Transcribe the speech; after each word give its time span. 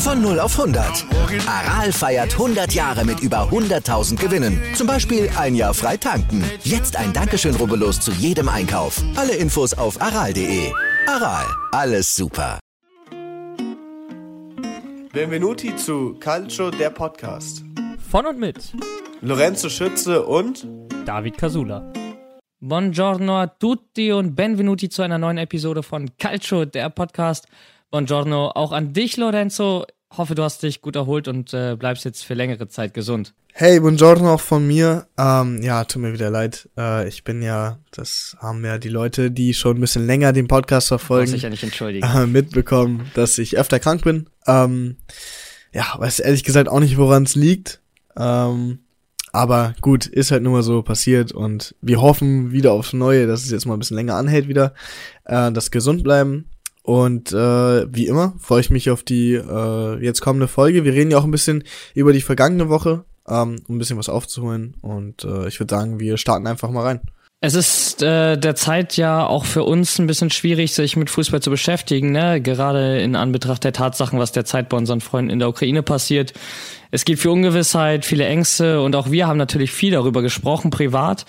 Von 0.00 0.22
0 0.22 0.40
auf 0.40 0.58
100. 0.58 1.04
Aral 1.46 1.92
feiert 1.92 2.32
100 2.32 2.72
Jahre 2.72 3.04
mit 3.04 3.20
über 3.20 3.50
100.000 3.50 4.16
Gewinnen. 4.16 4.58
Zum 4.74 4.86
Beispiel 4.86 5.28
ein 5.36 5.54
Jahr 5.54 5.74
frei 5.74 5.98
tanken. 5.98 6.42
Jetzt 6.64 6.96
ein 6.96 7.12
Dankeschön, 7.12 7.54
rubbellos 7.54 8.00
zu 8.00 8.10
jedem 8.12 8.48
Einkauf. 8.48 9.02
Alle 9.14 9.34
Infos 9.34 9.74
auf 9.74 10.00
aral.de. 10.00 10.72
Aral, 11.06 11.44
alles 11.72 12.16
super. 12.16 12.58
Benvenuti 15.12 15.76
zu 15.76 16.14
Calcio, 16.18 16.70
der 16.70 16.88
Podcast. 16.88 17.62
Von 18.10 18.24
und 18.24 18.38
mit 18.38 18.72
Lorenzo 19.20 19.68
Schütze 19.68 20.24
und 20.24 20.66
David 21.04 21.36
Casula. 21.36 21.92
Buongiorno 22.60 23.36
a 23.36 23.46
tutti 23.48 24.12
und 24.12 24.34
benvenuti 24.34 24.88
zu 24.88 25.02
einer 25.02 25.18
neuen 25.18 25.38
Episode 25.38 25.82
von 25.82 26.10
Calcio, 26.18 26.64
der 26.64 26.88
Podcast. 26.88 27.46
Buongiorno 27.90 28.52
auch 28.54 28.72
an 28.72 28.92
dich, 28.92 29.16
Lorenzo. 29.16 29.84
Hoffe, 30.16 30.34
du 30.34 30.42
hast 30.42 30.62
dich 30.62 30.80
gut 30.80 30.96
erholt 30.96 31.28
und 31.28 31.52
äh, 31.54 31.76
bleibst 31.76 32.04
jetzt 32.04 32.24
für 32.24 32.34
längere 32.34 32.68
Zeit 32.68 32.94
gesund. 32.94 33.34
Hey, 33.52 33.80
buongiorno 33.80 34.34
auch 34.34 34.40
von 34.40 34.64
mir. 34.64 35.06
Ähm, 35.18 35.60
ja, 35.62 35.84
tut 35.84 36.02
mir 36.02 36.12
wieder 36.12 36.30
leid. 36.30 36.68
Äh, 36.78 37.08
ich 37.08 37.24
bin 37.24 37.42
ja, 37.42 37.78
das 37.90 38.36
haben 38.40 38.64
ja 38.64 38.78
die 38.78 38.88
Leute, 38.88 39.30
die 39.32 39.54
schon 39.54 39.76
ein 39.76 39.80
bisschen 39.80 40.06
länger 40.06 40.32
den 40.32 40.46
Podcast 40.46 40.88
verfolgen, 40.88 41.30
Muss 41.30 41.36
ich 41.36 41.42
ja 41.42 41.50
nicht 41.50 41.64
entschuldigen. 41.64 42.06
äh, 42.06 42.26
mitbekommen, 42.26 43.10
dass 43.14 43.38
ich 43.38 43.58
öfter 43.58 43.80
krank 43.80 44.02
bin. 44.04 44.28
Ähm, 44.46 44.96
ja, 45.72 45.86
weiß 45.98 46.20
ehrlich 46.20 46.44
gesagt 46.44 46.68
auch 46.68 46.80
nicht, 46.80 46.96
woran 46.96 47.24
es 47.24 47.34
liegt. 47.34 47.80
Ähm, 48.16 48.80
aber 49.32 49.74
gut, 49.80 50.06
ist 50.06 50.30
halt 50.30 50.42
nur 50.44 50.52
mal 50.52 50.62
so 50.62 50.82
passiert 50.82 51.32
und 51.32 51.74
wir 51.80 52.00
hoffen 52.00 52.52
wieder 52.52 52.72
aufs 52.72 52.92
Neue, 52.92 53.26
dass 53.26 53.44
es 53.44 53.50
jetzt 53.50 53.66
mal 53.66 53.74
ein 53.74 53.78
bisschen 53.80 53.96
länger 53.96 54.14
anhält 54.16 54.46
wieder, 54.48 54.74
äh, 55.24 55.50
dass 55.52 55.70
gesund 55.72 56.02
bleiben. 56.04 56.46
Und 56.82 57.32
äh, 57.32 57.94
wie 57.94 58.06
immer 58.06 58.34
freue 58.38 58.60
ich 58.60 58.70
mich 58.70 58.90
auf 58.90 59.02
die 59.02 59.34
äh, 59.34 60.04
jetzt 60.04 60.20
kommende 60.20 60.48
Folge. 60.48 60.84
Wir 60.84 60.92
reden 60.92 61.10
ja 61.10 61.18
auch 61.18 61.24
ein 61.24 61.30
bisschen 61.30 61.64
über 61.94 62.12
die 62.12 62.22
vergangene 62.22 62.68
Woche, 62.68 63.04
ähm, 63.28 63.56
um 63.68 63.76
ein 63.76 63.78
bisschen 63.78 63.98
was 63.98 64.08
aufzuholen. 64.08 64.74
Und 64.80 65.24
äh, 65.24 65.48
ich 65.48 65.60
würde 65.60 65.74
sagen, 65.74 66.00
wir 66.00 66.16
starten 66.16 66.46
einfach 66.46 66.70
mal 66.70 66.84
rein. 66.84 67.00
Es 67.42 67.54
ist 67.54 68.02
äh, 68.02 68.36
derzeit 68.36 68.98
ja 68.98 69.26
auch 69.26 69.46
für 69.46 69.64
uns 69.64 69.98
ein 69.98 70.06
bisschen 70.06 70.28
schwierig, 70.28 70.74
sich 70.74 70.96
mit 70.96 71.08
Fußball 71.08 71.40
zu 71.40 71.48
beschäftigen, 71.48 72.12
ne? 72.12 72.42
gerade 72.42 73.00
in 73.00 73.16
Anbetracht 73.16 73.64
der 73.64 73.72
Tatsachen, 73.72 74.18
was 74.18 74.32
derzeit 74.32 74.68
bei 74.68 74.76
unseren 74.76 75.00
Freunden 75.00 75.30
in 75.30 75.38
der 75.38 75.48
Ukraine 75.48 75.82
passiert. 75.82 76.34
Es 76.90 77.06
gibt 77.06 77.18
viel 77.18 77.30
Ungewissheit, 77.30 78.04
viele 78.04 78.26
Ängste 78.26 78.82
und 78.82 78.94
auch 78.94 79.10
wir 79.10 79.26
haben 79.26 79.38
natürlich 79.38 79.72
viel 79.72 79.92
darüber 79.92 80.20
gesprochen, 80.20 80.70
privat. 80.70 81.24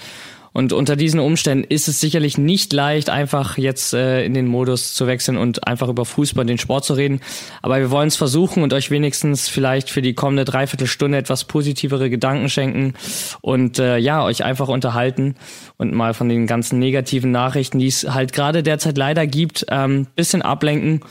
Und 0.54 0.74
unter 0.74 0.98
diesen 0.98 1.20
Umständen 1.20 1.64
ist 1.64 1.88
es 1.88 2.02
sicherlich 2.02 2.38
nicht 2.38 2.74
leicht, 2.74 3.10
einfach 3.10 3.58
jetzt 3.58 3.94
äh, 3.94 4.26
in 4.26 4.34
den 4.34 4.48
Modus 4.48 4.94
zu 4.94 5.08
wechseln 5.08 5.38
und 5.38 5.66
einfach 5.66 5.88
über 5.88 6.04
Fußball, 6.04 6.46
den 6.46 6.58
Sport 6.58 6.84
zu 6.84 6.94
reden. 6.94 7.22
Aber 7.62 7.80
wir 7.80 7.90
wollen 7.90 8.10
es 8.10 8.18
versuchen 8.18 8.62
und 8.62 8.74
euch 8.74 8.92
wenigstens 8.92 9.48
vielleicht 9.48 9.90
für 9.90 10.02
die 10.02 10.14
kommende 10.14 10.44
Dreiviertelstunde 10.44 11.18
etwas 11.18 11.46
positivere 11.46 12.10
Gedanken 12.10 12.50
schenken 12.50 12.94
und 13.40 13.80
äh, 13.80 13.98
ja, 13.98 14.24
euch 14.24 14.44
einfach 14.44 14.68
unterhalten 14.68 15.36
und 15.78 15.94
mal 15.94 16.14
von 16.14 16.28
den 16.28 16.48
ganzen 16.48 16.80
negativen 16.80 17.32
Nachrichten, 17.32 17.80
die 17.80 17.88
es 17.88 18.08
halt 18.10 18.34
gerade 18.34 18.62
derzeit 18.62 18.98
leider 18.98 19.28
gibt, 19.28 19.66
ähm, 19.70 20.08
bisschen 20.16 20.42
ablenken 20.42 21.02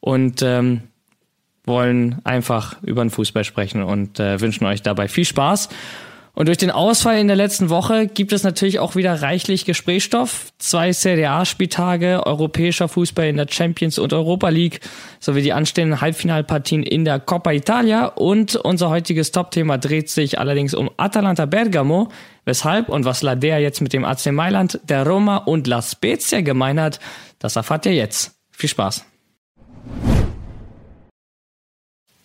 und 0.00 0.40
ähm, 0.40 0.82
wollen 1.66 2.20
einfach 2.24 2.80
über 2.82 3.04
den 3.04 3.10
Fußball 3.10 3.44
sprechen 3.44 3.82
und 3.82 4.20
äh, 4.20 4.40
wünschen 4.40 4.64
euch 4.64 4.82
dabei 4.82 5.08
viel 5.08 5.24
Spaß. 5.24 5.68
Und 6.38 6.48
durch 6.48 6.58
den 6.58 6.70
Ausfall 6.70 7.18
in 7.18 7.28
der 7.28 7.36
letzten 7.36 7.70
Woche 7.70 8.08
gibt 8.08 8.30
es 8.30 8.42
natürlich 8.42 8.78
auch 8.78 8.94
wieder 8.94 9.22
reichlich 9.22 9.64
Gesprächsstoff. 9.64 10.52
Zwei 10.58 10.92
Serie 10.92 11.30
A-Spieltage, 11.30 12.26
europäischer 12.26 12.88
Fußball 12.88 13.26
in 13.28 13.38
der 13.38 13.46
Champions 13.48 13.98
und 13.98 14.12
Europa 14.12 14.50
League 14.50 14.80
sowie 15.18 15.40
die 15.40 15.54
anstehenden 15.54 16.02
Halbfinalpartien 16.02 16.82
in 16.82 17.06
der 17.06 17.20
Coppa 17.20 17.52
Italia. 17.52 18.04
Und 18.04 18.54
unser 18.54 18.90
heutiges 18.90 19.32
Topthema 19.32 19.78
dreht 19.78 20.10
sich 20.10 20.38
allerdings 20.38 20.74
um 20.74 20.90
Atalanta 20.98 21.46
Bergamo. 21.46 22.10
Weshalb 22.44 22.90
und 22.90 23.06
was 23.06 23.22
Ladea 23.22 23.56
jetzt 23.56 23.80
mit 23.80 23.94
dem 23.94 24.04
AC 24.04 24.26
Mailand, 24.30 24.78
der 24.84 25.06
Roma 25.06 25.38
und 25.38 25.66
La 25.66 25.80
Spezia 25.80 26.42
gemein 26.42 26.78
hat, 26.78 27.00
das 27.38 27.56
erfahrt 27.56 27.86
ihr 27.86 27.94
jetzt. 27.94 28.32
Viel 28.50 28.68
Spaß. 28.68 29.06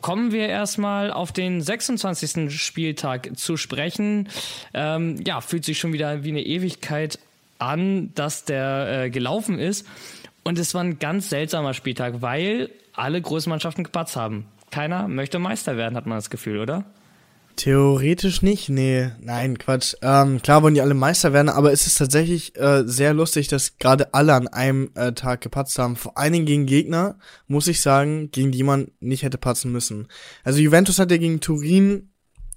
Kommen 0.01 0.31
wir 0.31 0.47
erstmal 0.47 1.11
auf 1.11 1.31
den 1.31 1.61
26. 1.61 2.51
Spieltag 2.51 3.37
zu 3.37 3.55
sprechen. 3.57 4.29
Ähm, 4.73 5.21
ja, 5.25 5.41
fühlt 5.41 5.63
sich 5.63 5.79
schon 5.79 5.93
wieder 5.93 6.23
wie 6.23 6.29
eine 6.29 6.43
Ewigkeit 6.43 7.19
an, 7.59 8.11
dass 8.15 8.45
der 8.45 9.03
äh, 9.03 9.09
gelaufen 9.09 9.59
ist. 9.59 9.87
Und 10.43 10.57
es 10.57 10.73
war 10.73 10.83
ein 10.83 10.99
ganz 10.99 11.29
seltsamer 11.29 11.73
Spieltag, 11.73 12.21
weil 12.21 12.69
alle 12.93 13.21
Großmannschaften 13.21 13.83
gepatzt 13.83 14.15
haben. 14.15 14.45
Keiner 14.71 15.07
möchte 15.07 15.37
Meister 15.37 15.77
werden, 15.77 15.95
hat 15.95 16.07
man 16.07 16.17
das 16.17 16.29
Gefühl, 16.29 16.59
oder? 16.59 16.85
Theoretisch 17.61 18.41
nicht, 18.41 18.69
nee, 18.69 19.11
nein, 19.19 19.55
Quatsch. 19.59 19.93
Ähm, 20.01 20.41
klar 20.41 20.63
wollen 20.63 20.73
die 20.73 20.81
alle 20.81 20.95
Meister 20.95 21.31
werden, 21.31 21.47
aber 21.47 21.71
es 21.71 21.85
ist 21.85 21.99
tatsächlich 21.99 22.57
äh, 22.57 22.81
sehr 22.87 23.13
lustig, 23.13 23.49
dass 23.49 23.77
gerade 23.77 24.15
alle 24.15 24.33
an 24.33 24.47
einem 24.47 24.89
äh, 24.95 25.11
Tag 25.11 25.41
gepatzt 25.41 25.77
haben. 25.77 25.95
Vor 25.95 26.17
allen 26.17 26.33
Dingen 26.33 26.47
gegen 26.47 26.65
Gegner, 26.65 27.19
muss 27.45 27.67
ich 27.67 27.81
sagen, 27.81 28.31
gegen 28.31 28.51
die 28.51 28.63
man 28.63 28.87
nicht 28.99 29.21
hätte 29.21 29.37
patzen 29.37 29.71
müssen. 29.71 30.07
Also 30.43 30.59
Juventus 30.59 30.97
hat 30.97 31.11
ja 31.11 31.17
gegen 31.17 31.39
Turin 31.39 32.09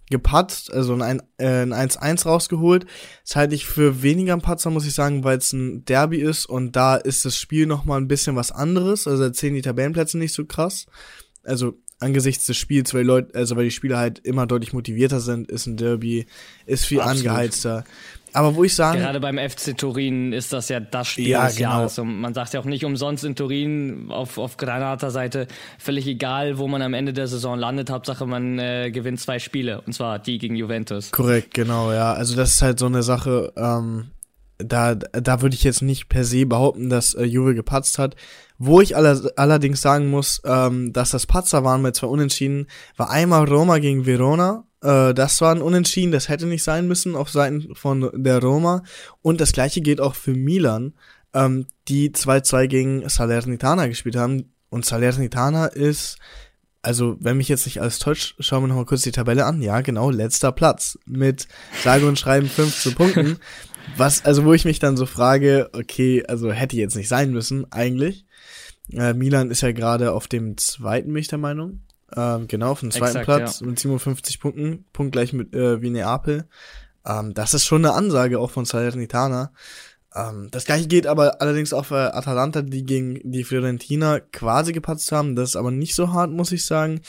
gepatzt, 0.09 0.73
also 0.73 0.95
ein, 0.95 1.21
äh, 1.37 1.67
ein 1.67 1.75
1-1 1.75 2.25
rausgeholt. 2.25 2.87
Das 3.27 3.37
halte 3.37 3.55
ich 3.55 3.67
für 3.67 4.03
weniger 4.03 4.33
ein 4.33 4.41
Patzer, 4.41 4.71
muss 4.71 4.87
ich 4.87 4.95
sagen, 4.95 5.23
weil 5.23 5.37
es 5.37 5.53
ein 5.53 5.85
Derby 5.85 6.23
ist 6.23 6.47
und 6.47 6.77
da 6.77 6.97
ist 6.97 7.27
das 7.27 7.37
Spiel 7.37 7.67
nochmal 7.67 8.01
ein 8.01 8.09
bisschen 8.09 8.37
was 8.37 8.53
anderes. 8.53 9.07
Also 9.07 9.25
erzählen 9.25 9.55
die 9.55 9.61
Tabellenplätze 9.61 10.17
nicht 10.17 10.33
so 10.33 10.47
krass. 10.47 10.87
Also 11.43 11.75
angesichts 12.05 12.47
des 12.47 12.57
Spiels, 12.57 12.95
weil 12.95 13.05
Leute, 13.05 13.35
also 13.35 13.57
weil 13.57 13.65
die 13.65 13.71
Spieler 13.71 13.99
halt 13.99 14.21
immer 14.21 14.47
deutlich 14.47 14.73
motivierter 14.73 15.21
sind, 15.21 15.51
ist 15.51 15.67
ein 15.67 15.77
Derby, 15.77 16.27
ist 16.67 16.85
viel 16.87 17.01
Absolut. 17.01 17.27
angeheizter. 17.27 17.85
Aber 18.35 18.57
wo 18.57 18.65
ich 18.65 18.75
sagen. 18.75 18.99
Gerade 18.99 19.21
beim 19.21 19.39
FC 19.39 19.79
Turin 19.79 20.33
ist 20.33 20.53
das 20.53 20.69
ja 20.69 20.81
das 20.81 21.07
Spiel 21.07 21.29
Ja, 21.29 21.47
des 21.47 21.57
genau. 21.57 21.71
Jahres. 21.71 21.99
Und 22.01 22.21
man 22.21 22.35
sagt 22.35 22.53
ja 22.53 22.59
auch 22.59 22.65
nicht 22.65 22.85
umsonst 22.85 23.25
in 23.25 23.37
Turin 23.37 24.07
auf, 24.11 24.39
auf 24.39 24.57
Granata-Seite, 24.57 25.47
völlig 25.79 26.07
egal, 26.09 26.59
wo 26.59 26.67
man 26.67 26.83
am 26.83 26.95
Ende 26.95 27.13
der 27.13 27.29
Saison 27.29 27.57
landet, 27.57 27.91
Hauptsache 27.91 28.27
man 28.27 28.59
äh, 28.59 28.91
gewinnt 28.91 29.21
zwei 29.21 29.39
Spiele. 29.39 29.83
Und 29.83 29.93
zwar 29.93 30.19
die 30.19 30.39
gegen 30.39 30.57
Juventus. 30.57 31.13
Korrekt, 31.13 31.55
genau, 31.55 31.93
ja. 31.93 32.13
Also 32.13 32.35
das 32.35 32.55
ist 32.55 32.63
halt 32.63 32.81
so 32.81 32.87
eine 32.87 33.05
Sache, 33.05 33.53
ähm, 33.57 34.07
da, 34.59 34.95
da 34.95 35.43
würde 35.43 35.55
ich 35.55 35.65
jetzt 35.65 35.83
nicht 35.83 36.09
per 36.09 36.25
se 36.25 36.47
behaupten, 36.47 36.89
dass 36.89 37.15
äh, 37.15 37.25
Juve 37.25 37.55
gepatzt 37.55 37.99
hat. 37.99 38.17
Wo 38.59 38.81
ich 38.81 38.97
aller, 38.97 39.21
allerdings 39.37 39.81
sagen 39.81 40.09
muss, 40.09 40.41
ähm, 40.45 40.93
dass 40.93 41.11
das 41.11 41.27
Patzer 41.27 41.65
waren 41.65 41.83
mit 41.83 41.97
zwei 41.97 42.07
Unentschieden, 42.07 42.69
war 42.97 43.11
einmal 43.11 43.45
Roma 43.49 43.79
gegen 43.79 44.07
Verona. 44.07 44.65
Äh, 44.81 45.13
das 45.13 45.41
war 45.41 45.55
ein 45.55 45.63
Unentschieden, 45.63 46.13
das 46.13 46.29
hätte 46.29 46.47
nicht 46.47 46.63
sein 46.63 46.87
müssen 46.87 47.17
auf 47.17 47.31
Seiten 47.31 47.75
von 47.75 48.11
der 48.15 48.41
Roma. 48.41 48.85
Und 49.23 49.41
das 49.41 49.53
gleiche 49.53 49.81
geht 49.81 50.01
auch 50.01 50.15
für 50.15 50.35
Milan, 50.35 50.95
ähm, 51.35 51.67
die 51.89 52.11
2-2 52.11 52.67
gegen 52.69 53.09
Salernitana 53.09 53.89
gespielt 53.89 54.17
haben. 54.17 54.53
Und 54.71 54.85
Salernitana 54.85 55.67
ist 55.67 56.19
also, 56.85 57.17
wenn 57.19 57.39
mich 57.39 57.49
jetzt 57.49 57.65
nicht 57.65 57.81
alles 57.81 57.99
täuscht, 57.99 58.37
schauen 58.41 58.63
wir 58.63 58.69
nochmal 58.69 58.85
kurz 58.85 59.03
die 59.03 59.11
Tabelle 59.11 59.47
an. 59.47 59.63
Ja, 59.63 59.81
genau, 59.81 60.11
letzter 60.11 60.53
Platz 60.53 60.99
mit 61.07 61.49
sage 61.83 62.07
und 62.07 62.19
schreiben 62.19 62.49
15 62.49 62.95
Punkten. 62.95 63.39
Was, 63.97 64.25
also 64.25 64.45
wo 64.45 64.53
ich 64.53 64.65
mich 64.65 64.79
dann 64.79 64.97
so 64.97 65.07
frage, 65.07 65.71
okay, 65.73 66.25
also 66.27 66.51
hätte 66.53 66.77
jetzt 66.77 66.97
nicht 66.97 67.09
sein 67.09 67.31
müssen, 67.31 67.71
eigentlich. 67.73 68.27
Äh, 68.93 69.15
Milan 69.15 69.51
ist 69.51 69.63
ja 69.63 69.73
gerade 69.73 70.13
auf 70.13 70.29
dem 70.29 70.57
zweiten, 70.57 71.13
bin 71.13 71.21
ich 71.21 71.29
der 71.29 71.39
Meinung. 71.39 71.81
Ähm, 72.17 72.47
genau, 72.49 72.73
auf 72.73 72.81
dem 72.81 72.91
zweiten 72.91 73.19
Exakt, 73.19 73.27
Platz 73.27 73.61
mit 73.61 73.79
57 73.79 74.41
Punkten, 74.41 74.85
punktgleich 74.93 75.33
mit 75.33 75.55
äh, 75.55 75.81
wie 75.81 75.91
Neapel. 75.91 76.47
Ähm, 77.07 77.35
das 77.35 77.55
ist 77.55 77.65
schon 77.65 77.85
eine 77.85 77.95
Ansage 77.95 78.39
auch 78.39 78.51
von 78.51 78.65
Salernitana. 78.65 79.53
Ähm, 80.15 80.49
das 80.51 80.65
gleiche 80.65 80.87
geht 80.87 81.07
aber 81.07 81.41
allerdings 81.41 81.73
auch 81.73 81.87
für 81.87 82.15
Atalanta, 82.15 82.63
die 82.63 82.85
gegen 82.85 83.21
die 83.25 83.45
Fiorentina 83.45 84.21
quasi 84.21 84.73
gepatzt 84.73 85.11
haben. 85.13 85.35
Das 85.35 85.51
ist 85.51 85.57
aber 85.57 85.71
nicht 85.71 85.95
so 85.95 86.13
hart, 86.13 86.31
muss 86.31 86.53
ich 86.53 86.65
sagen. 86.65 87.01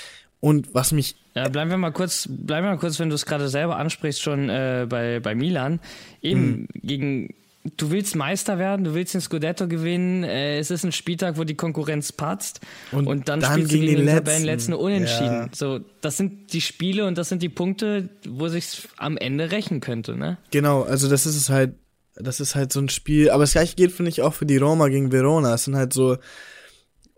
Und 0.45 0.75
was 0.75 0.91
mich 0.91 1.15
Ja, 1.33 1.49
bleiben 1.49 1.71
wir 1.71 1.77
mal 1.77 1.91
kurz, 1.91 2.29
bleiben 2.29 2.67
wir 2.67 2.73
mal 2.73 2.77
kurz, 2.77 2.99
wenn 2.99 3.09
du 3.09 3.15
es 3.15 3.25
gerade 3.25 3.49
selber 3.49 3.77
ansprichst, 3.77 4.21
schon 4.21 4.47
äh, 4.47 4.85
bei, 4.87 5.19
bei 5.19 5.33
Milan. 5.33 5.79
Eben 6.21 6.41
Mhm. 6.41 6.67
gegen 6.83 7.33
du 7.77 7.89
willst 7.89 8.15
Meister 8.15 8.59
werden, 8.59 8.83
du 8.83 8.93
willst 8.93 9.15
den 9.15 9.21
Scudetto 9.21 9.67
gewinnen, 9.67 10.23
äh, 10.23 10.59
es 10.59 10.69
ist 10.69 10.83
ein 10.83 10.91
Spieltag, 10.91 11.39
wo 11.39 11.45
die 11.45 11.55
Konkurrenz 11.55 12.11
patzt 12.11 12.61
und, 12.91 13.07
und 13.07 13.27
dann, 13.27 13.39
dann 13.39 13.53
spielst 13.53 13.71
du 13.71 13.79
gegen 13.79 13.95
den, 13.95 14.05
den 14.05 14.15
Tabellenletzten 14.17 14.75
unentschieden. 14.75 15.33
Ja. 15.33 15.49
So, 15.51 15.79
das 16.01 16.17
sind 16.17 16.53
die 16.53 16.61
Spiele 16.61 17.07
und 17.07 17.17
das 17.17 17.27
sind 17.29 17.41
die 17.41 17.49
Punkte, 17.49 18.09
wo 18.29 18.47
sich 18.47 18.87
am 18.97 19.17
Ende 19.17 19.49
rächen 19.49 19.79
könnte, 19.79 20.15
ne? 20.15 20.37
Genau, 20.51 20.83
also 20.83 21.09
das 21.09 21.25
ist 21.25 21.37
es 21.37 21.49
halt, 21.49 21.73
das 22.17 22.39
ist 22.39 22.53
halt 22.53 22.71
so 22.71 22.79
ein 22.81 22.89
Spiel, 22.89 23.31
aber 23.31 23.41
das 23.41 23.53
gleiche 23.53 23.75
geht, 23.75 23.91
finde 23.91 24.09
ich, 24.09 24.21
auch 24.21 24.35
für 24.35 24.45
die 24.45 24.57
Roma 24.57 24.89
gegen 24.89 25.11
Verona. 25.11 25.55
Es 25.55 25.63
sind 25.63 25.75
halt 25.75 25.91
so 25.91 26.17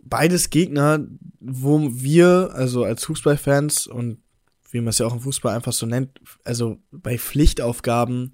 beides 0.10 0.50
Gegner, 0.50 1.00
wo 1.40 1.90
wir, 1.92 2.52
also 2.54 2.84
als 2.84 3.06
Fußballfans 3.06 3.88
und 3.88 4.20
wie 4.72 4.82
man 4.82 4.90
es 4.90 4.98
ja 5.00 5.06
auch 5.06 5.14
im 5.14 5.22
Fußball 5.22 5.56
einfach 5.56 5.74
so 5.74 5.86
nennt, 5.86 6.20
also 6.44 6.78
bei 6.92 7.18
Pflichtaufgaben 7.18 8.32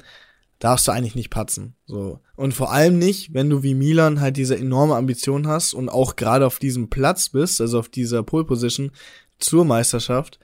darfst 0.60 0.88
du 0.88 0.92
eigentlich 0.92 1.16
nicht 1.16 1.30
patzen. 1.30 1.76
So. 1.86 2.20
Und 2.36 2.54
vor 2.54 2.72
allem 2.72 2.98
nicht, 2.98 3.34
wenn 3.34 3.50
du 3.50 3.64
wie 3.64 3.76
Milan 3.76 4.22
halt 4.22 4.38
diese 4.38 4.58
enorme 4.58 4.96
Ambition 4.96 5.48
hast 5.48 5.74
und 5.74 5.90
auch 5.90 6.16
gerade 6.16 6.48
auf 6.48 6.58
diesem 6.58 6.90
Platz 6.90 7.30
bist, 7.30 7.60
also 7.60 7.80
auf 7.80 7.90
dieser 7.90 8.24
Pole 8.24 8.46
Position 8.46 8.92
zur 9.40 9.66
Meisterschaft. 9.66 10.40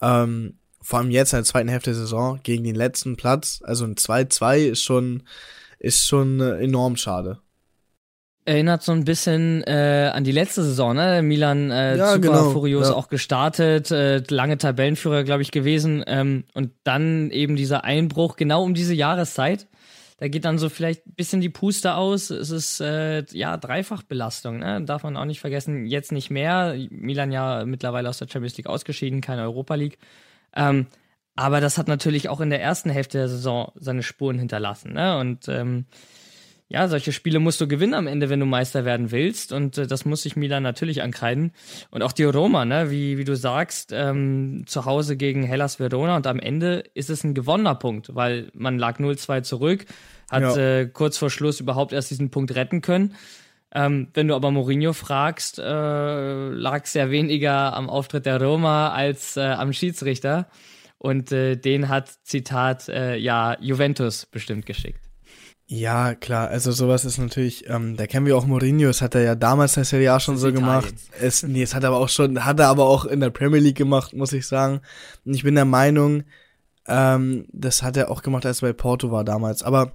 Ähm, 0.00 0.58
vor 0.82 0.98
allem 0.98 1.10
jetzt 1.10 1.32
in 1.32 1.38
der 1.38 1.44
zweiten 1.44 1.68
Hälfte 1.68 1.90
der 1.90 2.00
Saison 2.00 2.40
gegen 2.42 2.64
den 2.64 2.74
letzten 2.74 3.16
Platz, 3.16 3.62
also 3.64 3.84
ein 3.84 3.94
2-2 3.94 4.58
ist 4.58 4.82
schon, 4.82 5.22
ist 5.78 6.06
schon 6.06 6.40
äh, 6.40 6.58
enorm 6.58 6.96
schade. 6.96 7.38
Erinnert 8.44 8.82
so 8.82 8.90
ein 8.90 9.04
bisschen 9.04 9.62
äh, 9.62 10.10
an 10.12 10.24
die 10.24 10.32
letzte 10.32 10.64
Saison, 10.64 10.96
ne? 10.96 11.22
Milan 11.22 11.70
äh, 11.70 11.96
ja, 11.96 12.14
super 12.14 12.18
genau, 12.18 12.50
furios 12.50 12.88
ja. 12.88 12.94
auch 12.94 13.08
gestartet, 13.08 13.92
äh, 13.92 14.22
lange 14.30 14.58
Tabellenführer, 14.58 15.22
glaube 15.22 15.42
ich, 15.42 15.52
gewesen. 15.52 16.02
Ähm, 16.08 16.44
und 16.52 16.72
dann 16.82 17.30
eben 17.30 17.54
dieser 17.54 17.84
Einbruch 17.84 18.34
genau 18.34 18.64
um 18.64 18.74
diese 18.74 18.94
Jahreszeit. 18.94 19.68
Da 20.18 20.28
geht 20.28 20.44
dann 20.44 20.58
so 20.58 20.68
vielleicht 20.68 21.06
ein 21.06 21.14
bisschen 21.14 21.40
die 21.40 21.48
Puste 21.48 21.94
aus. 21.94 22.30
Es 22.30 22.50
ist 22.50 22.80
äh, 22.80 23.24
ja 23.32 23.56
Dreifachbelastung, 23.56 24.58
ne? 24.58 24.82
Darf 24.84 25.02
man 25.04 25.16
auch 25.16 25.24
nicht 25.24 25.40
vergessen. 25.40 25.86
Jetzt 25.86 26.10
nicht 26.10 26.30
mehr. 26.30 26.76
Milan 26.90 27.32
ja 27.32 27.64
mittlerweile 27.64 28.08
aus 28.08 28.18
der 28.18 28.28
Champions 28.28 28.56
League 28.56 28.68
ausgeschieden, 28.68 29.20
keine 29.20 29.42
Europa 29.42 29.74
League. 29.76 29.98
Ähm, 30.54 30.86
aber 31.34 31.60
das 31.60 31.78
hat 31.78 31.88
natürlich 31.88 32.28
auch 32.28 32.40
in 32.40 32.50
der 32.50 32.60
ersten 32.60 32.90
Hälfte 32.90 33.18
der 33.18 33.28
Saison 33.28 33.72
seine 33.76 34.02
Spuren 34.02 34.38
hinterlassen, 34.38 34.92
ne? 34.92 35.18
Und 35.18 35.48
ähm, 35.48 35.86
ja, 36.72 36.88
solche 36.88 37.12
Spiele 37.12 37.38
musst 37.38 37.60
du 37.60 37.68
gewinnen 37.68 37.92
am 37.92 38.06
Ende, 38.06 38.30
wenn 38.30 38.40
du 38.40 38.46
Meister 38.46 38.86
werden 38.86 39.10
willst. 39.10 39.52
Und 39.52 39.76
äh, 39.76 39.86
das 39.86 40.06
muss 40.06 40.22
sich 40.22 40.36
Milan 40.36 40.62
natürlich 40.62 41.02
ankreiden. 41.02 41.52
Und 41.90 42.02
auch 42.02 42.12
die 42.12 42.24
Roma, 42.24 42.64
ne, 42.64 42.90
wie, 42.90 43.18
wie 43.18 43.24
du 43.24 43.36
sagst, 43.36 43.92
ähm, 43.92 44.64
zu 44.66 44.86
Hause 44.86 45.18
gegen 45.18 45.42
Hellas 45.42 45.78
Verona. 45.78 46.16
Und 46.16 46.26
am 46.26 46.38
Ende 46.38 46.82
ist 46.94 47.10
es 47.10 47.24
ein 47.24 47.34
gewonnener 47.34 47.74
Punkt, 47.74 48.14
weil 48.14 48.48
man 48.54 48.78
lag 48.78 48.98
0-2 48.98 49.42
zurück, 49.42 49.84
hat 50.30 50.42
ja. 50.42 50.56
äh, 50.56 50.86
kurz 50.86 51.18
vor 51.18 51.28
Schluss 51.28 51.60
überhaupt 51.60 51.92
erst 51.92 52.10
diesen 52.10 52.30
Punkt 52.30 52.54
retten 52.54 52.80
können. 52.80 53.16
Ähm, 53.74 54.08
wenn 54.14 54.28
du 54.28 54.34
aber 54.34 54.50
Mourinho 54.50 54.94
fragst, 54.94 55.58
äh, 55.58 55.62
lag 55.62 56.84
es 56.84 56.94
ja 56.94 57.10
weniger 57.10 57.74
am 57.76 57.90
Auftritt 57.90 58.24
der 58.24 58.40
Roma 58.40 58.92
als 58.92 59.36
äh, 59.36 59.42
am 59.42 59.74
Schiedsrichter. 59.74 60.48
Und 60.96 61.32
äh, 61.32 61.56
den 61.56 61.90
hat, 61.90 62.08
Zitat, 62.22 62.88
äh, 62.88 63.16
ja, 63.16 63.58
Juventus 63.60 64.24
bestimmt 64.24 64.64
geschickt. 64.64 65.11
Ja, 65.74 66.14
klar, 66.14 66.48
also 66.48 66.70
sowas 66.70 67.06
ist 67.06 67.16
natürlich, 67.16 67.66
ähm, 67.66 67.96
da 67.96 68.06
kennen 68.06 68.26
wir 68.26 68.36
auch 68.36 68.44
Mourinho, 68.44 68.88
das 68.88 69.00
hat 69.00 69.14
er 69.14 69.22
ja 69.22 69.34
damals 69.34 69.74
in 69.74 69.80
der 69.80 69.84
Serie 69.86 70.12
A 70.12 70.20
schon 70.20 70.36
so 70.36 70.52
gemacht. 70.52 70.92
Es, 71.18 71.44
nee, 71.44 71.62
es 71.62 71.74
hat 71.74 71.82
er 71.82 71.88
aber 71.88 71.98
auch 71.98 72.10
schon, 72.10 72.44
hat 72.44 72.60
er 72.60 72.68
aber 72.68 72.84
auch 72.84 73.06
in 73.06 73.20
der 73.20 73.30
Premier 73.30 73.58
League 73.58 73.78
gemacht, 73.78 74.12
muss 74.12 74.34
ich 74.34 74.46
sagen. 74.46 74.82
Und 75.24 75.32
ich 75.32 75.44
bin 75.44 75.54
der 75.54 75.64
Meinung, 75.64 76.24
ähm, 76.86 77.46
das 77.52 77.82
hat 77.82 77.96
er 77.96 78.10
auch 78.10 78.20
gemacht, 78.20 78.44
als 78.44 78.60
er 78.60 78.68
bei 78.68 78.72
Porto 78.74 79.10
war 79.12 79.24
damals. 79.24 79.62
Aber 79.62 79.92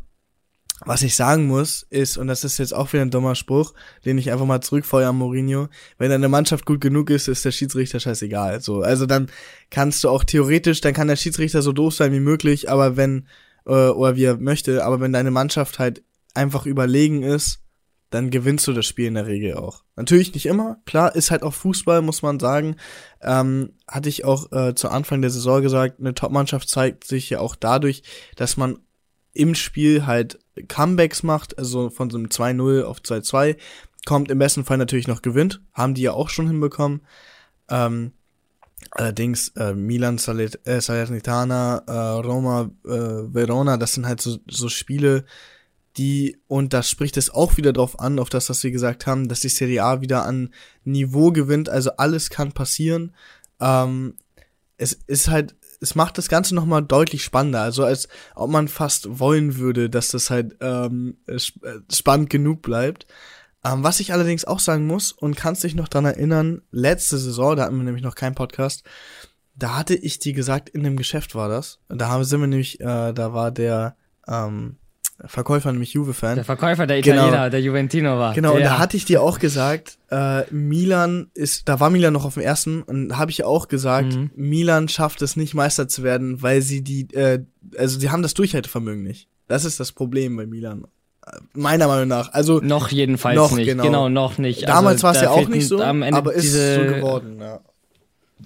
was 0.83 1.03
ich 1.03 1.15
sagen 1.15 1.45
muss, 1.45 1.85
ist, 1.91 2.17
und 2.17 2.25
das 2.25 2.43
ist 2.43 2.57
jetzt 2.57 2.73
auch 2.73 2.91
wieder 2.91 3.03
ein 3.03 3.11
dummer 3.11 3.35
Spruch, 3.35 3.75
den 4.03 4.17
ich 4.17 4.31
einfach 4.31 4.47
mal 4.47 4.61
zurückfeuere 4.61 5.09
an 5.09 5.17
Mourinho, 5.17 5.67
wenn 5.99 6.09
deine 6.09 6.27
Mannschaft 6.27 6.65
gut 6.65 6.81
genug 6.81 7.11
ist, 7.11 7.27
ist 7.27 7.45
der 7.45 7.51
Schiedsrichter 7.51 7.99
scheißegal. 7.99 8.61
So, 8.61 8.81
also 8.81 9.05
dann 9.05 9.29
kannst 9.69 10.03
du 10.03 10.09
auch 10.09 10.23
theoretisch, 10.23 10.81
dann 10.81 10.95
kann 10.95 11.07
der 11.07 11.17
Schiedsrichter 11.17 11.61
so 11.61 11.71
doof 11.71 11.93
sein 11.93 12.13
wie 12.13 12.19
möglich, 12.19 12.67
aber 12.67 12.97
wenn 12.97 13.27
äh, 13.67 13.89
oder 13.89 14.15
wie 14.15 14.23
er 14.23 14.37
möchte, 14.37 14.83
aber 14.85 14.99
wenn 14.99 15.13
deine 15.13 15.31
Mannschaft 15.31 15.77
halt 15.79 16.03
einfach 16.33 16.65
überlegen 16.65 17.23
ist, 17.23 17.61
dann 18.09 18.29
gewinnst 18.29 18.65
du 18.67 18.73
das 18.73 18.85
Spiel 18.85 19.07
in 19.07 19.15
der 19.15 19.27
Regel 19.27 19.55
auch. 19.55 19.83
Natürlich 19.97 20.33
nicht 20.33 20.45
immer, 20.45 20.77
klar, 20.85 21.13
ist 21.15 21.29
halt 21.29 21.43
auch 21.43 21.53
Fußball, 21.53 22.01
muss 22.01 22.21
man 22.21 22.39
sagen. 22.39 22.77
Ähm, 23.21 23.73
hatte 23.87 24.07
ich 24.07 24.23
auch 24.23 24.51
äh, 24.53 24.75
zu 24.75 24.89
Anfang 24.89 25.21
der 25.21 25.31
Saison 25.31 25.61
gesagt, 25.61 25.99
eine 25.99 26.13
Top-Mannschaft 26.13 26.69
zeigt 26.69 27.03
sich 27.03 27.29
ja 27.29 27.39
auch 27.39 27.55
dadurch, 27.55 28.03
dass 28.37 28.55
man 28.55 28.79
im 29.33 29.55
Spiel 29.55 30.05
halt 30.05 30.39
Comebacks 30.67 31.21
macht, 31.21 31.57
also 31.59 31.89
von 31.89 32.09
so 32.09 32.17
einem 32.17 32.27
2-0 32.27 32.83
auf 32.83 32.99
2-2, 32.99 33.57
kommt 34.05 34.31
im 34.31 34.39
besten 34.39 34.63
Fall 34.63 34.77
natürlich 34.77 35.07
noch 35.07 35.21
gewinnt, 35.21 35.61
haben 35.73 35.93
die 35.93 36.03
ja 36.03 36.13
auch 36.13 36.29
schon 36.29 36.47
hinbekommen. 36.47 37.01
Ähm, 37.69 38.13
Allerdings 38.91 39.49
äh, 39.55 39.73
Milan, 39.73 40.17
Salet, 40.17 40.59
äh, 40.67 40.81
Salernitana, 40.81 41.83
äh, 41.87 41.91
Roma, 42.25 42.69
äh, 42.85 42.89
Verona, 42.89 43.77
das 43.77 43.93
sind 43.93 44.05
halt 44.05 44.21
so, 44.21 44.37
so 44.47 44.69
Spiele, 44.69 45.25
die, 45.97 46.37
und 46.47 46.73
das 46.73 46.89
spricht 46.89 47.17
es 47.17 47.29
auch 47.29 47.57
wieder 47.57 47.73
drauf 47.73 47.99
an, 47.99 48.19
auf 48.19 48.29
das, 48.29 48.49
was 48.49 48.63
wir 48.63 48.71
gesagt 48.71 49.07
haben, 49.07 49.27
dass 49.27 49.39
die 49.39 49.49
Serie 49.49 49.83
A 49.83 50.01
wieder 50.01 50.25
an 50.25 50.53
Niveau 50.83 51.31
gewinnt, 51.31 51.69
also 51.69 51.91
alles 51.97 52.29
kann 52.29 52.51
passieren. 52.51 53.15
Ähm, 53.59 54.15
es 54.77 54.93
ist 54.93 55.27
halt, 55.27 55.55
es 55.81 55.95
macht 55.95 56.17
das 56.17 56.29
Ganze 56.29 56.53
nochmal 56.55 56.83
deutlich 56.83 57.23
spannender, 57.23 57.61
also 57.61 57.83
als 57.83 58.07
ob 58.35 58.51
man 58.51 58.67
fast 58.67 59.19
wollen 59.19 59.57
würde, 59.57 59.89
dass 59.89 60.09
das 60.09 60.29
halt 60.29 60.55
ähm, 60.61 61.17
äh, 61.25 61.39
spannend 61.91 62.29
genug 62.29 62.61
bleibt. 62.61 63.07
Ähm, 63.73 63.83
was 63.83 63.99
ich 63.99 64.13
allerdings 64.13 64.45
auch 64.45 64.59
sagen 64.59 64.87
muss, 64.87 65.11
und 65.11 65.35
kannst 65.35 65.63
dich 65.63 65.75
noch 65.75 65.87
dran 65.87 66.05
erinnern, 66.05 66.61
letzte 66.71 67.17
Saison, 67.17 67.55
da 67.55 67.63
hatten 67.63 67.77
wir 67.77 67.83
nämlich 67.83 68.03
noch 68.03 68.15
keinen 68.15 68.35
Podcast, 68.35 68.83
da 69.55 69.77
hatte 69.77 69.95
ich 69.95 70.19
dir 70.19 70.33
gesagt, 70.33 70.69
in 70.69 70.83
dem 70.83 70.97
Geschäft 70.97 71.33
war 71.33 71.49
das. 71.49 71.79
Da 71.89 72.09
haben, 72.09 72.23
sind 72.23 72.39
wir 72.39 72.47
nämlich, 72.47 72.79
äh, 72.79 73.13
da 73.13 73.33
war 73.33 73.51
der 73.51 73.95
ähm, 74.27 74.77
Verkäufer, 75.25 75.71
nämlich 75.71 75.93
Juve-Fan. 75.93 76.35
Der 76.35 76.45
Verkäufer, 76.45 76.85
der 76.85 77.01
genau. 77.01 77.15
Italiener, 77.15 77.37
genau. 77.37 77.49
der 77.49 77.61
Juventino 77.61 78.19
war. 78.19 78.35
Genau, 78.35 78.55
und 78.55 78.61
da 78.61 78.77
hatte 78.77 78.97
ich 78.97 79.05
dir 79.05 79.23
auch 79.23 79.39
gesagt, 79.39 79.97
äh, 80.11 80.43
Milan 80.53 81.31
ist, 81.33 81.67
da 81.67 81.79
war 81.79 81.89
Milan 81.89 82.13
noch 82.13 82.25
auf 82.25 82.35
dem 82.35 82.43
ersten, 82.43 82.83
und 82.83 83.09
da 83.09 83.17
habe 83.17 83.31
ich 83.31 83.39
ja 83.39 83.45
auch 83.47 83.67
gesagt, 83.67 84.13
mhm. 84.13 84.29
Milan 84.35 84.89
schafft 84.89 85.23
es 85.23 85.35
nicht, 85.35 85.55
Meister 85.55 85.87
zu 85.87 86.03
werden, 86.03 86.43
weil 86.43 86.61
sie 86.61 86.83
die, 86.83 87.11
äh, 87.15 87.43
also 87.77 87.99
sie 87.99 88.11
haben 88.11 88.21
das 88.21 88.35
Durchhaltevermögen 88.35 89.03
nicht. 89.03 89.27
Das 89.47 89.65
ist 89.65 89.79
das 89.79 89.91
Problem 89.91 90.37
bei 90.37 90.45
Milan 90.45 90.85
meiner 91.53 91.87
Meinung 91.87 92.07
nach. 92.07 92.33
Also 92.33 92.59
noch 92.59 92.89
jedenfalls 92.89 93.35
noch, 93.35 93.51
nicht. 93.51 93.67
Genau. 93.67 93.83
genau, 93.83 94.09
noch 94.09 94.37
nicht. 94.37 94.67
Damals 94.67 95.03
also, 95.03 95.03
war 95.03 95.15
es 95.15 95.21
ja 95.21 95.29
auch 95.29 95.47
nicht 95.47 95.67
so, 95.67 95.81
aber 95.81 96.33
ist 96.33 96.53
so 96.53 96.81
geworden. 96.81 97.37
Ja. 97.39 97.59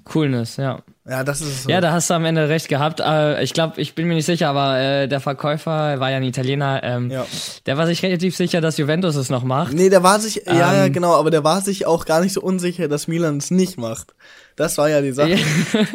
Coolness, 0.04 0.58
ja. 0.58 0.80
Ja, 1.08 1.24
das 1.24 1.42
ist. 1.42 1.64
So. 1.64 1.70
Ja, 1.70 1.82
da 1.82 1.92
hast 1.92 2.10
du 2.10 2.14
am 2.14 2.26
Ende 2.26 2.48
recht 2.48 2.70
gehabt. 2.70 3.00
Äh, 3.00 3.44
ich 3.44 3.54
glaube, 3.54 3.82
ich 3.82 3.96
bin 3.96 4.08
mir 4.08 4.14
nicht 4.14 4.26
sicher, 4.26 4.50
aber 4.50 4.80
äh, 4.80 5.08
der 5.08 5.20
Verkäufer 5.20 6.00
war 6.00 6.12
ja 6.12 6.18
ein 6.18 6.24
Italiener. 6.24 6.82
Ähm, 6.84 7.10
ja. 7.10 7.26
Der 7.66 7.78
war 7.78 7.88
sich 7.88 8.02
relativ 8.04 8.36
sicher, 8.36 8.62
dass 8.62 8.78
Juventus 8.78 9.16
es 9.16 9.30
noch 9.30 9.44
macht. 9.44 9.74
Nee, 9.74 9.90
der 9.90 10.04
war 10.04 10.20
sich, 10.20 10.48
ähm, 10.48 10.58
ja, 10.58 10.74
ja, 10.74 10.86
ähm, 10.86 10.94
genau, 10.94 11.16
aber 11.16 11.32
der 11.32 11.44
war 11.44 11.62
sich 11.62 11.86
auch 11.86 12.06
gar 12.06 12.22
nicht 12.22 12.34
so 12.34 12.42
unsicher, 12.42 12.88
dass 12.88 13.08
Milan 13.08 13.38
es 13.38 13.52
nicht 13.52 13.78
macht. 13.78 14.14
Das 14.56 14.78
war 14.78 14.90
ja 14.90 15.02
die 15.02 15.12
Sache. 15.12 15.38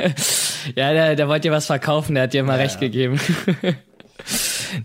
ja, 0.75 0.93
der, 0.93 1.17
der 1.17 1.29
wollte 1.29 1.49
dir 1.49 1.53
was 1.53 1.67
verkaufen, 1.67 2.15
der 2.15 2.25
hat 2.25 2.33
dir 2.33 2.43
mal 2.43 2.59
ja, 2.59 2.63
recht 2.65 2.75
ja. 2.75 2.81
gegeben. 2.81 3.21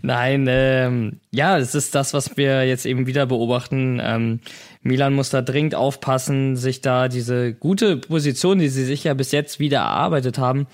Nein, 0.02 0.46
ähm, 0.48 1.20
ja, 1.30 1.58
es 1.58 1.74
ist 1.74 1.94
das, 1.94 2.14
was 2.14 2.36
wir 2.36 2.66
jetzt 2.66 2.86
eben 2.86 3.06
wieder 3.06 3.26
beobachten. 3.26 4.00
Ähm, 4.02 4.40
Milan 4.82 5.14
muss 5.14 5.30
da 5.30 5.42
dringend 5.42 5.74
aufpassen, 5.74 6.56
sich 6.56 6.80
da 6.80 7.08
diese 7.08 7.54
gute 7.54 7.96
Position, 7.96 8.58
die 8.58 8.68
sie 8.68 8.84
sich 8.84 9.04
ja 9.04 9.14
bis 9.14 9.32
jetzt 9.32 9.60
wieder 9.60 9.78
erarbeitet 9.78 10.38
haben, 10.38 10.66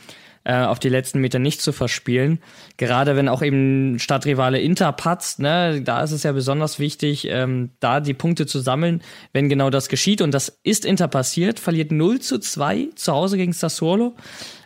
äh, 0.45 0.65
auf 0.65 0.79
die 0.79 0.89
letzten 0.89 1.21
Meter 1.21 1.39
nicht 1.39 1.61
zu 1.61 1.73
verspielen. 1.73 2.41
Gerade 2.79 3.17
wenn 3.17 3.29
auch 3.29 3.43
eben 3.43 3.99
Stadtrivale 3.99 4.59
Inter 4.61 4.93
patzt, 4.93 5.41
ne, 5.41 5.83
da 5.83 6.03
ist 6.03 6.13
es 6.13 6.23
ja 6.23 6.33
besonders 6.33 6.79
wichtig, 6.79 7.29
ähm, 7.31 7.71
da 7.81 8.01
die 8.01 8.15
Punkte 8.15 8.47
zu 8.47 8.61
sammeln, 8.61 9.03
wenn 9.33 9.49
genau 9.51 9.69
das 9.69 9.89
geschieht. 9.89 10.23
Und 10.23 10.33
das 10.33 10.59
ist 10.63 10.87
Inter 10.87 11.09
passiert, 11.09 11.61
verliert 11.61 11.93
0 11.93 12.21
zu 12.21 12.39
2 12.39 12.89
zu 12.95 13.13
Hause 13.13 13.37
gegen 13.37 13.53
Sassuolo. 13.53 14.15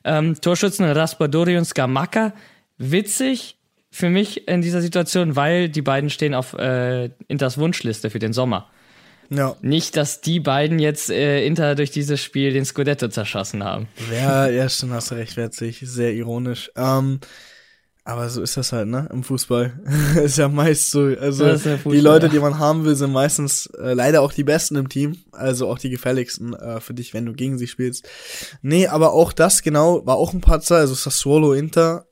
Ähm, 0.05 0.41
Torschützen 0.41 0.85
Raspadori 0.85 1.57
und 1.57 1.65
Scamacca. 1.65 2.33
Witzig, 2.79 3.57
für 3.93 4.09
mich 4.09 4.49
in 4.49 4.63
dieser 4.63 4.81
Situation, 4.81 5.37
weil 5.37 5.69
die 5.69 5.83
beiden 5.83 6.09
stehen 6.09 6.35
auf 6.35 6.55
äh, 6.55 7.11
Inters 7.29 7.59
Wunschliste 7.59 8.09
für 8.09 8.19
den 8.19 8.33
Sommer. 8.33 8.71
Ja. 9.29 9.55
Nicht, 9.61 9.97
dass 9.97 10.23
die 10.23 10.41
beiden 10.41 10.79
jetzt 10.79 11.11
äh, 11.11 11.45
Inter 11.47 11.75
durch 11.75 11.91
dieses 11.91 12.21
Spiel 12.21 12.53
den 12.53 12.65
Scudetto 12.65 13.09
zerschossen 13.09 13.63
haben. 13.63 13.89
Ja, 14.11 14.49
ja, 14.49 14.69
stimmt, 14.69 14.93
hast 14.93 15.11
du 15.11 15.15
recht, 15.17 15.37
witzig, 15.37 15.81
sehr 15.85 16.13
ironisch. 16.15 16.71
Ähm, 16.75 17.21
aber 18.05 18.29
so 18.31 18.43
ist 18.43 18.57
das 18.57 18.73
halt, 18.73 18.89
ne, 18.89 19.09
im 19.13 19.23
Fußball. 19.23 19.79
ist 20.25 20.39
ja 20.39 20.49
meist 20.49 20.91
so. 20.91 21.03
Also 21.21 21.55
die 21.55 22.01
Leute, 22.01 22.31
die 22.31 22.41
man 22.41 22.59
haben 22.59 22.85
will, 22.85 22.97
sind 22.97 23.13
meistens 23.13 23.67
äh, 23.79 23.93
leider 23.93 24.23
auch 24.23 24.33
die 24.33 24.45
Besten 24.45 24.77
im 24.77 24.89
Team. 24.89 25.19
Also 25.33 25.69
auch 25.69 25.79
die 25.79 25.91
gefälligsten 25.91 26.55
äh, 26.55 26.81
für 26.81 26.95
dich, 26.95 27.13
wenn 27.13 27.27
du 27.27 27.35
gegen 27.35 27.59
sie 27.59 27.69
spielst. 27.69 28.09
Nee, 28.63 28.87
aber 28.87 29.13
auch 29.13 29.33
das 29.33 29.63
genau 29.63 30.05
war 30.07 30.17
auch 30.17 30.33
ein 30.33 30.41
Patzer. 30.41 30.77
Also 30.77 30.95
Sassuolo 30.95 31.53
Inter 31.53 32.07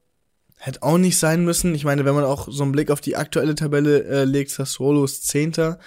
Hätte 0.62 0.83
auch 0.83 0.99
nicht 0.99 1.19
sein 1.19 1.43
müssen. 1.43 1.75
Ich 1.75 1.85
meine, 1.85 2.05
wenn 2.05 2.14
man 2.14 2.25
auch 2.25 2.47
so 2.50 2.62
einen 2.62 2.73
Blick 2.73 2.90
auf 2.90 3.00
die 3.00 3.17
aktuelle 3.17 3.55
Tabelle 3.55 4.05
äh, 4.05 4.25
legt, 4.25 4.50
Sassuolo 4.50 5.05
ist 5.05 5.26
Zehnter, 5.26 5.79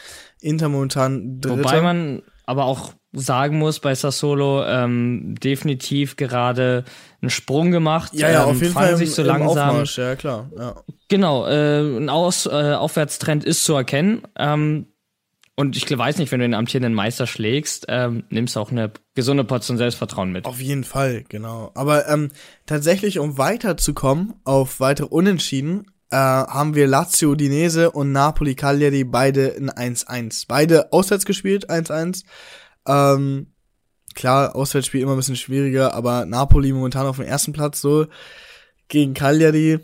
Inter 0.41 0.67
momentan 0.67 1.39
Dritter. 1.39 1.59
Wobei 1.59 1.81
man 1.81 2.23
aber 2.47 2.65
auch 2.65 2.93
sagen 3.11 3.59
muss, 3.59 3.79
bei 3.79 3.93
Sassolo 3.93 4.65
ähm, 4.65 5.35
definitiv 5.35 6.15
gerade 6.15 6.85
einen 7.21 7.29
Sprung 7.29 7.69
gemacht. 7.69 8.13
Ja, 8.13 8.31
ja, 8.31 8.43
ähm, 8.43 8.49
auf 8.49 8.61
jeden 8.61 8.73
fangen 8.73 8.87
Fall 8.87 8.97
sich 8.97 9.13
so 9.13 9.21
im 9.21 9.27
langsam. 9.27 9.69
Aufmarsch, 9.69 9.97
ja 9.99 10.15
klar. 10.15 10.49
Ja. 10.57 10.75
Genau, 11.07 11.45
äh, 11.45 11.79
ein 11.97 12.09
Aus, 12.09 12.47
äh, 12.47 12.73
Aufwärtstrend 12.73 13.45
ist 13.45 13.63
zu 13.63 13.75
erkennen. 13.75 14.23
Ähm, 14.37 14.87
und 15.55 15.77
ich 15.77 15.97
weiß 15.97 16.17
nicht, 16.17 16.31
wenn 16.31 16.39
du 16.39 16.45
den 16.45 16.55
amtierenden 16.55 16.93
Meister 16.93 17.27
schlägst, 17.27 17.85
ähm, 17.87 18.23
nimmst 18.29 18.55
du 18.55 18.59
auch 18.59 18.71
eine 18.71 18.91
gesunde 19.13 19.43
Portion 19.43 19.77
Selbstvertrauen 19.77 20.31
mit. 20.31 20.45
Auf 20.45 20.59
jeden 20.59 20.83
Fall, 20.83 21.25
genau. 21.29 21.71
Aber 21.75 22.07
ähm, 22.09 22.31
tatsächlich, 22.65 23.19
um 23.19 23.37
weiterzukommen 23.37 24.33
auf 24.45 24.79
weitere 24.79 25.07
Unentschieden, 25.07 25.85
äh, 26.09 26.15
haben 26.15 26.73
wir 26.73 26.87
Lazio 26.87 27.31
Udinese 27.31 27.91
und 27.91 28.11
Napoli 28.11 28.55
Cagliari 28.55 29.03
beide 29.03 29.47
in 29.47 29.69
1-1. 29.69 30.45
Beide 30.47 30.91
auswärts 30.91 31.25
gespielt, 31.25 31.69
1-1. 31.69 32.23
Ähm, 32.87 33.53
klar, 34.15 34.55
Auswärtsspiel 34.55 35.01
immer 35.01 35.13
ein 35.13 35.17
bisschen 35.17 35.35
schwieriger, 35.35 35.93
aber 35.93 36.25
Napoli 36.25 36.71
momentan 36.71 37.05
auf 37.05 37.17
dem 37.17 37.25
ersten 37.25 37.53
Platz 37.53 37.79
so 37.79 38.07
gegen 38.87 39.13
Cagliari. 39.13 39.79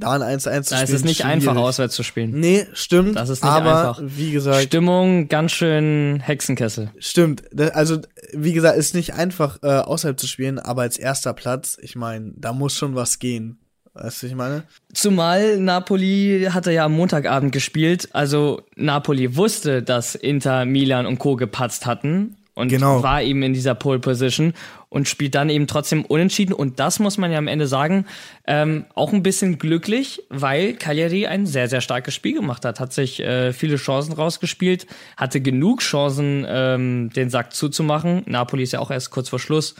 Da 0.00 0.12
ein 0.12 0.22
1-1 0.22 0.40
zu 0.40 0.50
Da 0.50 0.62
spielen. 0.62 0.82
ist 0.84 0.90
es 0.92 1.04
nicht 1.04 1.16
schwierig. 1.18 1.32
einfach, 1.32 1.56
auswärts 1.56 1.94
zu 1.96 2.02
spielen. 2.04 2.30
Nee, 2.38 2.66
stimmt. 2.72 3.16
Das 3.16 3.28
ist 3.30 3.42
nicht 3.42 3.52
aber, 3.52 3.78
einfach. 3.88 4.00
wie 4.04 4.30
gesagt, 4.30 4.62
Stimmung 4.62 5.26
ganz 5.28 5.50
schön 5.52 6.20
Hexenkessel. 6.20 6.90
Stimmt. 7.00 7.42
Da- 7.52 7.68
Also, 7.68 7.98
wie 8.32 8.52
gesagt, 8.52 8.78
ist 8.78 8.94
nicht 8.94 9.14
einfach, 9.14 9.58
äh, 9.62 9.66
außerhalb 9.66 10.18
zu 10.20 10.28
spielen, 10.28 10.58
aber 10.60 10.82
als 10.82 10.98
erster 10.98 11.32
Platz, 11.34 11.76
ich 11.80 11.96
meine, 11.96 12.32
da 12.36 12.52
muss 12.52 12.74
schon 12.74 12.94
was 12.94 13.18
gehen. 13.18 13.58
Weißt 13.94 14.22
du, 14.22 14.26
was 14.26 14.30
ich 14.30 14.36
meine? 14.36 14.62
Zumal 14.94 15.58
Napoli 15.58 16.46
hatte 16.52 16.70
ja 16.70 16.84
am 16.84 16.92
Montagabend 16.92 17.50
gespielt, 17.50 18.08
also 18.12 18.62
Napoli 18.76 19.34
wusste, 19.36 19.82
dass 19.82 20.14
Inter, 20.14 20.64
Milan 20.64 21.06
und 21.06 21.18
Co. 21.18 21.34
gepatzt 21.34 21.86
hatten 21.86 22.36
und 22.54 22.68
Genau. 22.68 23.02
war 23.02 23.22
eben 23.22 23.42
in 23.42 23.52
dieser 23.54 23.74
Pole 23.74 23.98
Position 23.98 24.52
und 24.90 25.08
spielt 25.08 25.34
dann 25.34 25.50
eben 25.50 25.66
trotzdem 25.66 26.04
unentschieden 26.04 26.52
und 26.52 26.80
das 26.80 26.98
muss 26.98 27.18
man 27.18 27.30
ja 27.30 27.38
am 27.38 27.48
Ende 27.48 27.66
sagen, 27.66 28.06
ähm, 28.46 28.86
auch 28.94 29.12
ein 29.12 29.22
bisschen 29.22 29.58
glücklich, 29.58 30.22
weil 30.30 30.74
Cagliari 30.74 31.26
ein 31.26 31.46
sehr, 31.46 31.68
sehr 31.68 31.80
starkes 31.80 32.14
Spiel 32.14 32.34
gemacht 32.34 32.64
hat, 32.64 32.80
hat 32.80 32.92
sich 32.92 33.20
äh, 33.20 33.52
viele 33.52 33.76
Chancen 33.76 34.12
rausgespielt, 34.12 34.86
hatte 35.16 35.40
genug 35.40 35.80
Chancen, 35.80 36.46
ähm, 36.48 37.10
den 37.10 37.30
Sack 37.30 37.52
zuzumachen. 37.52 38.22
Napoli 38.26 38.62
ist 38.62 38.72
ja 38.72 38.80
auch 38.80 38.90
erst 38.90 39.10
kurz 39.10 39.28
vor 39.28 39.38
Schluss 39.38 39.74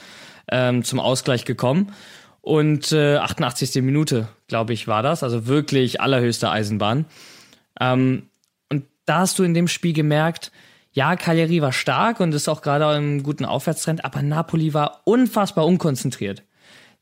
ähm, 0.50 0.84
zum 0.84 1.00
Ausgleich 1.00 1.44
gekommen. 1.44 1.92
Und 2.40 2.92
äh, 2.92 3.16
88. 3.16 3.82
Minute, 3.82 4.28
glaube 4.46 4.72
ich, 4.72 4.86
war 4.88 5.02
das. 5.02 5.22
Also 5.22 5.46
wirklich 5.46 6.00
allerhöchste 6.00 6.50
Eisenbahn. 6.50 7.04
Ähm, 7.80 8.28
und 8.70 8.84
da 9.04 9.20
hast 9.20 9.38
du 9.38 9.42
in 9.42 9.54
dem 9.54 9.68
Spiel 9.68 9.92
gemerkt, 9.92 10.52
ja, 10.98 11.14
Cagliari 11.14 11.62
war 11.62 11.70
stark 11.70 12.18
und 12.18 12.34
ist 12.34 12.48
auch 12.48 12.60
gerade 12.60 12.96
im 12.96 13.22
guten 13.22 13.44
Aufwärtstrend, 13.44 14.04
aber 14.04 14.20
Napoli 14.20 14.74
war 14.74 15.02
unfassbar 15.04 15.64
unkonzentriert. 15.64 16.42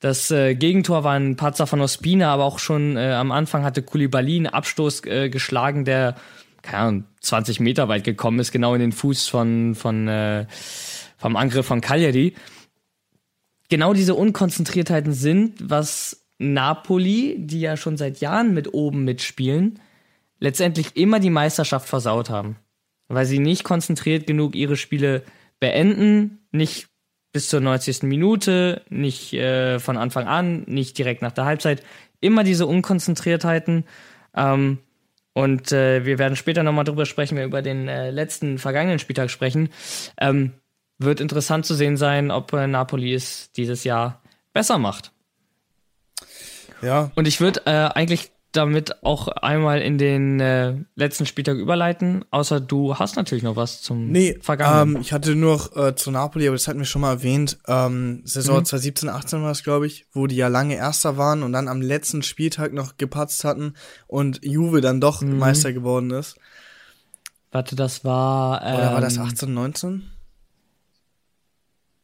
Das 0.01 0.31
äh, 0.31 0.55
Gegentor 0.55 1.03
war 1.03 1.15
ein 1.15 1.37
Patzer 1.37 1.67
von 1.67 1.81
Ospina, 1.81 2.31
aber 2.31 2.45
auch 2.45 2.59
schon 2.59 2.99
äh, 2.99 3.13
am 3.13 3.33
Anfang 3.33 3.65
hatte 3.65 3.83
Koulibaly 3.83 4.37
einen 4.37 4.49
Abstoß 4.49 5.07
äh, 5.07 5.31
geschlagen, 5.31 5.87
der, 5.87 6.17
keine 6.61 6.79
Ahnung, 6.79 7.05
20 7.23 7.59
Meter 7.61 7.89
weit 7.89 8.05
gekommen 8.05 8.39
ist, 8.39 8.53
genau 8.53 8.75
in 8.75 8.81
den 8.81 8.93
Fuß 8.93 9.29
von, 9.29 9.75
von, 9.75 10.09
äh, 10.09 10.45
vom 11.17 11.35
Angriff 11.35 11.65
von 11.65 11.81
Cagliari 11.81 12.35
genau 13.71 13.95
diese 13.95 14.15
Unkonzentriertheiten 14.15 15.15
sind, 15.15 15.71
was 15.71 16.27
Napoli, 16.37 17.37
die 17.39 17.61
ja 17.61 17.79
schon 17.79 17.97
seit 17.97 18.21
Jahren 18.21 18.53
mit 18.53 18.75
oben 18.75 19.05
mitspielen, 19.05 19.81
letztendlich 20.39 20.99
immer 20.99 21.19
die 21.19 21.31
Meisterschaft 21.31 21.89
versaut 21.89 22.29
haben. 22.29 22.57
Weil 23.09 23.27
sie 23.27 23.39
nicht 23.39 23.65
konzentriert 23.65 24.27
genug 24.27 24.55
ihre 24.55 24.77
Spiele 24.77 25.23
beenden, 25.61 26.47
nicht 26.51 26.89
bis 27.33 27.49
zur 27.49 27.61
90. 27.61 28.03
Minute, 28.05 28.83
nicht 28.89 29.33
äh, 29.35 29.79
von 29.79 29.97
Anfang 29.97 30.27
an, 30.27 30.65
nicht 30.67 30.97
direkt 30.99 31.23
nach 31.23 31.33
der 31.33 31.45
Halbzeit. 31.45 31.83
Immer 32.21 32.45
diese 32.45 32.67
Unkonzentriertheiten. 32.67 33.85
Ähm, 34.35 34.79
und 35.35 35.71
äh, 35.71 36.07
wir 36.07 36.19
werden 36.19 36.35
später 36.35 36.63
nochmal 36.63 36.85
drüber 36.85 37.05
sprechen, 37.05 37.37
wenn 37.37 37.43
wir 37.43 37.49
über 37.49 37.63
den 37.63 37.89
äh, 37.89 38.11
letzten 38.11 38.59
vergangenen 38.59 38.99
Spieltag 38.99 39.31
sprechen. 39.31 39.69
Ähm, 40.19 40.55
wird 40.99 41.21
interessant 41.21 41.67
zu 41.67 41.75
sehen 41.75 41.99
sein, 41.99 42.31
ob 42.31 42.55
äh, 42.55 42.67
Napoli 42.67 43.13
es 43.13 43.53
dieses 43.53 43.85
Jahr 43.85 44.23
besser 44.55 44.79
macht. 44.79 45.13
Ja. 46.81 47.11
Und 47.15 47.29
ich 47.29 47.41
würde 47.41 47.61
äh, 47.67 47.71
eigentlich 47.71 48.31
damit 48.57 49.05
auch 49.05 49.29
einmal 49.29 49.81
in 49.83 49.99
den 49.99 50.41
äh, 50.41 50.75
letzten 50.95 51.27
Spieltag 51.27 51.57
überleiten, 51.59 52.25
außer 52.31 52.61
du 52.61 52.97
hast 52.99 53.17
natürlich 53.17 53.45
noch 53.45 53.57
was 53.57 53.83
zum 53.83 54.11
Nee, 54.11 54.39
Vergangenen. 54.41 54.97
ähm, 54.97 55.03
ich 55.03 55.13
hatte 55.13 55.35
nur 55.37 55.53
noch 55.57 55.77
äh, 55.77 55.95
zu 55.95 56.11
Napoli, 56.11 56.47
aber 56.49 56.57
das 56.57 56.67
hatten 56.67 56.79
wir 56.79 56.87
schon 56.87 57.03
mal 57.03 57.13
erwähnt. 57.13 57.59
Ähm, 57.69 58.23
Saison 58.25 58.61
Mhm. 58.61 58.65
2017, 58.65 59.09
18 59.09 59.43
war 59.43 59.51
es, 59.51 59.63
glaube 59.63 59.87
ich, 59.87 60.07
wo 60.13 60.27
die 60.27 60.37
ja 60.37 60.49
lange 60.49 60.75
Erster 60.77 61.17
waren 61.17 61.43
und 61.43 61.53
dann 61.53 61.69
am 61.69 61.81
letzten 61.83 62.23
Spieltag 62.23 62.73
noch 62.73 62.97
gepatzt 62.97 63.45
hatten 63.45 63.75
und 64.07 64.45
Juve 64.45 64.81
dann 64.81 65.01
doch 65.01 65.21
Mhm. 65.23 65.39
Meister 65.39 65.73
geworden 65.73 66.11
ist. 66.11 66.37
Warte, 67.53 67.77
das 67.77 68.05
war. 68.05 68.63
Ähm, 68.65 68.77
Oder 68.77 68.93
war 68.95 69.01
das 69.01 69.19
18, 69.19 69.53
19? 69.55 70.03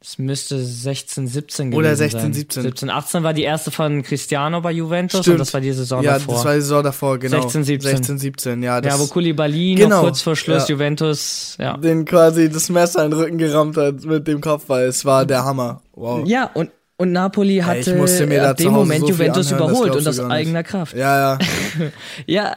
Es 0.04 0.18
müsste 0.18 0.58
16, 0.58 1.28
17 1.28 1.70
gewesen 1.70 1.78
Oder 1.78 1.94
16, 1.94 2.20
sein. 2.20 2.32
17. 2.32 2.62
17, 2.64 2.90
18 2.90 3.22
war 3.22 3.32
die 3.32 3.44
erste 3.44 3.70
von 3.70 4.02
Cristiano 4.02 4.60
bei 4.60 4.72
Juventus 4.72 5.20
Stimmt. 5.20 5.34
und 5.34 5.38
das 5.38 5.54
war 5.54 5.60
die 5.60 5.70
Saison 5.70 6.02
ja, 6.02 6.14
davor. 6.14 6.34
das 6.34 6.44
war 6.44 6.54
die 6.54 6.60
Saison 6.60 6.82
davor, 6.82 7.18
genau. 7.18 7.40
16, 7.42 7.62
17. 7.62 7.90
16, 7.96 8.18
17, 8.18 8.62
ja. 8.64 8.80
Das, 8.80 8.94
ja, 8.94 9.00
wo 9.00 9.06
Koulibaly 9.06 9.76
Genau, 9.76 9.96
noch 9.96 10.02
kurz 10.02 10.22
vor 10.22 10.34
Schluss 10.34 10.66
ja. 10.66 10.74
Juventus, 10.74 11.56
ja. 11.60 11.76
den 11.76 12.04
quasi 12.04 12.50
das 12.50 12.68
Messer 12.68 13.04
in 13.04 13.12
den 13.12 13.20
Rücken 13.20 13.38
gerammt 13.38 13.76
hat 13.76 14.04
mit 14.04 14.26
dem 14.26 14.40
Kopfball. 14.40 14.86
Es 14.86 15.04
war 15.04 15.24
der 15.24 15.44
Hammer. 15.44 15.82
Wow. 15.92 16.26
Ja, 16.26 16.50
und, 16.52 16.72
und 16.96 17.12
Napoli 17.12 17.58
hatte 17.58 17.94
da 17.94 18.50
ab 18.50 18.56
dem 18.56 18.72
Moment 18.72 19.02
so 19.02 19.08
Juventus 19.10 19.52
anhören, 19.52 19.70
überholt 19.70 19.94
und 19.94 20.08
aus 20.08 20.18
eigener 20.18 20.64
Kraft. 20.64 20.96
Ja, 20.96 21.36
ja. 21.36 21.38
Ja, 22.26 22.56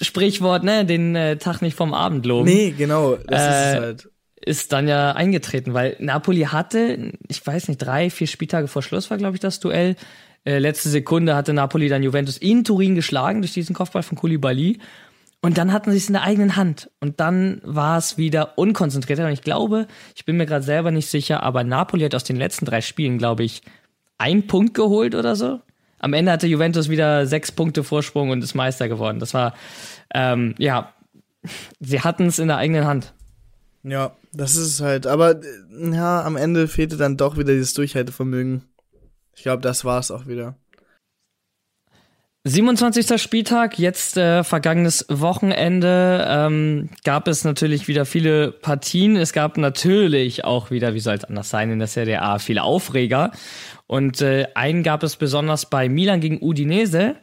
Sprichwort, 0.00 0.64
ne, 0.64 0.84
den 0.84 1.14
äh, 1.14 1.36
Tag 1.36 1.62
nicht 1.62 1.76
vom 1.76 1.94
Abend 1.94 2.26
loben. 2.26 2.48
Nee, 2.48 2.74
genau. 2.76 3.16
Das 3.28 3.42
ist 3.42 3.48
Äh, 3.48 3.74
es 3.74 3.80
halt. 3.80 4.08
Ist 4.44 4.72
dann 4.72 4.88
ja 4.88 5.12
eingetreten, 5.12 5.74
weil 5.74 5.96
Napoli 5.98 6.42
hatte, 6.42 7.12
ich 7.28 7.46
weiß 7.46 7.68
nicht, 7.68 7.78
drei, 7.78 8.10
vier 8.10 8.26
Spieltage 8.26 8.68
vor 8.68 8.82
Schluss 8.82 9.10
war, 9.10 9.18
glaube 9.18 9.36
ich, 9.36 9.40
das 9.40 9.60
Duell. 9.60 9.96
Äh, 10.44 10.58
letzte 10.58 10.88
Sekunde 10.88 11.36
hatte 11.36 11.52
Napoli 11.52 11.88
dann 11.88 12.02
Juventus 12.02 12.38
in 12.38 12.64
Turin 12.64 12.94
geschlagen 12.94 13.42
durch 13.42 13.52
diesen 13.52 13.74
Kopfball 13.74 14.02
von 14.02 14.16
Koulibaly. 14.16 14.78
Und 15.42 15.56
dann 15.56 15.72
hatten 15.72 15.90
sie 15.90 15.96
es 15.96 16.08
in 16.08 16.14
der 16.14 16.22
eigenen 16.22 16.56
Hand. 16.56 16.90
Und 17.00 17.20
dann 17.20 17.60
war 17.64 17.96
es 17.98 18.18
wieder 18.18 18.58
unkonzentrierter. 18.58 19.26
Und 19.26 19.32
ich 19.32 19.42
glaube, 19.42 19.86
ich 20.14 20.24
bin 20.24 20.36
mir 20.36 20.46
gerade 20.46 20.64
selber 20.64 20.90
nicht 20.90 21.08
sicher, 21.08 21.42
aber 21.42 21.64
Napoli 21.64 22.04
hat 22.04 22.14
aus 22.14 22.24
den 22.24 22.36
letzten 22.36 22.66
drei 22.66 22.80
Spielen, 22.80 23.18
glaube 23.18 23.44
ich, 23.44 23.62
einen 24.18 24.46
Punkt 24.46 24.74
geholt 24.74 25.14
oder 25.14 25.36
so. 25.36 25.60
Am 25.98 26.12
Ende 26.12 26.32
hatte 26.32 26.46
Juventus 26.46 26.88
wieder 26.88 27.26
sechs 27.26 27.52
Punkte 27.52 27.84
Vorsprung 27.84 28.30
und 28.30 28.44
ist 28.44 28.54
Meister 28.54 28.88
geworden. 28.88 29.18
Das 29.18 29.32
war, 29.34 29.54
ähm, 30.14 30.54
ja, 30.58 30.92
sie 31.80 32.00
hatten 32.00 32.26
es 32.26 32.38
in 32.38 32.48
der 32.48 32.58
eigenen 32.58 32.86
Hand. 32.86 33.14
Ja, 33.82 34.14
das 34.32 34.56
ist 34.56 34.66
es 34.66 34.80
halt. 34.80 35.06
Aber 35.06 35.42
äh, 35.42 35.94
ja, 35.94 36.22
am 36.24 36.36
Ende 36.36 36.68
fehlte 36.68 36.96
dann 36.96 37.16
doch 37.16 37.36
wieder 37.38 37.52
dieses 37.52 37.74
Durchhaltevermögen. 37.74 38.62
Ich 39.34 39.42
glaube, 39.42 39.62
das 39.62 39.84
war 39.84 39.98
es 39.98 40.10
auch 40.10 40.26
wieder. 40.26 40.56
27. 42.44 43.20
Spieltag, 43.20 43.78
jetzt 43.78 44.16
äh, 44.16 44.44
vergangenes 44.44 45.04
Wochenende, 45.10 46.26
ähm, 46.26 46.88
gab 47.04 47.28
es 47.28 47.44
natürlich 47.44 47.86
wieder 47.86 48.06
viele 48.06 48.50
Partien. 48.50 49.16
Es 49.16 49.34
gab 49.34 49.58
natürlich 49.58 50.44
auch 50.44 50.70
wieder, 50.70 50.94
wie 50.94 51.00
soll 51.00 51.16
es 51.16 51.24
anders 51.24 51.50
sein, 51.50 51.70
in 51.70 51.78
der 51.78 51.88
Serie 51.88 52.22
A 52.22 52.38
viele 52.38 52.62
Aufreger. 52.62 53.32
Und 53.86 54.22
äh, 54.22 54.46
einen 54.54 54.82
gab 54.82 55.02
es 55.02 55.16
besonders 55.16 55.68
bei 55.68 55.90
Milan 55.90 56.20
gegen 56.20 56.38
Udinese. 56.40 57.16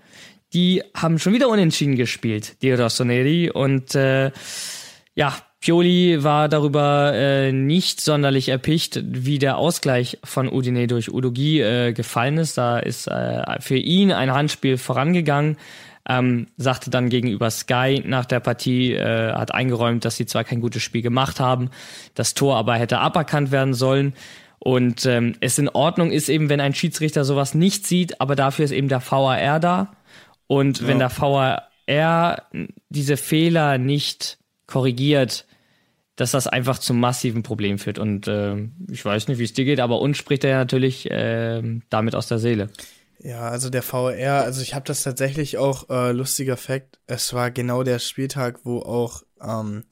Die 0.53 0.83
haben 0.95 1.17
schon 1.17 1.33
wieder 1.33 1.49
unentschieden 1.49 1.95
gespielt, 1.95 2.61
die 2.61 2.71
Rossoneri. 2.71 3.49
Und 3.49 3.95
äh, 3.95 4.31
ja, 5.15 5.35
Pioli 5.67 6.24
war 6.24 6.47
darüber 6.47 7.12
äh, 7.13 7.51
nicht 7.51 8.00
sonderlich 8.00 8.47
erpicht, 8.47 9.01
wie 9.03 9.38
der 9.38 9.57
Ausgleich 9.57 10.17
von 10.24 10.47
Udine 10.47 10.88
durch 10.88 11.12
Udogi 11.12 11.59
äh, 11.59 11.91
gefallen 11.91 12.38
ist. 12.38 12.57
Da 12.57 12.79
ist 12.79 13.07
äh, 13.07 13.59
für 13.59 13.75
ihn 13.75 14.13
ein 14.13 14.33
Handspiel 14.33 14.77
vorangegangen. 14.77 15.57
Ähm, 16.07 16.47
sagte 16.55 16.89
dann 16.89 17.09
gegenüber 17.09 17.51
Sky 17.51 18.01
nach 18.05 18.24
der 18.24 18.39
Partie, 18.39 18.93
äh, 18.93 19.33
hat 19.33 19.53
eingeräumt, 19.53 20.05
dass 20.05 20.15
sie 20.15 20.25
zwar 20.25 20.45
kein 20.45 20.62
gutes 20.62 20.83
Spiel 20.83 21.01
gemacht 21.01 21.41
haben, 21.41 21.69
das 22.15 22.33
Tor 22.33 22.55
aber 22.55 22.75
hätte 22.75 23.00
aberkannt 23.00 23.51
werden 23.51 23.74
sollen. 23.74 24.13
Und 24.59 25.05
ähm, 25.05 25.36
es 25.41 25.59
in 25.59 25.67
Ordnung 25.67 26.12
ist 26.12 26.29
eben, 26.29 26.47
wenn 26.47 26.62
ein 26.62 26.75
Schiedsrichter 26.75 27.25
sowas 27.25 27.55
nicht 27.55 27.86
sieht, 27.86 28.21
aber 28.21 28.38
dafür 28.38 28.63
ist 28.63 28.71
eben 28.71 28.88
der 28.88 29.01
VAR 29.01 29.59
da. 29.59 29.97
Und 30.47 30.88
wenn 30.88 31.00
der 31.00 31.12
VAR 31.12 31.67
diese 32.88 33.17
Fehler 33.17 33.77
nicht 33.77 34.38
korrigiert, 34.65 35.45
dass 36.17 36.31
das 36.31 36.47
einfach 36.47 36.79
zu 36.79 36.93
massiven 36.93 37.43
Problemen 37.43 37.77
führt. 37.77 38.00
Und 38.00 38.27
äh, 38.27 38.67
ich 38.89 39.05
weiß 39.05 39.27
nicht, 39.29 39.38
wie 39.38 39.43
es 39.43 39.53
dir 39.53 39.65
geht, 39.65 39.79
aber 39.79 40.01
uns 40.01 40.17
spricht 40.17 40.43
er 40.43 40.50
ja 40.50 40.57
natürlich 40.57 41.09
äh, 41.09 41.62
damit 41.89 42.15
aus 42.15 42.27
der 42.27 42.39
Seele. 42.39 42.69
Ja, 43.19 43.50
also 43.50 43.69
der 43.69 43.83
VR, 43.83 44.43
also 44.43 44.62
ich 44.62 44.74
habe 44.74 44.86
das 44.86 45.03
tatsächlich 45.03 45.57
auch, 45.57 45.89
äh, 45.89 46.12
lustiger 46.12 46.57
Fakt, 46.57 47.00
es 47.07 47.33
war 47.33 47.51
genau 47.51 47.83
der 47.83 48.00
Spieltag, 48.00 48.59
wo 48.63 48.79
auch 48.79 49.24
ähm, 49.41 49.86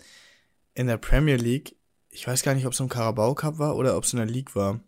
in 0.73 0.87
der 0.87 0.97
Premier 0.97 1.37
League, 1.37 1.75
ich 2.09 2.27
weiß 2.27 2.43
gar 2.43 2.53
nicht, 2.53 2.65
ob 2.65 2.73
es 2.73 2.79
im 2.79 2.89
Carabao 2.89 3.33
Cup 3.33 3.57
war 3.57 3.75
oder 3.75 3.97
ob 3.97 4.03
es 4.03 4.13
in 4.13 4.17
der 4.17 4.27
League 4.27 4.55
war, 4.55 4.79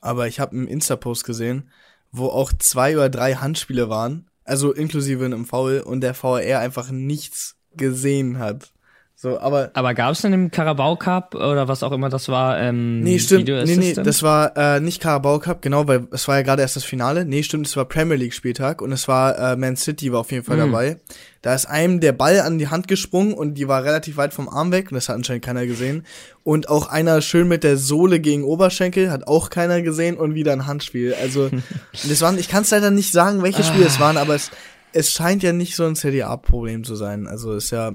aber 0.00 0.26
ich 0.26 0.40
habe 0.40 0.56
einen 0.56 0.66
Insta-Post 0.66 1.24
gesehen, 1.24 1.70
wo 2.10 2.26
auch 2.26 2.52
zwei 2.58 2.96
oder 2.96 3.10
drei 3.10 3.34
Handspiele 3.34 3.88
waren, 3.88 4.28
also 4.44 4.72
inklusive 4.72 5.24
einem 5.24 5.46
Foul 5.46 5.80
und 5.80 6.00
der 6.00 6.14
VR 6.14 6.58
einfach 6.58 6.90
nichts 6.90 7.56
gesehen 7.76 8.38
hat. 8.38 8.72
So, 9.20 9.40
aber. 9.40 9.72
Aber 9.74 9.94
gab 9.94 10.12
es 10.12 10.20
denn 10.20 10.32
im 10.32 10.52
Carabao 10.52 10.94
Cup 10.94 11.34
oder 11.34 11.66
was 11.66 11.82
auch 11.82 11.90
immer 11.90 12.08
das 12.08 12.28
war? 12.28 12.60
Ähm, 12.60 13.00
nee, 13.00 13.18
stimmt. 13.18 13.48
Nee, 13.48 13.76
nee, 13.76 13.92
das 13.92 14.22
war 14.22 14.56
äh, 14.56 14.78
nicht 14.78 15.02
Carabao 15.02 15.40
Cup, 15.40 15.60
genau, 15.60 15.88
weil 15.88 16.06
es 16.12 16.28
war 16.28 16.36
ja 16.36 16.42
gerade 16.42 16.62
erst 16.62 16.76
das 16.76 16.84
Finale. 16.84 17.24
Nee, 17.24 17.42
stimmt, 17.42 17.66
es 17.66 17.76
war 17.76 17.84
Premier 17.84 18.14
League 18.14 18.32
Spieltag 18.32 18.80
und 18.80 18.92
es 18.92 19.08
war 19.08 19.36
äh, 19.36 19.56
Man 19.56 19.74
City 19.74 20.12
war 20.12 20.20
auf 20.20 20.30
jeden 20.30 20.44
Fall 20.44 20.56
mhm. 20.58 20.70
dabei. 20.70 21.00
Da 21.42 21.52
ist 21.52 21.66
einem 21.66 21.98
der 21.98 22.12
Ball 22.12 22.38
an 22.42 22.58
die 22.58 22.68
Hand 22.68 22.86
gesprungen 22.86 23.34
und 23.34 23.54
die 23.54 23.66
war 23.66 23.82
relativ 23.82 24.18
weit 24.18 24.32
vom 24.32 24.48
Arm 24.48 24.70
weg 24.70 24.92
und 24.92 24.94
das 24.94 25.08
hat 25.08 25.16
anscheinend 25.16 25.44
keiner 25.44 25.66
gesehen. 25.66 26.06
Und 26.44 26.68
auch 26.68 26.88
einer 26.88 27.20
schön 27.20 27.48
mit 27.48 27.64
der 27.64 27.76
Sohle 27.76 28.20
gegen 28.20 28.44
Oberschenkel, 28.44 29.10
hat 29.10 29.26
auch 29.26 29.50
keiner 29.50 29.82
gesehen 29.82 30.16
und 30.16 30.36
wieder 30.36 30.52
ein 30.52 30.68
Handspiel. 30.68 31.16
Also, 31.20 31.50
das 31.92 32.20
waren, 32.22 32.38
ich 32.38 32.48
kann 32.48 32.62
es 32.62 32.70
leider 32.70 32.92
nicht 32.92 33.10
sagen, 33.10 33.42
welche 33.42 33.64
Spiele 33.64 33.86
es 33.86 33.98
waren, 33.98 34.16
aber 34.16 34.36
es, 34.36 34.52
es 34.92 35.10
scheint 35.10 35.42
ja 35.42 35.52
nicht 35.52 35.74
so 35.74 35.86
ein 35.86 35.96
CDA-Problem 35.96 36.84
zu 36.84 36.94
sein. 36.94 37.26
Also 37.26 37.54
ist 37.54 37.72
ja 37.72 37.94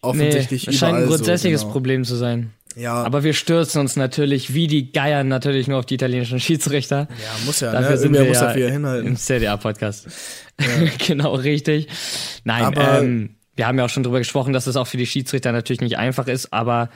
offensichtlich 0.00 0.66
nee, 0.66 0.72
es 0.72 0.78
scheint 0.78 0.98
ein 0.98 1.06
grundsätzliches 1.06 1.60
so, 1.60 1.66
genau. 1.66 1.72
Problem 1.72 2.04
zu 2.04 2.16
sein. 2.16 2.52
Ja. 2.76 3.02
Aber 3.02 3.24
wir 3.24 3.32
stürzen 3.32 3.80
uns 3.80 3.96
natürlich 3.96 4.54
wie 4.54 4.66
die 4.66 4.92
Geier 4.92 5.24
natürlich 5.24 5.66
nur 5.66 5.78
auf 5.78 5.86
die 5.86 5.94
italienischen 5.94 6.38
Schiedsrichter. 6.38 7.08
Ja, 7.10 7.46
muss 7.46 7.60
ja. 7.60 7.72
Dafür 7.72 7.90
ne? 7.90 7.98
sind 7.98 8.12
wir 8.12 8.24
muss 8.24 8.36
ja 8.36 8.46
dafür 8.46 8.70
hinhalten. 8.70 9.08
im 9.08 9.16
CDA-Podcast. 9.16 10.06
Ja. 10.60 10.66
genau, 11.06 11.34
richtig. 11.34 11.88
Nein, 12.44 12.64
aber 12.64 13.00
ähm, 13.00 13.36
wir 13.56 13.66
haben 13.66 13.78
ja 13.78 13.84
auch 13.84 13.90
schon 13.90 14.04
drüber 14.04 14.18
gesprochen, 14.18 14.52
dass 14.52 14.66
es 14.68 14.76
auch 14.76 14.86
für 14.86 14.96
die 14.96 15.06
Schiedsrichter 15.06 15.50
natürlich 15.50 15.80
nicht 15.80 15.98
einfach 15.98 16.28
ist, 16.28 16.52
aber 16.52 16.90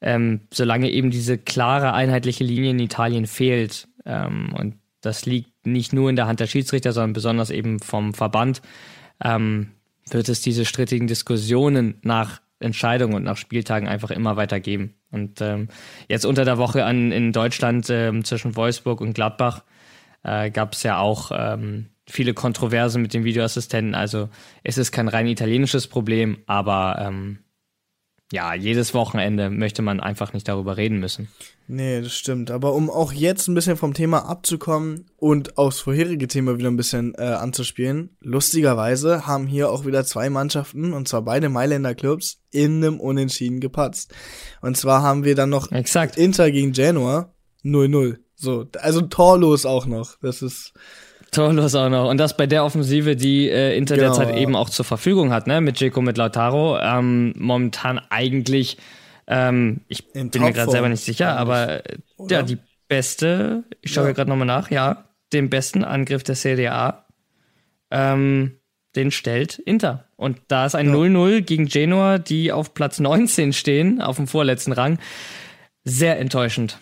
ähm, 0.00 0.42
solange 0.52 0.90
eben 0.90 1.10
diese 1.10 1.38
klare, 1.38 1.92
einheitliche 1.92 2.44
Linie 2.44 2.70
in 2.70 2.78
Italien 2.78 3.26
fehlt, 3.26 3.88
ähm, 4.06 4.54
und 4.56 4.76
das 5.00 5.26
liegt 5.26 5.66
nicht 5.66 5.92
nur 5.92 6.10
in 6.10 6.16
der 6.16 6.26
Hand 6.26 6.40
der 6.40 6.46
Schiedsrichter, 6.46 6.92
sondern 6.92 7.14
besonders 7.14 7.50
eben 7.50 7.80
vom 7.80 8.14
Verband, 8.14 8.62
ähm, 9.22 9.70
wird 10.10 10.28
es 10.28 10.40
diese 10.40 10.64
strittigen 10.64 11.06
Diskussionen 11.06 11.98
nach 12.02 12.40
Entscheidungen 12.64 13.14
und 13.14 13.22
nach 13.22 13.36
Spieltagen 13.36 13.88
einfach 13.88 14.10
immer 14.10 14.36
weiter 14.36 14.60
geben. 14.60 14.94
Und 15.10 15.40
ähm, 15.40 15.68
jetzt 16.08 16.26
unter 16.26 16.44
der 16.44 16.58
Woche 16.58 16.84
an, 16.84 17.12
in 17.12 17.32
Deutschland 17.32 17.88
ähm, 17.90 18.24
zwischen 18.24 18.56
Wolfsburg 18.56 19.00
und 19.00 19.14
Gladbach 19.14 19.62
äh, 20.24 20.50
gab 20.50 20.72
es 20.72 20.82
ja 20.82 20.98
auch 20.98 21.30
ähm, 21.32 21.90
viele 22.06 22.34
Kontroversen 22.34 23.02
mit 23.02 23.14
dem 23.14 23.24
Videoassistenten. 23.24 23.94
Also 23.94 24.28
es 24.62 24.78
ist 24.78 24.92
kein 24.92 25.08
rein 25.08 25.26
italienisches 25.26 25.86
Problem, 25.86 26.38
aber 26.46 26.98
ähm, 27.00 27.38
ja, 28.32 28.54
jedes 28.54 28.94
Wochenende 28.94 29.50
möchte 29.50 29.82
man 29.82 30.00
einfach 30.00 30.32
nicht 30.32 30.48
darüber 30.48 30.76
reden 30.76 30.98
müssen. 30.98 31.28
Nee, 31.68 32.00
das 32.00 32.14
stimmt. 32.14 32.50
Aber 32.50 32.72
um 32.72 32.90
auch 32.90 33.12
jetzt 33.12 33.48
ein 33.48 33.54
bisschen 33.54 33.76
vom 33.76 33.94
Thema 33.94 34.28
abzukommen 34.28 35.06
und 35.18 35.56
aufs 35.58 35.80
vorherige 35.80 36.26
Thema 36.26 36.58
wieder 36.58 36.68
ein 36.68 36.76
bisschen 36.76 37.14
äh, 37.16 37.22
anzuspielen, 37.22 38.16
lustigerweise 38.20 39.26
haben 39.26 39.46
hier 39.46 39.70
auch 39.70 39.86
wieder 39.86 40.04
zwei 40.04 40.30
Mannschaften, 40.30 40.92
und 40.92 41.06
zwar 41.06 41.22
beide 41.22 41.48
Mailänder 41.48 41.94
Clubs, 41.94 42.40
in 42.50 42.82
einem 42.82 42.98
Unentschieden 42.98 43.60
gepatzt. 43.60 44.14
Und 44.60 44.76
zwar 44.76 45.02
haben 45.02 45.24
wir 45.24 45.34
dann 45.34 45.50
noch 45.50 45.70
Exakt. 45.70 46.16
Inter 46.16 46.50
gegen 46.50 46.72
Genoa 46.72 47.34
0-0. 47.62 48.18
So, 48.36 48.66
also 48.80 49.02
torlos 49.02 49.64
auch 49.64 49.86
noch. 49.86 50.18
Das 50.20 50.42
ist 50.42 50.72
Torlos 51.34 51.74
auch 51.74 51.88
noch. 51.88 52.08
Und 52.08 52.18
das 52.18 52.36
bei 52.36 52.46
der 52.46 52.64
Offensive, 52.64 53.16
die 53.16 53.48
äh, 53.48 53.76
Inter 53.76 53.96
genau, 53.96 54.08
derzeit 54.08 54.30
ja. 54.30 54.40
eben 54.40 54.56
auch 54.56 54.70
zur 54.70 54.84
Verfügung 54.84 55.32
hat, 55.32 55.46
ne? 55.46 55.60
Mit 55.60 55.80
Jaco, 55.80 56.00
mit 56.00 56.16
Lautaro. 56.16 56.78
Ähm, 56.78 57.34
momentan 57.36 58.00
eigentlich 58.10 58.78
ähm, 59.26 59.80
ich 59.88 60.14
In 60.14 60.30
bin 60.30 60.42
mir 60.42 60.52
gerade 60.52 60.70
selber 60.70 60.88
nicht 60.88 61.02
sicher, 61.02 61.36
aber 61.36 61.84
äh, 61.86 61.96
ja, 62.28 62.42
die 62.42 62.58
beste, 62.88 63.64
ich 63.80 63.92
schaue 63.92 64.06
ja. 64.06 64.12
gerade 64.12 64.30
nochmal 64.30 64.46
nach, 64.46 64.70
ja, 64.70 65.04
den 65.32 65.50
besten 65.50 65.84
Angriff 65.84 66.22
der 66.22 66.34
CDA, 66.34 67.06
ähm, 67.90 68.58
den 68.96 69.10
stellt 69.10 69.58
Inter. 69.58 70.08
Und 70.16 70.38
da 70.48 70.66
ist 70.66 70.74
ein 70.74 70.94
0-0 70.94 71.28
ja. 71.28 71.40
gegen 71.40 71.66
Genoa, 71.66 72.18
die 72.18 72.52
auf 72.52 72.74
Platz 72.74 73.00
19 73.00 73.52
stehen, 73.52 74.00
auf 74.00 74.16
dem 74.16 74.28
vorletzten 74.28 74.72
Rang. 74.72 74.98
Sehr 75.84 76.18
enttäuschend. 76.18 76.78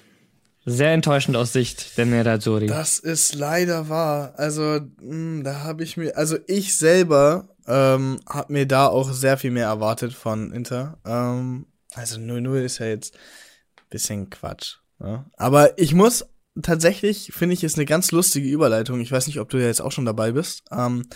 Sehr 0.64 0.92
enttäuschend 0.92 1.36
aus 1.36 1.52
Sicht 1.52 1.98
der 1.98 2.06
Nerazzurri. 2.06 2.66
Das 2.66 2.98
ist 2.98 3.34
leider 3.34 3.88
wahr. 3.88 4.34
Also, 4.36 4.62
mh, 4.62 4.88
hm, 5.00 5.44
da 5.44 5.60
habe 5.60 5.82
ich 5.82 5.96
mir, 5.96 6.16
also 6.16 6.38
ich 6.46 6.76
selber 6.76 7.48
ähm, 7.66 8.20
habe 8.28 8.52
mir 8.52 8.66
da 8.66 8.86
auch 8.86 9.12
sehr 9.12 9.38
viel 9.38 9.50
mehr 9.50 9.66
erwartet 9.66 10.12
von 10.12 10.52
Inter. 10.52 10.98
Ähm, 11.04 11.66
also 11.94 12.18
0-0 12.18 12.62
ist 12.62 12.78
ja 12.78 12.86
jetzt 12.86 13.14
ein 13.14 13.90
bisschen 13.90 14.30
Quatsch. 14.30 14.76
Ne? 14.98 15.24
Aber 15.36 15.78
ich 15.78 15.94
muss 15.94 16.26
tatsächlich, 16.60 17.32
finde 17.32 17.54
ich, 17.54 17.64
ist 17.64 17.76
eine 17.76 17.86
ganz 17.86 18.12
lustige 18.12 18.48
Überleitung. 18.48 19.00
Ich 19.00 19.12
weiß 19.12 19.26
nicht, 19.26 19.40
ob 19.40 19.48
du 19.48 19.58
ja 19.58 19.66
jetzt 19.66 19.82
auch 19.82 19.92
schon 19.92 20.04
dabei 20.04 20.32
bist. 20.32 20.64
Ähm, 20.70 21.06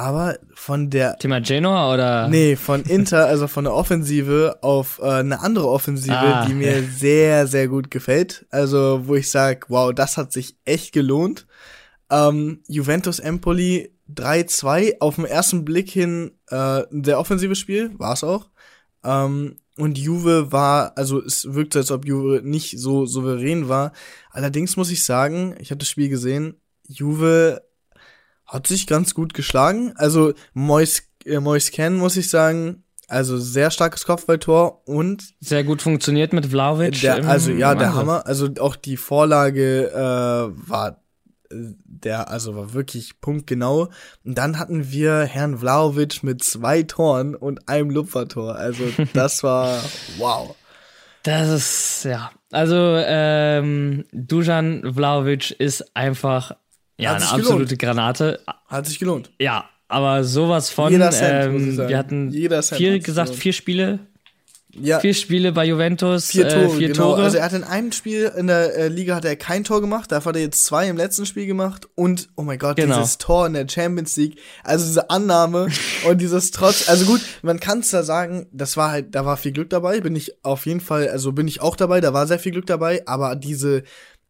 aber 0.00 0.38
von 0.54 0.88
der. 0.88 1.18
Thema 1.18 1.40
Genoa 1.40 1.92
oder? 1.92 2.28
Nee, 2.28 2.56
von 2.56 2.82
Inter, 2.82 3.26
also 3.26 3.46
von 3.46 3.64
der 3.64 3.74
Offensive 3.74 4.58
auf 4.62 4.98
äh, 5.02 5.06
eine 5.06 5.40
andere 5.40 5.68
Offensive, 5.68 6.16
ah, 6.16 6.46
die 6.46 6.54
mir 6.54 6.80
ja. 6.80 6.88
sehr, 6.88 7.46
sehr 7.46 7.68
gut 7.68 7.90
gefällt. 7.90 8.46
Also, 8.50 9.02
wo 9.06 9.14
ich 9.14 9.30
sage, 9.30 9.66
wow, 9.68 9.92
das 9.92 10.16
hat 10.16 10.32
sich 10.32 10.56
echt 10.64 10.92
gelohnt. 10.92 11.46
Ähm, 12.10 12.62
Juventus 12.66 13.18
Empoli 13.18 13.94
3-2, 14.12 15.00
auf 15.00 15.16
den 15.16 15.26
ersten 15.26 15.64
Blick 15.66 15.90
hin 15.90 16.32
äh, 16.48 16.82
ein 16.90 17.04
sehr 17.04 17.20
offensives 17.20 17.58
Spiel, 17.58 17.92
war 17.98 18.14
es 18.14 18.24
auch. 18.24 18.48
Ähm, 19.04 19.56
und 19.76 19.98
Juve 19.98 20.50
war, 20.50 20.96
also 20.96 21.22
es 21.22 21.52
wirkte, 21.52 21.78
als 21.78 21.90
ob 21.90 22.06
Juve 22.06 22.40
nicht 22.42 22.78
so 22.78 23.04
souverän 23.04 23.68
war. 23.68 23.92
Allerdings 24.30 24.76
muss 24.76 24.90
ich 24.90 25.04
sagen, 25.04 25.54
ich 25.58 25.70
habe 25.70 25.78
das 25.78 25.88
Spiel 25.88 26.08
gesehen, 26.08 26.54
Juve 26.86 27.62
hat 28.50 28.66
sich 28.66 28.86
ganz 28.86 29.14
gut 29.14 29.32
geschlagen. 29.32 29.92
Also 29.96 30.34
Mois, 30.52 31.02
äh, 31.24 31.40
Mois 31.40 31.70
Ken, 31.70 31.96
muss 31.96 32.16
ich 32.16 32.28
sagen, 32.28 32.82
also 33.08 33.38
sehr 33.38 33.70
starkes 33.70 34.04
Kopfballtor 34.04 34.86
und 34.86 35.24
sehr 35.40 35.64
gut 35.64 35.82
funktioniert 35.82 36.32
mit 36.32 36.46
Vlaovic. 36.46 37.00
Der, 37.00 37.26
also 37.26 37.50
ja, 37.52 37.74
der 37.74 37.94
Hammer. 37.94 38.26
Also 38.26 38.48
auch 38.60 38.76
die 38.76 38.96
Vorlage 38.96 39.90
äh, 39.90 40.68
war 40.68 41.00
der 41.52 42.30
also 42.30 42.54
war 42.54 42.74
wirklich 42.74 43.20
punktgenau. 43.20 43.88
Und 44.24 44.38
dann 44.38 44.58
hatten 44.58 44.90
wir 44.90 45.24
Herrn 45.24 45.58
Vlaovic 45.58 46.22
mit 46.22 46.44
zwei 46.44 46.82
Toren 46.84 47.34
und 47.34 47.68
einem 47.68 47.90
Lupfertor. 47.90 48.54
Also 48.54 48.84
das 49.12 49.42
war 49.42 49.82
wow. 50.18 50.54
Das 51.22 51.48
ist, 51.48 52.04
ja. 52.04 52.30
Also, 52.50 52.74
ähm, 52.76 54.04
Dujan 54.12 54.94
Vlaovic 54.94 55.50
ist 55.50 55.94
einfach 55.94 56.56
ja, 57.02 57.14
eine 57.14 57.24
absolute 57.24 57.76
gelohnt. 57.76 57.78
Granate. 57.78 58.40
Hat 58.66 58.86
sich 58.86 58.98
gelohnt. 58.98 59.30
Ja, 59.38 59.68
aber 59.88 60.24
sowas 60.24 60.70
von. 60.70 60.92
Jeder 60.92 61.10
Cent, 61.10 61.54
ähm, 61.54 61.88
wir 61.88 61.98
hatten 61.98 62.32
vier 62.32 62.98
gesagt, 63.00 63.34
vier 63.34 63.52
Spiele, 63.52 64.00
ja. 64.74 65.00
Vier 65.00 65.14
Spiele 65.14 65.52
bei 65.52 65.64
Juventus, 65.66 66.26
vier 66.26 66.48
Tore. 66.48 66.64
Äh, 66.64 66.68
vier 66.70 66.88
genau. 66.88 67.10
Tore. 67.10 67.22
Also 67.24 67.38
er 67.38 67.44
hat 67.44 67.52
in 67.52 67.64
einem 67.64 67.92
Spiel 67.92 68.30
in 68.36 68.46
der 68.46 68.76
äh, 68.76 68.88
Liga 68.88 69.16
hat 69.16 69.24
er 69.24 69.34
kein 69.36 69.64
Tor 69.64 69.80
gemacht, 69.80 70.12
dafür 70.12 70.30
hat 70.30 70.36
er 70.36 70.42
jetzt 70.42 70.64
zwei 70.64 70.88
im 70.88 70.96
letzten 70.96 71.26
Spiel 71.26 71.46
gemacht 71.46 71.88
und 71.96 72.28
oh 72.36 72.42
mein 72.42 72.58
Gott, 72.58 72.76
genau. 72.76 72.98
dieses 72.98 73.18
Tor 73.18 73.46
in 73.46 73.54
der 73.54 73.68
Champions 73.68 74.16
League, 74.16 74.38
also 74.62 74.86
diese 74.86 75.10
Annahme 75.10 75.68
und 76.08 76.20
dieses 76.20 76.52
Trotz, 76.52 76.88
also 76.88 77.04
gut, 77.06 77.20
man 77.42 77.58
kann 77.58 77.80
es 77.80 77.90
da 77.90 78.02
sagen, 78.02 78.46
das 78.52 78.76
war 78.76 78.90
halt, 78.90 79.14
da 79.14 79.24
war 79.24 79.36
viel 79.36 79.52
Glück 79.52 79.70
dabei, 79.70 80.00
bin 80.00 80.14
ich 80.14 80.44
auf 80.44 80.66
jeden 80.66 80.80
Fall, 80.80 81.08
also 81.08 81.32
bin 81.32 81.48
ich 81.48 81.60
auch 81.60 81.74
dabei, 81.74 82.00
da 82.00 82.12
war 82.12 82.26
sehr 82.26 82.38
viel 82.38 82.52
Glück 82.52 82.66
dabei, 82.66 83.02
aber 83.06 83.34
diese, 83.34 83.82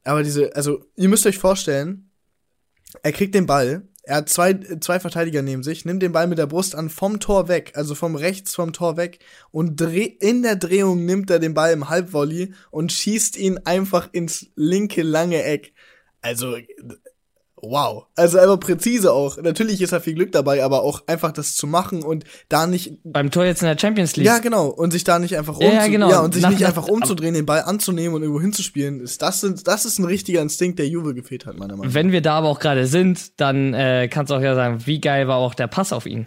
aber 0.05 0.23
diese, 0.23 0.57
also 0.57 0.85
ihr 0.97 1.09
müsst 1.09 1.27
euch 1.27 1.39
vorstellen, 1.39 2.10
er 3.03 3.13
kriegt 3.13 3.35
den 3.35 3.47
Ball, 3.47 3.83
er 4.03 4.17
hat 4.17 4.29
zwei, 4.29 4.55
zwei 4.55 4.99
Verteidiger 4.99 5.43
neben 5.43 5.63
sich, 5.63 5.85
nimmt 5.85 6.03
den 6.03 6.13
Ball 6.13 6.27
mit 6.27 6.39
der 6.39 6.47
Brust 6.47 6.75
an 6.75 6.91
vom 6.91 7.21
Tor 7.21 7.49
weg, 7.49 7.73
also 7.75 7.95
vom 7.95 8.17
rechts 8.17 8.55
vom 8.55 8.73
Tor 8.73 8.97
weg 8.97 9.19
und 9.51 9.81
dreh, 9.81 10.05
in 10.05 10.43
der 10.43 10.57
Drehung 10.57 11.05
nimmt 11.05 11.31
er 11.31 11.39
den 11.39 11.55
Ball 11.55 11.73
im 11.73 11.89
Halbvolley 11.89 12.55
und 12.71 12.93
schießt 12.93 13.37
ihn 13.37 13.59
einfach 13.65 14.09
ins 14.13 14.47
linke 14.57 15.03
lange 15.03 15.43
Eck. 15.43 15.73
Also 16.23 16.57
wow. 17.63 18.07
Also 18.17 18.39
einfach 18.39 18.61
präzise 18.61 19.13
auch. 19.13 19.37
Natürlich 19.41 19.81
ist 19.81 19.93
da 19.93 20.01
viel 20.01 20.15
Glück 20.15 20.33
dabei, 20.33 20.63
aber 20.65 20.83
auch 20.83 21.03
einfach 21.07 21.33
das 21.33 21.55
zu 21.55 21.67
machen 21.67 22.03
und 22.03 22.25
da 22.49 22.67
nicht. 22.67 22.99
Beim 23.05 23.31
Tor 23.31 23.45
jetzt 23.45 23.63
in 23.63 23.69
der 23.69 23.79
Champions 23.79 24.17
League. 24.17 24.27
Ja, 24.27 24.39
genau. 24.39 24.69
Und 24.69 24.93
sich 24.93 25.05
da 25.05 25.19
nicht 25.19 25.37
einfach 25.37 25.55
umzudrehen. 25.55 25.81
Ja, 25.81 25.87
genau. 25.89 26.11
ja, 26.11 26.21
und 26.21 26.35
sich 26.35 26.43
nach, 26.43 26.51
nicht 26.51 26.67
einfach 26.67 26.89
umzudrehen, 26.89 27.35
den 27.35 27.47
Ball 27.47 27.63
anzunehmen 27.63 28.15
und 28.15 28.23
irgendwo 28.23 28.41
hinzuspielen. 28.41 29.01
Ist 29.01 29.23
das, 29.23 29.47
das 29.65 29.85
ist 29.85 29.99
ein 29.99 30.05
richtiger 30.05 30.43
Instinkt, 30.43 30.79
der 30.79 30.89
Juve 30.89 31.15
gefehlt 31.15 31.47
hat, 31.47 31.57
meiner 31.57 31.75
Meinung 31.75 31.87
nach. 31.87 31.95
Wenn 31.95 32.13
wir 32.13 32.23
da 32.23 32.39
aber 32.39 32.49
auch 32.49 32.61
gerade 32.61 32.87
sind, 32.87 33.41
dann 33.41 33.75
äh, 33.75 34.09
kannst 34.09 34.31
du 34.31 34.35
auch 34.35 34.43
ja 34.43 34.55
sagen, 34.55 34.87
wie 34.87 35.01
geil 35.01 35.29
war 35.29 35.37
auch 35.37 35.55
der 35.55 35.67
Pass 35.67 35.93
auf 35.93 36.07
ihn. 36.07 36.27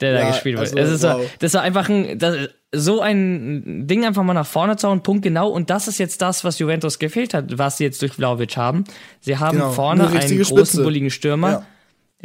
Der 0.00 0.12
Ja, 0.12 0.20
da 0.20 0.30
gespielt 0.30 0.58
wird. 0.58 0.76
also, 0.76 0.94
ist 0.94 1.02
wow. 1.02 1.22
so, 1.22 1.30
das 1.38 1.54
war 1.54 1.62
einfach 1.62 1.88
ein, 1.88 2.18
das, 2.18 2.48
so 2.74 3.00
ein 3.00 3.86
Ding 3.86 4.04
einfach 4.04 4.22
mal 4.22 4.34
nach 4.34 4.46
vorne 4.46 4.76
zu 4.76 4.88
hauen, 4.88 5.02
Punkt 5.02 5.22
genau. 5.22 5.48
Und 5.48 5.70
das 5.70 5.88
ist 5.88 5.98
jetzt 5.98 6.20
das, 6.22 6.44
was 6.44 6.58
Juventus 6.58 6.98
gefehlt 6.98 7.32
hat, 7.34 7.56
was 7.58 7.78
sie 7.78 7.84
jetzt 7.84 8.02
durch 8.02 8.12
Vlaovic 8.12 8.56
haben. 8.56 8.84
Sie 9.20 9.38
haben 9.38 9.58
Genau, 9.58 9.72
vorne 9.72 10.02
eine 10.02 10.10
einen 10.10 10.18
richtige 10.18 10.42
großen, 10.42 10.66
Spitze. 10.66 10.82
bulligen 10.82 11.10
Stürmer. 11.10 11.50
Ja. 11.50 11.66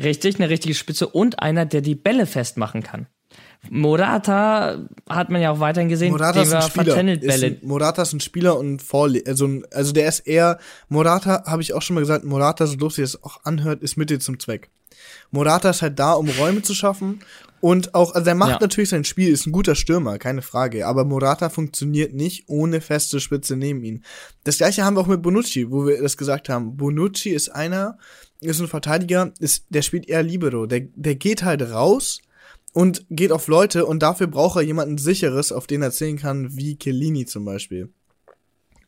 Richtig, 0.03 0.35
eine 0.37 0.49
richtige 0.49 0.73
Spitze 0.73 1.07
und 1.07 1.39
einer, 1.39 1.65
der 1.65 1.81
die 1.81 1.95
Bälle 1.95 2.25
festmachen 2.25 2.81
kann. 2.83 3.07
Morata 3.69 4.77
hat 5.09 5.29
man 5.29 5.41
ja 5.41 5.51
auch 5.51 5.59
weiterhin 5.59 5.89
gesehen, 5.89 6.11
Morata 6.11 6.41
ist 6.41 6.53
ein 6.53 6.61
Spieler. 6.61 7.21
Ist 7.21 7.43
ein, 7.43 7.57
Morata 7.61 8.01
ist 8.01 8.13
ein 8.13 8.19
Spieler 8.19 8.57
und 8.57 8.81
Vorle 8.81 9.21
also, 9.25 9.61
also 9.71 9.93
der 9.93 10.07
ist 10.07 10.21
eher, 10.21 10.59
Morata, 10.89 11.43
habe 11.45 11.61
ich 11.61 11.73
auch 11.73 11.81
schon 11.81 11.95
mal 11.95 12.01
gesagt, 12.01 12.23
Morata, 12.25 12.65
so 12.67 12.75
lustig 12.77 13.03
es 13.05 13.23
auch 13.23 13.43
anhört, 13.43 13.81
ist 13.81 13.97
Mittel 13.97 14.19
zum 14.19 14.39
Zweck. 14.39 14.69
Morata 15.31 15.69
ist 15.69 15.81
halt 15.81 15.97
da, 15.99 16.13
um 16.13 16.29
Räume 16.29 16.61
zu 16.61 16.73
schaffen 16.73 17.19
und 17.63 17.95
auch, 17.95 18.13
also 18.13 18.27
er 18.27 18.35
macht 18.35 18.49
Ja. 18.49 18.57
natürlich 18.59 18.89
sein 18.89 19.05
Spiel, 19.05 19.31
ist 19.31 19.45
ein 19.47 19.53
guter 19.53 19.75
Stürmer, 19.75 20.17
keine 20.17 20.41
Frage, 20.41 20.85
aber 20.85 21.05
Morata 21.05 21.47
funktioniert 21.47 22.13
nicht 22.13 22.49
ohne 22.49 22.81
feste 22.81 23.21
Spitze 23.21 23.55
neben 23.55 23.81
ihm. 23.85 24.01
Das 24.43 24.57
gleiche 24.57 24.83
haben 24.83 24.97
wir 24.97 24.99
auch 24.99 25.07
mit 25.07 25.21
Bonucci, 25.21 25.71
wo 25.71 25.87
wir 25.87 26.01
das 26.01 26.17
gesagt 26.17 26.49
haben. 26.49 26.75
Bonucci 26.75 27.29
ist 27.29 27.47
einer, 27.47 27.97
ist 28.41 28.59
ein 28.59 28.67
Verteidiger, 28.67 29.31
ist, 29.39 29.63
der 29.69 29.81
spielt 29.81 30.09
eher 30.09 30.23
Libero, 30.23 30.65
der, 30.65 30.81
der 30.93 31.15
geht 31.15 31.43
halt 31.43 31.61
raus, 31.61 32.19
und 32.73 33.05
geht 33.09 33.31
auf 33.31 33.47
Leute 33.47 33.85
und 33.85 34.03
dafür 34.03 34.27
braucht 34.27 34.57
er 34.57 34.63
jemanden 34.63 34.97
sicheres, 34.97 35.53
auf 35.53 35.65
den 35.65 35.83
er 35.83 35.91
zählen 35.91 36.17
kann, 36.17 36.57
wie 36.57 36.75
Kellini 36.75 37.25
zum 37.25 37.45
Beispiel. 37.45 37.93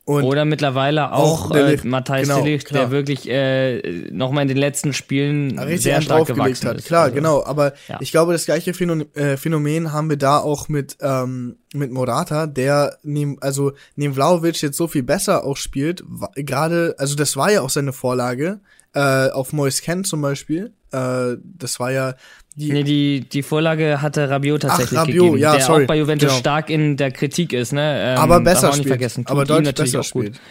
Und 0.05 0.23
Oder 0.23 0.45
mittlerweile 0.45 1.11
Auch 1.13 1.49
auch, 1.49 1.55
äh, 1.55 1.79
Matthijs 1.83 2.27
genau, 2.27 2.43
klar. 2.59 2.81
der 2.81 2.91
wirklich 2.91 3.27
äh, 3.27 4.07
nochmal 4.11 4.43
in 4.43 4.47
den 4.47 4.57
letzten 4.57 4.93
Spielen 4.93 5.57
richtig 5.57 5.81
sehr 5.81 6.01
stark 6.03 6.27
gewachsen 6.27 6.69
hat. 6.69 6.77
ist. 6.77 6.85
Klar, 6.85 7.05
Also, 7.05 7.15
genau. 7.15 7.43
Aber 7.43 7.73
ja. 7.87 7.97
ich 7.99 8.11
glaube, 8.11 8.31
das 8.33 8.45
gleiche 8.45 8.75
Phänomen, 8.75 9.07
äh, 9.15 9.89
haben 9.89 10.09
wir 10.11 10.17
da 10.17 10.37
auch 10.37 10.69
mit 10.69 10.97
ähm, 11.01 11.57
mit 11.73 11.91
Morata, 11.91 12.45
der 12.45 12.97
neben 13.01 13.41
also 13.41 13.73
neben 13.95 14.13
Vlaovic 14.13 14.61
jetzt 14.61 14.77
so 14.77 14.87
viel 14.87 15.01
besser 15.01 15.43
auch 15.43 15.57
spielt. 15.57 16.03
Gerade, 16.35 16.93
also 16.99 17.15
das 17.15 17.35
war 17.35 17.51
ja 17.51 17.61
auch 17.61 17.71
seine 17.71 17.91
Vorlage 17.91 18.59
äh, 18.93 19.29
auf 19.29 19.53
Mois 19.53 19.81
Ken 19.81 20.03
zum 20.03 20.21
Beispiel. 20.21 20.71
Äh, 20.91 21.37
das 21.43 21.79
war 21.79 21.91
ja 21.91 22.13
die 22.55 22.71
Nee, 22.71 22.83
die, 22.83 23.19
die 23.21 23.43
Vorlage 23.43 24.01
hatte 24.01 24.29
Rabiot 24.29 24.61
tatsächlich 24.61 24.99
Rabiot, 24.99 25.25
gegeben, 25.25 25.37
ja, 25.37 25.55
der 25.55 25.65
sorry, 25.65 25.83
auch 25.83 25.87
bei 25.87 25.97
Juventus 25.97 26.29
genau. 26.29 26.39
stark 26.39 26.69
in 26.69 26.95
der 26.97 27.11
Kritik 27.11 27.53
ist, 27.53 27.73
ne? 27.73 28.13
Ähm, 28.15 28.17
aber 28.17 28.39
besser 28.39 28.69
auch 28.69 28.73
nicht 28.73 28.83
spielt. 28.83 28.87
vergessen. 28.87 29.25
Tut 29.25 29.31
aber 29.31 29.45
deutlich 29.45 29.67
natürlich 29.67 29.91
besser 29.91 30.07
auch 30.07 30.11
gut. 30.11 30.25
spielt. 30.25 30.41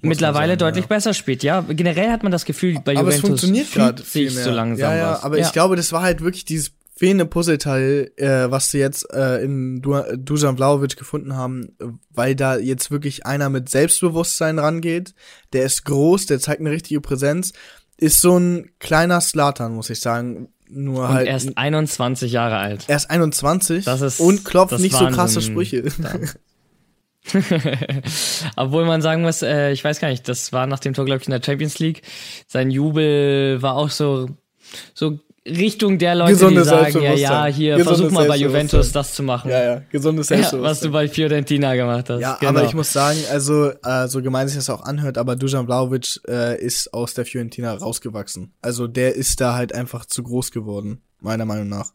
Mittlerweile 0.00 0.52
sagen, 0.52 0.60
deutlich 0.60 0.84
ja. 0.84 0.88
besser 0.88 1.12
spielt, 1.12 1.42
ja. 1.42 1.60
Generell 1.68 2.10
hat 2.10 2.22
man 2.22 2.32
das 2.32 2.44
Gefühl, 2.44 2.78
bei 2.84 2.96
aber 2.96 3.08
es 3.08 3.16
Juventus 3.16 3.28
funktioniert 3.40 3.66
fügt 3.66 3.76
gerade 3.76 4.02
sich 4.02 4.34
so 4.34 4.50
langsam 4.50 4.90
Ja, 4.90 4.96
ja, 4.96 5.10
was. 5.12 5.24
aber 5.24 5.38
ich 5.38 5.52
glaube, 5.52 5.76
das 5.76 5.92
war 5.92 6.02
halt 6.02 6.22
wirklich 6.22 6.44
dieses 6.44 6.72
fehlende 6.98 7.26
Puzzleteil, 7.26 8.10
äh, 8.16 8.50
was 8.50 8.70
sie 8.70 8.78
jetzt 8.78 9.12
äh, 9.12 9.42
in 9.42 9.80
du 9.80 10.00
Dusan 10.16 10.56
Vlaovic 10.56 10.96
gefunden 10.96 11.36
haben, 11.36 11.76
äh, 11.80 11.86
weil 12.10 12.34
da 12.34 12.56
jetzt 12.56 12.90
wirklich 12.90 13.24
einer 13.24 13.50
mit 13.50 13.68
Selbstbewusstsein 13.68 14.58
rangeht. 14.58 15.14
Der 15.52 15.64
ist 15.64 15.84
groß, 15.84 16.26
der 16.26 16.40
zeigt 16.40 16.60
eine 16.60 16.72
richtige 16.72 17.00
Präsenz. 17.00 17.52
Ist 17.98 18.20
so 18.20 18.36
ein 18.36 18.70
kleiner 18.80 19.20
Slatan, 19.20 19.74
muss 19.74 19.90
ich 19.90 20.00
sagen. 20.00 20.48
Nur 20.70 21.04
Und 21.04 21.08
halt. 21.14 21.28
er 21.28 21.36
ist 21.36 21.56
21 21.56 22.30
Jahre 22.32 22.56
alt. 22.58 22.84
er 22.88 22.96
ist 22.96 23.10
21 23.10 23.84
Das 23.84 24.00
ist- 24.02 24.20
und 24.20 24.44
klopft 24.44 24.78
nicht 24.78 24.94
so 24.96 25.06
krasse. 25.08 25.40
Sprüche. 25.40 25.84
Obwohl 28.56 28.84
man 28.86 29.02
sagen 29.02 29.22
muss, 29.22 29.42
äh, 29.42 29.70
ich 29.72 29.84
weiß 29.84 30.00
gar 30.00 30.08
nicht, 30.08 30.28
das 30.28 30.52
war 30.52 30.66
nach 30.66 30.78
dem 30.78 30.94
Tor, 30.94 31.04
glaube 31.04 31.20
ich, 31.20 31.28
in 31.28 31.32
der 31.32 31.42
Champions 31.44 31.78
League. 31.78 32.02
Sein 32.46 32.70
Jubel 32.70 33.60
war 33.60 33.74
auch 33.76 33.90
so, 33.90 34.28
so 34.94 35.18
Richtung 35.48 35.98
der 35.98 36.14
Leute, 36.14 36.32
Gesundes 36.32 36.64
die 36.64 36.68
sagen, 36.70 37.02
ja, 37.02 37.14
ja, 37.14 37.46
hier, 37.46 37.76
Gesundes 37.76 38.00
versuch 38.00 38.14
mal 38.14 38.28
bei. 38.28 38.36
Juventus 38.36 38.92
das 38.92 39.14
zu 39.14 39.22
machen. 39.22 39.50
ja, 39.50 39.62
ja, 39.62 39.82
gesundes 39.90 40.28
Ja, 40.28 40.36
Selbstbewusstsein. 40.36 40.70
was 40.70 40.80
du 40.80 40.90
bei 40.90 41.08
Fiorentina 41.08 41.74
gemacht 41.74 42.10
hast. 42.10 42.20
Ja, 42.20 42.36
genau. 42.38 42.50
aber 42.50 42.64
ich 42.64 42.74
muss 42.74 42.92
sagen, 42.92 43.18
also 43.30 43.70
äh, 43.82 44.08
so 44.08 44.22
gemein 44.22 44.48
sich 44.48 44.56
das 44.56 44.70
auch 44.70 44.82
anhört, 44.82 45.18
aber 45.18 45.36
Dusan 45.36 45.66
Vlaovic 45.66 46.20
äh, 46.28 46.60
ist 46.60 46.92
aus 46.92 47.14
der 47.14 47.24
Fiorentina 47.24 47.74
rausgewachsen. 47.74 48.52
Also 48.62 48.86
der 48.86 49.14
ist 49.16 49.40
da 49.40 49.54
halt 49.54 49.74
einfach 49.74 50.04
zu 50.04 50.22
groß 50.22 50.52
geworden, 50.52 51.02
meiner 51.20 51.44
Meinung 51.44 51.68
nach. 51.68 51.92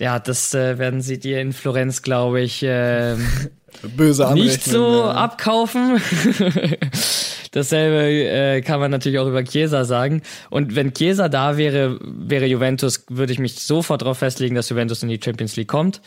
Ja, 0.00 0.18
das 0.18 0.54
äh, 0.54 0.78
werden 0.78 1.00
sie 1.00 1.18
dir 1.18 1.40
in 1.40 1.52
Florenz, 1.52 2.02
glaube 2.02 2.40
ich, 2.40 2.62
äh, 2.62 3.16
Böse 3.96 4.32
nicht 4.34 4.64
so 4.64 5.04
ja. 5.04 5.12
abkaufen. 5.12 6.00
Dasselbe 7.54 8.28
äh, 8.28 8.62
kann 8.62 8.80
man 8.80 8.90
natürlich 8.90 9.20
auch 9.20 9.28
über 9.28 9.44
Chiesa 9.44 9.84
sagen. 9.84 10.22
Und 10.50 10.74
wenn 10.74 10.92
Chiesa 10.92 11.28
da 11.28 11.56
wäre, 11.56 12.00
wäre 12.02 12.46
Juventus, 12.46 13.06
würde 13.08 13.32
ich 13.32 13.38
mich 13.38 13.60
sofort 13.60 14.02
darauf 14.02 14.18
festlegen, 14.18 14.56
dass 14.56 14.68
Juventus 14.70 15.04
in 15.04 15.08
die 15.08 15.20
Champions 15.22 15.54
League 15.54 15.68
kommt. 15.68 16.00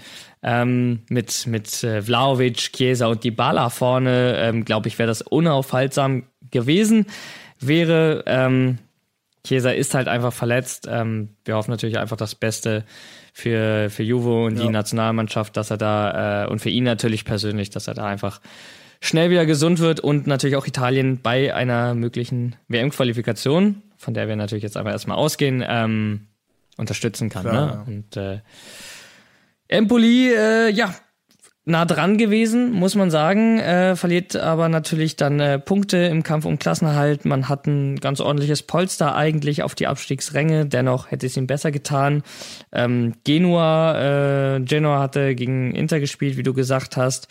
Ähm, 0.43 1.03
mit 1.09 1.47
mit 1.47 1.83
äh, 1.85 2.01
Vlaovic, 2.01 2.73
Chiesa 2.73 3.07
und 3.07 3.23
Dybala 3.23 3.69
vorne, 3.69 4.35
ähm, 4.37 4.65
glaube 4.65 4.89
ich, 4.89 4.99
wäre 4.99 5.07
das 5.07 5.21
unaufhaltsam 5.21 6.23
gewesen. 6.51 7.05
Wäre 7.61 8.23
ähm, 8.27 8.79
Chiesa 9.45 9.71
ist 9.71 9.93
halt 9.93 10.09
einfach 10.09 10.33
verletzt. 10.33 10.87
Ähm, 10.91 11.29
wir 11.45 11.55
hoffen 11.55 11.71
natürlich 11.71 11.97
einfach 11.97 12.17
das 12.17 12.35
Beste 12.35 12.83
für, 13.33 13.89
für 13.89 14.03
Juve 14.03 14.43
und 14.43 14.55
die 14.59 14.65
Ja. 14.65 14.71
Nationalmannschaft, 14.71 15.55
dass 15.55 15.71
er 15.71 15.77
da, 15.77 16.43
äh, 16.43 16.47
und 16.49 16.59
für 16.59 16.69
ihn 16.69 16.83
natürlich 16.83 17.23
persönlich, 17.23 17.69
dass 17.69 17.87
er 17.87 17.93
da 17.93 18.05
einfach 18.05 18.41
schnell 18.99 19.29
wieder 19.29 19.45
gesund 19.45 19.79
wird 19.79 19.99
und 19.99 20.27
natürlich 20.27 20.55
auch 20.55 20.67
Italien 20.67 21.21
bei 21.21 21.53
einer 21.53 21.93
möglichen 21.93 22.55
WM-Qualifikation, 22.67 23.81
von 23.97 24.13
der 24.13 24.27
wir 24.27 24.35
natürlich 24.35 24.63
jetzt 24.63 24.77
aber 24.77 24.91
erstmal 24.91 25.17
ausgehen, 25.17 25.63
ähm, 25.67 26.27
unterstützen 26.77 27.29
kann. 27.29 27.43
Klar, 27.43 27.85
ne? 27.87 27.95
Und 27.95 28.17
äh, 28.17 28.39
Empoli, 29.67 30.31
äh, 30.33 30.69
ja, 30.69 30.93
nah 31.67 31.83
dran 31.83 32.17
gewesen, 32.17 32.71
muss 32.71 32.95
man 32.95 33.11
sagen, 33.11 33.59
äh, 33.59 33.97
verliert 33.97 34.37
aber 34.37 34.69
natürlich 34.69 35.17
dann 35.17 35.39
äh, 35.41 35.59
Punkte 35.59 35.97
im 35.97 36.23
Kampf 36.23 36.45
um 36.45 36.59
Klassenerhalt. 36.59 37.25
Man 37.25 37.49
hat 37.49 37.67
ein 37.67 37.97
ganz 37.97 38.21
ordentliches 38.21 38.63
Polster 38.63 39.15
eigentlich 39.15 39.63
auf 39.63 39.75
die 39.75 39.87
Abstiegsränge, 39.87 40.65
dennoch 40.65 41.11
hätte 41.11 41.25
es 41.25 41.35
ihm 41.35 41.45
besser 41.45 41.71
getan. 41.71 42.23
Ähm, 42.71 43.15
Genua, 43.25 44.55
äh, 44.55 44.61
Genoa 44.61 44.99
hatte 44.99 45.35
gegen 45.35 45.75
Inter 45.75 45.99
gespielt, 45.99 46.37
wie 46.37 46.43
du 46.43 46.53
gesagt 46.53 46.95
hast. 46.95 47.27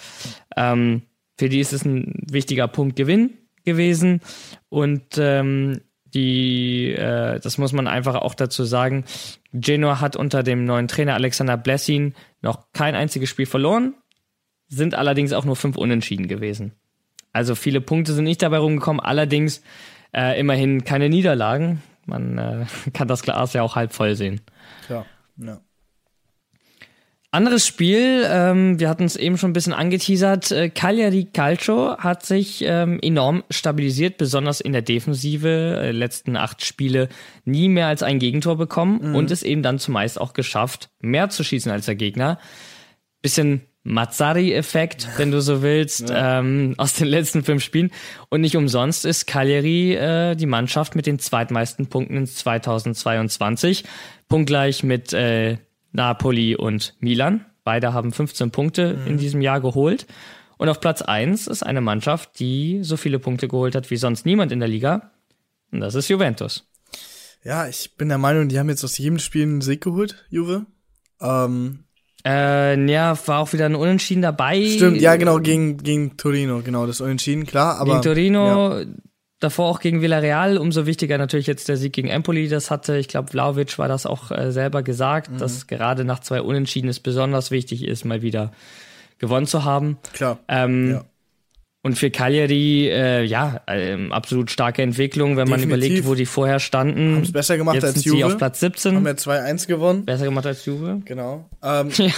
Ähm, 0.55 1.02
für 1.38 1.49
die 1.49 1.61
ist 1.61 1.72
es 1.72 1.85
ein 1.85 2.12
wichtiger 2.31 2.68
Punkt 2.68 2.96
Gewinn 2.96 3.38
gewesen 3.64 4.20
und 4.68 5.18
ähm, 5.18 5.81
die, 6.14 6.92
äh, 6.92 7.40
das 7.40 7.59
muss 7.59 7.72
man 7.72 7.87
einfach 7.87 8.14
auch 8.14 8.35
dazu 8.35 8.64
sagen, 8.64 9.05
Genoa 9.53 10.01
hat 10.01 10.16
unter 10.16 10.42
dem 10.42 10.64
neuen 10.64 10.88
Trainer 10.88 11.14
Alexander 11.14 11.57
Blessin 11.57 12.14
noch 12.40 12.72
kein 12.72 12.94
einziges 12.94 13.29
Spiel 13.29 13.46
verloren, 13.46 13.94
sind 14.68 14.94
allerdings 14.94 15.33
auch 15.33 15.44
nur 15.44 15.57
fünf 15.57 15.77
Unentschieden 15.77 16.29
gewesen. 16.29 16.72
Also 17.33 17.55
viele 17.55 17.81
Punkte 17.81 18.14
sind 18.14 18.25
nicht 18.25 18.42
dabei 18.42 18.59
rumgekommen, 18.59 19.01
allerdings 19.01 19.62
äh, 20.14 20.38
immerhin 20.40 20.85
keine 20.85 21.09
Niederlagen. 21.09 21.83
Man 22.07 22.38
äh, 22.38 22.64
kann 22.94 23.09
das 23.09 23.22
Glas 23.22 23.53
ja 23.53 23.62
auch 23.62 23.77
halb 23.77 23.92
voll 23.92 24.14
sehen. 24.14 24.40
Klar, 24.87 25.07
ja. 25.37 25.61
Anderes 27.37 27.66
Spiel, 27.66 28.27
ähm, 28.27 28.81
wir 28.81 28.88
hatten 28.88 29.05
es 29.05 29.14
eben 29.14 29.37
schon 29.37 29.51
ein 29.51 29.53
bisschen 29.53 29.75
angeteasert. 29.75 30.53
Äh, 30.53 30.70
Cagliari 30.70 31.27
Calcio 31.31 31.99
hat 31.99 32.25
sich 32.25 32.64
ähm, 32.66 32.99
enorm 33.03 33.44
stabilisiert, 33.51 34.16
besonders 34.16 34.62
in 34.62 34.72
der 34.72 34.81
Defensive. 34.81 35.46
Äh, 35.46 35.90
letzten 35.90 36.38
acht 36.38 36.64
Spiele 36.64 37.11
nie 37.44 37.68
mehr 37.68 37.88
als 37.88 38.03
ein 38.03 38.20
Gegentor 38.20 38.57
bekommen 38.57 39.14
und 39.14 39.31
es 39.31 39.42
eben 39.42 39.62
dann 39.62 39.79
zumeist 39.79 40.18
auch 40.18 40.33
geschafft, 40.33 40.88
mehr 41.01 41.29
zu 41.29 41.44
schießen 41.44 41.70
als 41.70 41.85
der 41.85 41.96
Gegner. 41.96 42.38
Bisschen 43.20 43.61
Mazzari-Effekt, 43.83 45.07
wenn 45.18 45.31
du 45.31 45.42
so 45.42 45.61
willst, 45.61 46.11
ähm, 46.11 46.72
aus 46.79 46.94
den 46.94 47.07
letzten 47.07 47.44
fünf 47.44 47.62
Spielen. 47.62 47.90
Und 48.31 48.40
nicht 48.40 48.57
umsonst 48.57 49.05
ist 49.05 49.27
Cagliari 49.27 49.92
äh, 49.92 50.37
die 50.37 50.46
Mannschaft 50.46 50.96
mit 50.96 51.05
den 51.05 51.18
zweitmeisten 51.18 51.88
Punkten 51.88 52.16
in 52.16 52.27
2022. 52.27 53.85
Punktgleich 54.27 54.83
mit 54.83 55.12
äh, 55.12 55.59
Napoli 55.96 56.54
und 56.56 56.94
Milan. 57.00 57.44
Beide 57.64 57.92
haben 57.92 58.12
15 58.12 58.50
Punkte 58.52 58.96
in 59.06 59.18
diesem 59.18 59.40
Jahr 59.40 59.61
geholt. 59.61 60.06
Und 60.59 60.68
auf 60.68 60.80
Platz 60.80 61.02
1 61.02 61.48
ist 61.48 61.62
eine 61.64 61.80
Mannschaft, 61.80 62.38
die 62.38 62.78
so 62.82 62.96
viele 62.96 63.18
Punkte 63.18 63.48
geholt 63.48 63.74
hat 63.74 63.90
wie 63.90 63.96
sonst 63.96 64.24
niemand 64.24 64.52
in 64.52 64.61
der 64.61 64.68
Liga. 64.68 65.11
Und 65.72 65.80
das 65.80 65.94
ist 65.96 66.09
Juventus. 66.09 66.64
Ja, 67.42 67.66
ich 67.66 67.96
bin 67.96 68.09
der 68.09 68.18
Meinung, 68.18 68.48
die 68.48 68.59
haben 68.59 68.68
jetzt 68.68 68.85
aus 68.85 68.96
jedem 68.98 69.18
Spiel 69.18 69.42
einen 69.42 69.61
Sieg 69.61 69.82
geholt, 69.82 70.24
Juve. 70.30 70.66
Ähm, 71.20 71.80
Äh, 72.24 72.90
ja, 72.90 73.16
war 73.26 73.38
auch 73.40 73.52
wieder 73.52 73.66
ein 73.66 73.74
Unentschieden 73.74 74.22
dabei. 74.22 74.64
stimmt, 74.64 75.00
ja 75.00 75.16
genau, 75.16 75.38
gegen, 75.40 75.76
gegen 75.78 76.16
Torino, 76.16 76.62
genau, 76.64 76.87
das 76.87 77.00
Unentschieden, 77.00 77.46
klar, 77.46 77.78
aber. 77.78 77.92
Gegen 77.92 78.02
Torino, 78.02 78.78
Ja, 78.78 78.85
davor 79.40 79.68
auch 79.68 79.81
gegen 79.81 80.01
Villarreal. 80.03 80.57
Umso 80.59 80.87
wichtiger 80.87 81.18
natürlich 81.18 81.46
jetzt 81.46 81.68
der 81.68 81.77
Sieg 81.77 81.92
gegen 81.92 82.09
Empoli. 82.09 82.49
Das 82.49 82.70
hatte, 82.70 82.96
ich 82.96 83.09
glaube, 83.09 83.31
Vlaovic 83.31 83.79
war 83.79 83.88
das 83.88 84.07
auch 84.07 84.31
äh, 84.31 84.51
selber 84.53 84.83
gesagt, 84.83 85.31
Mhm. 85.31 85.38
dass 85.38 85.66
gerade 85.66 86.05
nach 86.05 86.20
zwei 86.20 86.40
Unentschieden 86.42 86.88
es 86.88 87.01
besonders 87.01 87.51
wichtig 87.51 87.85
ist, 87.87 88.05
mal 88.05 88.22
wieder 88.22 88.53
gewonnen 89.18 89.46
zu 89.46 89.64
haben. 89.64 89.99
klar. 90.12 90.38
Ähm, 90.49 90.90
Ja. 90.92 91.05
Und 91.83 91.96
für 91.96 92.11
Cagliari, 92.11 92.88
äh, 92.88 93.22
ja, 93.22 93.61
äh, 93.68 93.96
absolut 94.11 94.51
starke 94.51 94.83
Entwicklung, 94.83 95.37
wenn 95.37 95.46
Definitiv. 95.46 95.68
man 95.70 95.79
überlegt, 95.79 96.07
wo 96.07 96.16
die 96.16 96.27
vorher 96.27 96.59
standen. 96.59 97.14
Haben 97.14 97.22
es 97.22 97.31
besser 97.31 97.57
gemacht 97.57 97.77
Jetzt 97.77 97.85
als 97.85 97.94
sind 97.94 98.07
Juve. 98.07 98.16
sie 98.16 98.25
auf 98.25 98.37
Platz 98.38 98.59
17. 98.59 98.96
Haben 98.96 99.07
ja 99.07 99.12
2-1 99.12 99.68
gewonnen. 99.68 100.05
Besser 100.05 100.25
gemacht 100.25 100.46
als 100.46 100.64
Juve. 100.64 101.01
Genau. 101.05 101.49
Ähm, 101.62 101.90
Ja. 101.96 102.11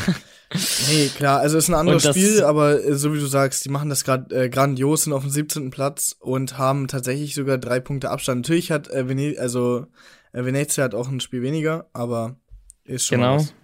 Nee, 0.88 1.08
klar, 1.14 1.40
also 1.40 1.58
es 1.58 1.64
ist 1.64 1.70
ein 1.70 1.74
anderes 1.74 2.04
Spiel, 2.04 2.42
aber 2.42 2.84
äh, 2.84 2.94
so 2.94 3.12
wie 3.12 3.18
du 3.18 3.26
sagst, 3.26 3.64
die 3.64 3.68
machen 3.68 3.90
das 3.90 4.04
gerade 4.04 4.44
äh, 4.44 4.48
grandios, 4.48 5.04
sind 5.04 5.12
auf 5.12 5.22
dem 5.22 5.30
17. 5.30 5.70
Platz 5.70 6.16
und 6.18 6.58
haben 6.58 6.88
tatsächlich 6.88 7.34
sogar 7.34 7.58
drei 7.58 7.80
Punkte 7.80 8.10
Abstand. 8.10 8.42
Natürlich 8.42 8.70
hat 8.70 8.88
äh, 8.88 9.08
Vene 9.08 9.36
also 9.38 9.86
äh, 10.32 10.44
Venezia 10.44 10.84
hat 10.84 10.94
auch 10.94 11.08
ein 11.08 11.20
Spiel 11.20 11.42
weniger, 11.42 11.86
aber 11.92 12.36
ist 12.84 13.06
schon 13.06 13.18
Genau. 13.18 13.36
was. 13.36 13.54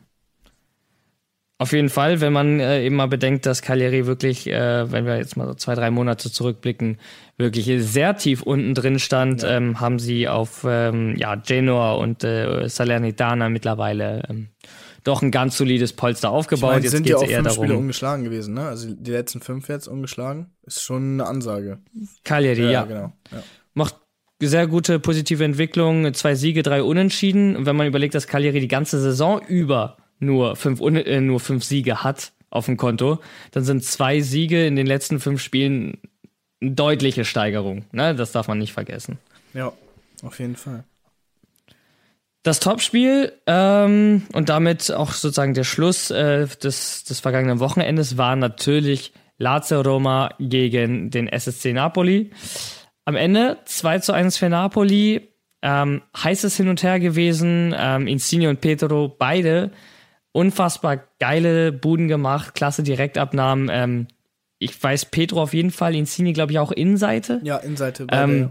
Auf 1.57 1.73
jeden 1.73 1.89
Fall, 1.89 2.21
wenn 2.21 2.33
man 2.33 2.59
äh, 2.59 2.85
eben 2.85 2.97
mal 2.97 3.07
bedenkt, 3.07 3.47
dass 3.47 3.63
Cagliari 3.63 4.07
wirklich, 4.07 4.49
äh, 4.49 4.91
wenn 4.91 5.07
wir 5.07 5.17
jetzt 5.17 5.37
mal 5.37 5.47
so 5.47 5.55
zwei, 5.55 5.77
drei 5.77 5.91
Monate 5.91 6.31
zurückblicken, 6.31 6.99
wirklich 7.39 7.71
sehr 7.79 8.17
tief 8.17 8.43
unten 8.43 8.75
drin 8.75 8.99
stand, 8.99 9.45
ähm, 9.47 9.81
haben 9.81 10.01
sie 10.01 10.29
auf 10.29 10.67
ähm, 10.69 11.15
ja, 11.17 11.37
Genoa 11.37 11.93
und 11.93 12.25
äh, 12.25 12.69
Salernitana 12.69 13.49
mittlerweile 13.49 14.25
ähm, 14.29 14.49
doch 15.05 15.23
ein 15.23 15.31
ganz 15.31 15.57
solides 15.57 15.93
Polster 15.93 16.29
Ich 16.29 16.35
aufgebaut. 16.35 16.71
meine, 16.71 16.83
jetzt 16.83 16.93
sind 16.93 17.09
ja 17.09 17.17
auch 17.17 17.23
eher 17.23 17.43
fünf 17.43 17.53
Spiele 17.53 17.69
darum. 17.69 17.83
ungeschlagen 17.83 18.25
gewesen, 18.25 18.55
ne? 18.55 18.67
Also 18.67 18.93
die 18.93 19.11
letzten 19.11 19.41
fünf 19.41 19.69
jetzt 19.69 19.87
ungeschlagen. 19.87 20.47
Ist 20.63 20.83
schon 20.83 21.15
eine 21.15 21.27
Ansage. 21.27 21.79
Cagliari, 22.25 22.73
ja. 22.73 22.85
genau. 22.85 23.13
Ja. 23.31 23.43
macht 23.75 23.97
sehr 24.41 24.67
gute 24.67 24.99
positive 24.99 25.45
Entwicklung, 25.45 26.13
zwei 26.15 26.35
Siege, 26.35 26.63
drei 26.63 26.83
Unentschieden. 26.83 27.55
Und 27.57 27.67
wenn 27.67 27.77
man 27.77 27.87
überlegt, 27.87 28.15
dass 28.15 28.27
Cagliari 28.27 28.61
die 28.61 28.69
ganze 28.69 29.01
Saison 29.01 29.41
über 29.47 29.97
nur 30.19 30.57
fünf, 30.57 30.81
äh, 30.81 31.21
nur 31.21 31.41
fünf 31.41 31.65
Siege 31.65 32.03
hat 32.03 32.33
auf 32.51 32.67
dem 32.67 32.77
Konto, 32.77 33.19
dann 33.53 33.65
sind 33.65 33.85
zwei 33.85 34.21
Siege 34.21 34.67
in 34.67 34.77
den 34.77 34.87
letzten 34.87 35.21
fünf 35.21 35.41
Spielen 35.41 35.99
eine 36.61 36.73
deutliche 36.73 37.25
Steigerung. 37.25 37.85
Ne? 37.93 38.15
Das 38.15 38.33
darf 38.33 38.49
man 38.49 38.59
nicht 38.59 38.73
vergessen. 38.73 39.19
ja, 39.53 39.73
auf 40.23 40.39
jeden 40.39 40.57
Fall. 40.57 40.85
Das 42.45 42.61
Topspiel 42.61 43.33
ähm, 43.47 44.23
und 44.35 44.51
damit 44.51 44.93
auch 44.93 45.13
sozusagen 45.13 45.55
der 45.55 45.65
Schluss 45.65 46.11
äh, 46.11 46.47
des, 46.47 47.05
des 47.05 47.19
vergangenen 47.19 47.59
Wochenendes 47.59 48.19
war 48.19 48.37
natürlich 48.37 49.15
Lazio 49.39 49.81
Roma 49.81 50.35
gegen 50.39 51.11
den 51.11 51.27
SSC 51.27 51.73
Napoli. 51.73 52.31
Am 53.07 53.17
Ende 53.17 53.57
2 53.65 53.99
zu 54.01 54.13
1 54.13 54.37
für 54.37 54.51
Napoli. 54.51 55.31
Ähm, 55.63 56.03
heißes 56.15 56.59
Hin 56.59 56.69
und 56.69 56.83
Her 56.83 57.01
gewesen. 57.01 57.75
Ähm, 57.77 58.07
Insigne 58.07 58.51
und 58.51 58.61
Petro 58.61 59.09
beide 59.09 59.71
unfassbar 60.33 60.99
geile 61.19 61.73
Buden 61.73 62.09
gemacht, 62.09 62.55
klasse 62.55 62.83
Direktabnahmen. 62.83 63.71
Ähm, 63.73 64.09
ich 64.59 64.81
weiß 64.83 65.07
Petro 65.07 65.41
auf 65.41 65.55
jeden 65.55 65.71
Fall, 65.71 65.95
Insigne 65.95 66.35
glaube 66.35 66.53
ich 66.53 66.59
auch 66.59 66.73
Innenseite 66.73 67.41
Ja, 67.43 67.57
Innenseite. 67.57 68.07
Ähm, 68.11 68.51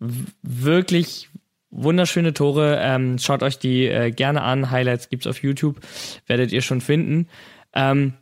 beide, 0.00 0.26
wirklich 0.42 1.30
wunderschöne 1.70 2.32
Tore. 2.32 2.78
Ähm, 2.80 3.18
schaut 3.18 3.42
euch 3.42 3.58
die 3.58 3.86
äh, 3.86 4.10
gerne 4.10 4.42
an. 4.42 4.70
Highlights 4.70 5.08
gibt's 5.08 5.26
auf 5.26 5.42
YouTube, 5.42 5.80
werdet 6.26 6.52
ihr 6.52 6.62
schon 6.62 6.80
finden. 6.80 7.28
Ähm, 7.74 8.14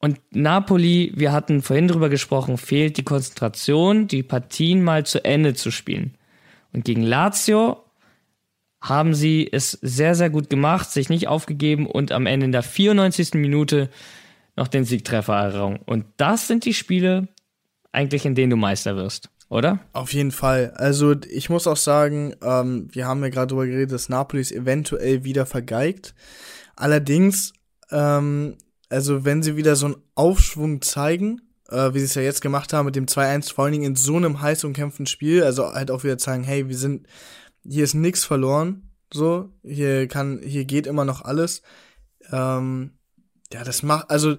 und 0.00 0.20
Napoli, 0.30 1.12
wir 1.16 1.32
hatten 1.32 1.62
vorhin 1.62 1.88
drüber 1.88 2.10
gesprochen, 2.10 2.58
fehlt 2.58 2.98
die 2.98 3.04
Konzentration, 3.04 4.06
die 4.06 4.22
Partien 4.22 4.84
mal 4.84 5.06
zu 5.06 5.24
Ende 5.24 5.54
zu 5.54 5.70
spielen. 5.70 6.18
Und 6.72 6.84
gegen 6.84 7.02
Lazio 7.02 7.84
haben 8.82 9.14
sie 9.14 9.48
es 9.50 9.70
sehr, 9.80 10.14
sehr 10.14 10.28
gut 10.28 10.50
gemacht, 10.50 10.90
sich 10.90 11.08
nicht 11.08 11.26
aufgegeben 11.26 11.86
und 11.86 12.12
am 12.12 12.26
Ende 12.26 12.44
in 12.44 12.52
der 12.52 12.62
94. 12.62 13.32
Minute 13.34 13.88
noch 14.56 14.68
den 14.68 14.84
Siegtreffer 14.84 15.34
errungen. 15.34 15.80
Und 15.86 16.04
das 16.18 16.48
sind 16.48 16.66
die 16.66 16.74
Spiele 16.74 17.28
eigentlich, 17.92 18.26
in 18.26 18.34
denen 18.34 18.50
du 18.50 18.56
Meister 18.56 18.96
wirst, 18.96 19.30
oder? 19.54 19.78
Auf 19.92 20.12
jeden 20.12 20.32
Fall. 20.32 20.72
Also 20.74 21.14
ich 21.30 21.48
muss 21.48 21.68
auch 21.68 21.76
sagen, 21.76 22.34
ähm, 22.42 22.88
wir 22.90 23.06
haben 23.06 23.22
ja 23.22 23.28
gerade 23.28 23.46
darüber 23.46 23.66
geredet, 23.66 23.92
dass 23.92 24.08
Napoli 24.08 24.42
es 24.42 24.50
eventuell 24.50 25.22
wieder 25.22 25.46
vergeigt. 25.46 26.12
Allerdings, 26.74 27.52
ähm, 27.92 28.56
also 28.88 29.24
wenn 29.24 29.44
sie 29.44 29.56
wieder 29.56 29.76
so 29.76 29.86
einen 29.86 29.96
Aufschwung 30.16 30.82
zeigen, 30.82 31.40
äh, 31.68 31.94
wie 31.94 32.00
sie 32.00 32.06
es 32.06 32.16
ja 32.16 32.22
jetzt 32.22 32.40
gemacht 32.40 32.72
haben 32.72 32.86
mit 32.86 32.96
dem 32.96 33.06
2-1, 33.06 33.52
vor 33.54 33.64
allen 33.64 33.74
Dingen 33.74 33.84
in 33.84 33.96
so 33.96 34.16
einem 34.16 34.40
heiß 34.40 34.64
umkämpften 34.64 35.06
Spiel, 35.06 35.44
also 35.44 35.72
halt 35.72 35.92
auch 35.92 36.02
wieder 36.02 36.18
zeigen, 36.18 36.42
hey, 36.42 36.68
wir 36.68 36.76
sind, 36.76 37.06
hier 37.62 37.84
ist 37.84 37.94
nichts 37.94 38.24
verloren, 38.24 38.90
so, 39.12 39.50
hier 39.62 40.08
kann, 40.08 40.40
hier 40.42 40.64
geht 40.64 40.88
immer 40.88 41.04
noch 41.04 41.22
alles. 41.22 41.62
Ähm, 42.32 42.94
ja, 43.52 43.62
das 43.62 43.84
macht, 43.84 44.10
also 44.10 44.36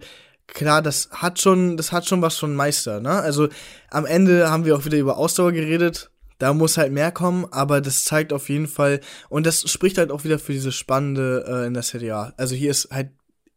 klar, 0.48 0.82
das 0.82 1.10
hat 1.12 1.40
schon, 1.40 1.78
das 1.78 1.92
hat 1.92 2.06
schon 2.06 2.22
was 2.22 2.38
von 2.38 2.56
Meister, 2.56 3.00
ne? 3.00 3.12
Also 3.12 3.50
am 3.90 4.06
Ende 4.06 4.50
haben 4.50 4.66
wir 4.66 4.76
auch 4.76 4.86
wieder 4.86 4.98
über 4.98 5.18
Ausdauer 5.18 5.52
geredet. 5.52 6.12
Da 6.38 6.54
muss 6.54 6.78
halt 6.78 6.92
mehr 6.92 7.12
kommen, 7.12 7.46
aber 7.52 7.80
das 7.80 8.04
zeigt 8.04 8.34
auf 8.34 8.50
jeden 8.50 8.68
Fall, 8.68 9.00
und 9.30 9.46
das 9.46 9.70
spricht 9.72 9.98
halt 9.98 10.12
auch 10.12 10.26
wieder 10.26 10.38
für 10.38 10.52
diese 10.52 10.74
Spannende 10.74 11.46
äh, 11.48 11.68
in 11.68 11.74
der 11.74 11.84
Serie 11.84 12.16
A. 12.16 12.34
Also 12.36 12.56
hier 12.56 12.72
ist 12.72 12.90
halt, 12.92 13.12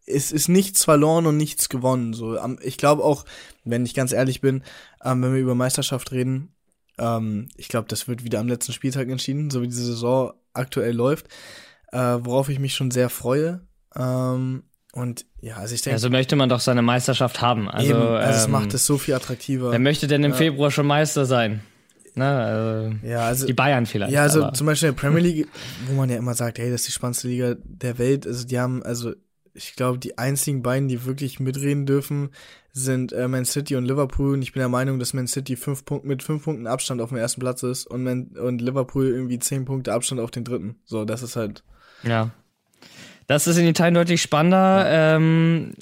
es 0.07 0.31
ist 0.31 0.49
nichts 0.49 0.85
verloren 0.85 1.27
und 1.27 1.37
nichts 1.37 1.69
gewonnen. 1.69 2.13
So, 2.13 2.39
ich 2.63 2.79
glaube 2.79 3.03
auch, 3.03 3.25
wenn 3.65 3.85
ich 3.85 3.95
ganz 3.95 4.13
ehrlich 4.13 4.41
bin, 4.41 4.63
ähm, 5.05 5.23
wenn 5.23 5.35
wir 5.35 5.41
über 5.41 5.57
Meisterschaft 5.57 6.13
reden, 6.13 6.55
ähm, 6.99 7.49
ich 7.57 7.69
glaube, 7.69 7.89
das 7.89 8.07
wird 8.07 8.25
wieder 8.25 8.39
am 8.39 8.49
letzten 8.49 8.73
Spieltag 8.73 9.09
entschieden, 9.09 9.51
so 9.51 9.61
wie 9.61 9.69
diese 9.69 9.85
Saison 9.85 10.33
aktuell 10.53 10.95
läuft, 10.95 11.27
äh, 11.93 12.19
worauf 12.21 12.49
ich 12.49 12.61
mich 12.61 12.75
schon 12.75 12.91
sehr 12.91 13.11
freue. 13.11 13.67
Ähm, 13.97 14.63
und 14.93 15.27
ja, 15.41 15.57
also 15.57 15.75
ich 15.75 15.83
denke, 15.83 15.95
Also 15.95 16.11
möchte 16.11 16.35
man 16.37 16.49
doch 16.49 16.61
seine 16.61 16.83
Meisterschaft 16.83 17.41
haben. 17.41 17.69
Also, 17.69 17.91
Eben, 17.91 18.01
also 18.01 18.39
es 18.39 18.45
ähm, 18.47 18.53
macht 18.53 18.75
es 18.75 18.87
so 18.87 18.99
viel 18.99 19.15
attraktiver. 19.15 19.71
Wer 19.71 19.79
möchte 19.79 20.07
denn 20.07 20.25
im 20.25 20.35
Februar 20.35 20.71
schon 20.71 20.87
Meister 20.87 21.27
sein? 21.27 21.61
Ne, 22.15 22.27
also, 22.27 22.97
Ja, 23.07 23.21
also, 23.21 23.47
die 23.47 23.53
Bayern 23.53 23.87
vielleicht. 23.87 24.13
ja, 24.13 24.23
also 24.23 24.45
aber, 24.45 24.55
zum 24.55 24.67
Beispiel 24.67 24.89
in 24.89 24.95
der 24.95 25.01
Premier 25.01 25.21
League, 25.21 25.49
wo 25.87 25.95
man 25.95 26.11
ja 26.11 26.17
immer 26.17 26.35
sagt, 26.35 26.59
hey, 26.59 26.71
das 26.71 26.81
ist 26.81 26.89
die 26.89 26.93
spannendste 26.93 27.29
Liga 27.29 27.55
der 27.63 27.99
Welt. 27.99 28.27
Also 28.27 28.47
die 28.47 28.59
haben, 28.59 28.83
also 28.83 29.13
ich 29.55 29.77
glaube, 29.77 29.99
die 29.99 30.19
einzigen 30.19 30.63
beiden, 30.63 30.89
die 30.89 31.05
wirklich 31.05 31.39
mitreden 31.39 31.87
dürfen, 31.87 32.31
sind 32.73 33.13
äh, 33.13 33.29
Man 33.29 33.45
City 33.45 33.77
und 33.77 33.85
Liverpool. 33.85 34.35
Und 34.35 34.43
ich 34.43 34.53
bin 34.53 34.61
der 34.61 34.69
Meinung, 34.69 34.99
dass 34.99 35.15
Man 35.15 35.27
City 35.27 35.57
fünf 35.57 35.85
Punkt, 35.85 36.07
mit 36.07 36.23
fünf 36.23 36.45
Punkten 36.45 36.67
Abstand 36.67 37.01
auf 37.01 37.11
dem 37.11 37.19
ersten 37.19 37.41
Platz 37.41 37.63
ist 37.63 37.87
und, 37.87 38.03
Man, 38.05 38.29
und 38.29 38.61
Liverpool 38.63 39.07
irgendwie 39.07 39.39
zehn 39.39 39.65
Punkte 39.65 39.93
Abstand 39.93 40.21
auf 40.21 40.31
den 40.31 40.45
dritten. 40.45 40.77
So, 40.85 41.05
das 41.05 41.23
ist 41.23 41.37
halt. 41.37 41.63
ja. 42.03 42.31
Das 43.29 43.47
ist 43.47 43.57
in 43.59 43.67
Italien 43.67 43.95
deutlich 43.95 44.21
spannender. 44.21 44.87
Ähm, 44.89 45.75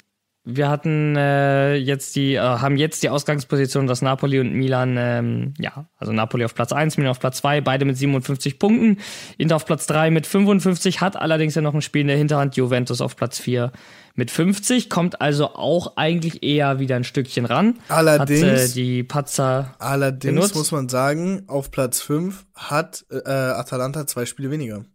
wir 0.49 0.69
hatten 0.69 1.15
äh, 1.17 1.75
jetzt 1.75 2.15
die, 2.15 2.35
äh, 2.35 2.39
haben 2.39 2.77
jetzt 2.77 3.03
die 3.03 3.09
Ausgangsposition, 3.09 3.85
dass 3.85 4.01
Napoli 4.01 4.39
und 4.39 4.53
Milan, 4.53 4.95
ähm, 4.97 5.53
ja, 5.59 5.89
also 5.97 6.13
Napoli 6.13 6.45
auf 6.45 6.55
Platz 6.55 6.71
1, 6.71 6.95
Milan 6.97 7.11
auf 7.11 7.19
Platz 7.19 7.39
2, 7.39 7.59
beide 7.61 7.83
mit 7.83 7.97
57 7.97 8.57
Punkten. 8.59 8.97
Inter 9.37 9.57
auf 9.57 9.65
Platz 9.65 9.87
3 9.87 10.09
mit 10.09 10.25
55, 10.25 11.01
hat 11.01 11.17
allerdings 11.17 11.55
ja 11.55 11.61
noch 11.61 11.73
ein 11.73 11.81
Spiel 11.81 12.01
in 12.01 12.07
der 12.07 12.17
Hinterhand. 12.17 12.55
Juventus 12.55 13.01
auf 13.01 13.17
Platz 13.17 13.39
4 13.39 13.73
mit 14.15 14.31
50, 14.31 14.89
kommt 14.89 15.19
also 15.19 15.53
auch 15.53 15.97
eigentlich 15.97 16.43
eher 16.43 16.79
wieder 16.79 16.95
ein 16.95 17.03
Stückchen 17.03 17.45
ran. 17.45 17.77
Allerdings- 17.89 18.41
Hat 18.43 18.47
äh, 18.49 18.67
die 18.69 19.03
Patzer 19.03 19.75
Allerdings 19.79 20.33
Genutzt. 20.33 20.55
muss 20.55 20.71
man 20.71 20.87
sagen, 20.87 21.43
auf 21.47 21.71
Platz 21.71 21.99
fünf 22.01 22.45
hat 22.55 23.05
äh, 23.11 23.29
Atalanta 23.29 24.07
zwei 24.07 24.25
Spiele 24.25 24.49
weniger. 24.49 24.85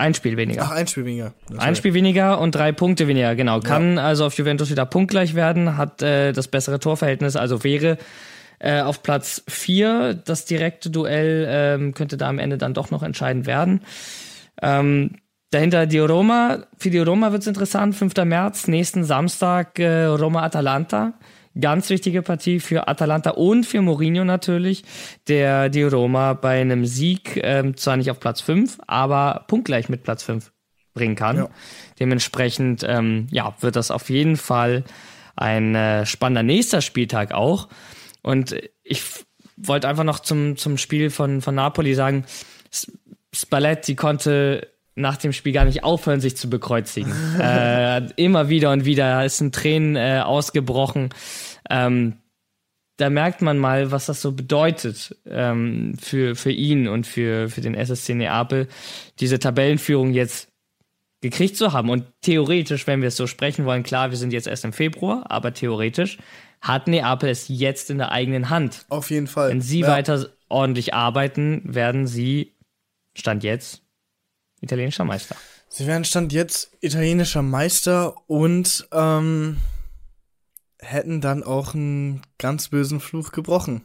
Ein 0.00 0.14
Spiel 0.14 0.36
weniger. 0.36 0.62
Ach, 0.64 0.72
ein 0.72 0.86
Spiel 0.86 1.04
weniger. 1.04 1.32
Ein 1.58 1.76
Spiel 1.76 1.94
weniger 1.94 2.40
und 2.40 2.54
drei 2.54 2.72
Punkte 2.72 3.06
weniger, 3.06 3.34
genau. 3.36 3.60
Kann 3.60 3.98
also 3.98 4.26
auf 4.26 4.34
Juventus 4.34 4.70
wieder 4.70 4.86
punktgleich 4.86 5.34
werden, 5.34 5.76
hat 5.76 6.02
äh, 6.02 6.32
das 6.32 6.48
bessere 6.48 6.80
Torverhältnis, 6.80 7.36
also 7.36 7.62
wäre 7.62 7.98
äh, 8.58 8.80
auf 8.80 9.02
Platz 9.02 9.42
4 9.48 10.14
das 10.14 10.44
direkte 10.44 10.90
Duell, 10.90 11.46
ähm, 11.48 11.94
könnte 11.94 12.16
da 12.16 12.28
am 12.28 12.38
Ende 12.38 12.58
dann 12.58 12.74
doch 12.74 12.90
noch 12.90 13.02
entscheidend 13.02 13.46
werden. 13.46 13.82
Ähm, 14.62 15.16
dahinter 15.50 15.86
die 15.86 15.98
Roma, 15.98 16.66
für 16.76 16.90
die 16.90 16.98
Roma 16.98 17.32
wird's 17.32 17.46
interessant, 17.46 17.94
5. 17.94 18.14
März, 18.24 18.68
nächsten 18.68 19.04
Samstag 19.04 19.78
äh, 19.78 20.04
Roma-Atalanta. 20.04 21.14
Ganz 21.58 21.90
wichtige 21.90 22.22
Partie 22.22 22.60
für 22.60 22.86
Atalanta 22.86 23.30
und 23.30 23.64
für 23.64 23.82
Mourinho 23.82 24.24
natürlich, 24.24 24.84
der 25.26 25.68
die 25.68 25.82
Roma 25.82 26.34
bei 26.34 26.60
einem 26.60 26.86
Sieg 26.86 27.40
ähm, 27.42 27.76
zwar 27.76 27.96
nicht 27.96 28.10
auf 28.10 28.20
Platz 28.20 28.40
5, 28.40 28.78
aber 28.86 29.44
punktgleich 29.48 29.88
mit 29.88 30.04
Platz 30.04 30.22
5 30.22 30.52
bringen 30.94 31.16
kann. 31.16 31.36
Ja. 31.36 31.48
Dementsprechend 31.98 32.84
ja, 32.84 33.28
ja, 33.30 33.54
wird 33.60 33.74
das 33.74 33.90
auf 33.90 34.10
jeden 34.10 34.36
Fall 34.36 34.84
ein 35.34 35.74
äh, 35.74 36.06
spannender 36.06 36.42
nächster 36.42 36.82
Spieltag 36.82 37.32
auch. 37.32 37.68
Und 38.22 38.54
ich 38.84 39.02
wollte 39.56 39.88
einfach 39.88 40.04
noch 40.04 40.20
zum, 40.20 40.56
zum 40.56 40.78
Spiel 40.78 41.10
von, 41.10 41.40
von 41.40 41.54
Napoli 41.54 41.94
sagen, 41.94 42.24
Spalletti 43.32 43.94
konnte 43.94 44.68
nach 45.00 45.16
dem 45.16 45.32
Spiel 45.32 45.52
gar 45.52 45.64
nicht 45.64 45.84
aufhören, 45.84 46.20
sich 46.20 46.36
zu 46.36 46.48
bekreuzigen. 46.50 47.12
äh, 47.40 48.06
immer 48.16 48.48
wieder 48.48 48.70
und 48.72 48.84
wieder 48.84 49.24
ist 49.24 49.40
ein 49.40 49.52
Tränen 49.52 49.96
äh, 49.96 50.22
ausgebrochen. 50.24 51.10
Ähm, 51.68 52.18
da 52.96 53.08
merkt 53.08 53.40
man 53.40 53.58
mal, 53.58 53.90
was 53.90 54.06
das 54.06 54.20
so 54.20 54.32
bedeutet 54.32 55.16
ähm, 55.26 55.94
für, 55.98 56.36
für 56.36 56.50
ihn 56.52 56.86
und 56.86 57.06
für, 57.06 57.48
für 57.48 57.62
den 57.62 57.74
SSC 57.74 58.14
Neapel, 58.14 58.68
diese 59.20 59.38
Tabellenführung 59.38 60.12
jetzt 60.12 60.48
gekriegt 61.22 61.56
zu 61.56 61.72
haben. 61.72 61.90
Und 61.90 62.04
theoretisch, 62.20 62.86
wenn 62.86 63.00
wir 63.00 63.08
es 63.08 63.16
so 63.16 63.26
sprechen 63.26 63.64
wollen, 63.64 63.82
klar, 63.82 64.10
wir 64.10 64.18
sind 64.18 64.32
jetzt 64.32 64.46
erst 64.46 64.64
im 64.64 64.72
Februar, 64.72 65.24
aber 65.30 65.54
theoretisch 65.54 66.18
hat 66.60 66.88
Neapel 66.88 67.30
es 67.30 67.48
jetzt 67.48 67.90
in 67.90 67.98
der 67.98 68.12
eigenen 68.12 68.50
Hand. 68.50 68.84
Auf 68.88 69.10
jeden 69.10 69.26
Fall. 69.26 69.50
Wenn 69.50 69.62
sie 69.62 69.80
ja. 69.80 69.88
weiter 69.88 70.26
ordentlich 70.48 70.92
arbeiten, 70.92 71.62
werden 71.64 72.06
sie, 72.06 72.54
Stand 73.16 73.44
jetzt, 73.44 73.79
italienischer 74.60 75.04
Meister. 75.04 75.36
Sie 75.68 75.86
werden 75.86 76.04
Stand 76.04 76.32
jetzt 76.32 76.72
italienischer 76.80 77.42
Meister 77.42 78.14
und 78.26 78.88
ähm, 78.92 79.58
hätten 80.78 81.20
dann 81.20 81.42
auch 81.42 81.74
einen 81.74 82.22
ganz 82.38 82.68
bösen 82.68 83.00
Fluch 83.00 83.32
gebrochen. 83.32 83.82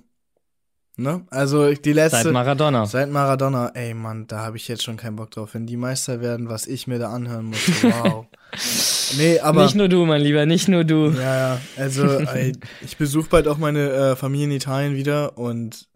Ne? 0.98 1.26
Also 1.30 1.74
die 1.74 1.92
letzte. 1.92 2.24
Seit 2.24 2.34
Maradona. 2.34 2.86
Seit 2.86 3.10
Maradona. 3.10 3.72
Ey 3.76 3.94
Mann, 3.94 4.28
da 4.28 4.40
habe 4.40 4.56
ich 4.56 4.68
jetzt 4.68 4.84
schon 4.84 4.96
keinen 4.96 5.18
Bock 5.18 5.32
drauf. 5.32 5.54
Wenn 5.54 5.68
die 5.68 5.76
Meister 5.76 6.22
werden, 6.22 6.48
was 6.48 6.68
ich 6.68 6.88
mir 6.88 7.00
da 7.00 7.10
anhören 7.12 7.46
muss. 7.46 7.84
Wow. 7.84 8.28
nee, 9.18 9.40
aber. 9.40 9.64
Nicht 9.64 9.76
nur 9.76 9.90
du, 9.90 10.06
mein 10.06 10.22
Lieber, 10.22 10.46
nicht 10.46 10.70
nur 10.70 10.86
du. 10.86 11.10
Ja, 11.10 11.56
ja. 11.56 11.62
Also 11.76 12.08
ey, 12.08 12.54
ich 12.82 12.96
besuche 12.96 13.30
bald 13.30 13.48
auch 13.50 13.58
meine 13.58 13.90
äh, 13.90 14.16
Familie 14.16 14.46
in 14.46 14.52
Italien 14.52 14.96
wieder 14.96 15.38
und 15.38 15.88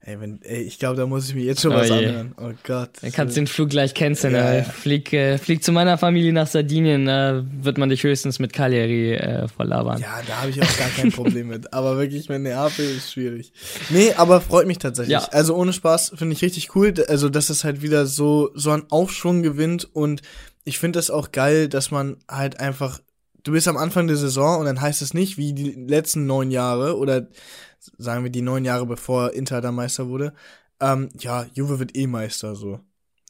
Ey, 0.00 0.20
wenn, 0.20 0.40
ey, 0.42 0.62
ich 0.62 0.78
glaube, 0.78 0.96
da 0.96 1.06
muss 1.06 1.28
ich 1.28 1.34
mir 1.34 1.42
jetzt 1.42 1.60
schon 1.60 1.72
Oh 1.72 1.76
was 1.76 1.88
je. 1.88 1.94
anhören. 2.06 2.34
Oh 2.40 2.52
Gott. 2.62 2.90
Dann 3.02 3.10
kannst 3.12 3.36
du 3.36 3.40
den 3.40 3.46
Flug 3.48 3.68
gleich 3.68 3.94
canceln. 3.94 4.32
Ja, 4.32 4.54
ja. 4.54 4.62
Flieg, 4.62 5.12
äh, 5.12 5.38
flieg 5.38 5.62
zu 5.64 5.72
meiner 5.72 5.98
Familie 5.98 6.32
nach 6.32 6.46
Sardinien, 6.46 7.06
da 7.06 7.44
wird 7.60 7.78
man 7.78 7.88
dich 7.88 8.04
höchstens 8.04 8.38
mit 8.38 8.52
Cagliari 8.52 9.14
äh, 9.14 9.48
voll 9.48 9.66
labern. 9.66 10.00
Ja, 10.00 10.20
da 10.26 10.40
habe 10.42 10.50
ich 10.50 10.62
auch 10.62 10.78
gar 10.78 10.88
kein 10.90 11.10
Problem 11.10 11.48
mit. 11.48 11.72
Aber 11.74 11.98
wirklich 11.98 12.28
mit 12.28 12.40
Neapel 12.42 12.84
ist 12.88 13.12
schwierig. 13.12 13.52
Nee, 13.90 14.12
aber 14.16 14.40
freut 14.40 14.66
mich 14.68 14.78
tatsächlich. 14.78 15.12
Ja. 15.12 15.24
Also 15.32 15.56
ohne 15.56 15.72
Spaß 15.72 16.12
finde 16.14 16.34
ich 16.34 16.42
richtig 16.42 16.74
cool. 16.76 16.94
Also, 17.08 17.28
dass 17.28 17.50
es 17.50 17.64
halt 17.64 17.82
wieder 17.82 18.06
so, 18.06 18.50
so 18.54 18.70
einen 18.70 18.84
Aufschwung 18.90 19.42
gewinnt. 19.42 19.88
Und 19.94 20.22
ich 20.64 20.78
finde 20.78 21.00
das 21.00 21.10
auch 21.10 21.32
geil, 21.32 21.68
dass 21.68 21.90
man 21.90 22.18
halt 22.30 22.60
einfach, 22.60 23.00
du 23.42 23.50
bist 23.52 23.66
am 23.66 23.76
Anfang 23.76 24.06
der 24.06 24.16
Saison 24.16 24.60
und 24.60 24.66
dann 24.66 24.80
heißt 24.80 25.02
es 25.02 25.12
nicht, 25.12 25.38
wie 25.38 25.52
die 25.54 25.72
letzten 25.72 26.26
neun 26.26 26.50
Jahre 26.52 26.96
oder 26.96 27.26
sagen 27.98 28.24
wir 28.24 28.30
die 28.30 28.42
neun 28.42 28.64
Jahre 28.64 28.86
bevor 28.86 29.32
Inter 29.32 29.60
da 29.60 29.72
Meister 29.72 30.08
wurde, 30.08 30.34
ähm, 30.80 31.08
ja, 31.18 31.46
Juve 31.54 31.78
wird 31.78 31.96
eh 31.96 32.06
Meister 32.06 32.54
so. 32.54 32.80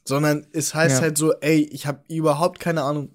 Sondern 0.05 0.47
es 0.53 0.75
heißt 0.75 0.97
Ja. 0.97 1.03
halt 1.03 1.19
so, 1.19 1.35
ey, 1.41 1.63
ich 1.71 1.87
habe 1.87 2.03
überhaupt 2.09 2.61
keine 2.61 2.83
Ahnung, 2.83 3.15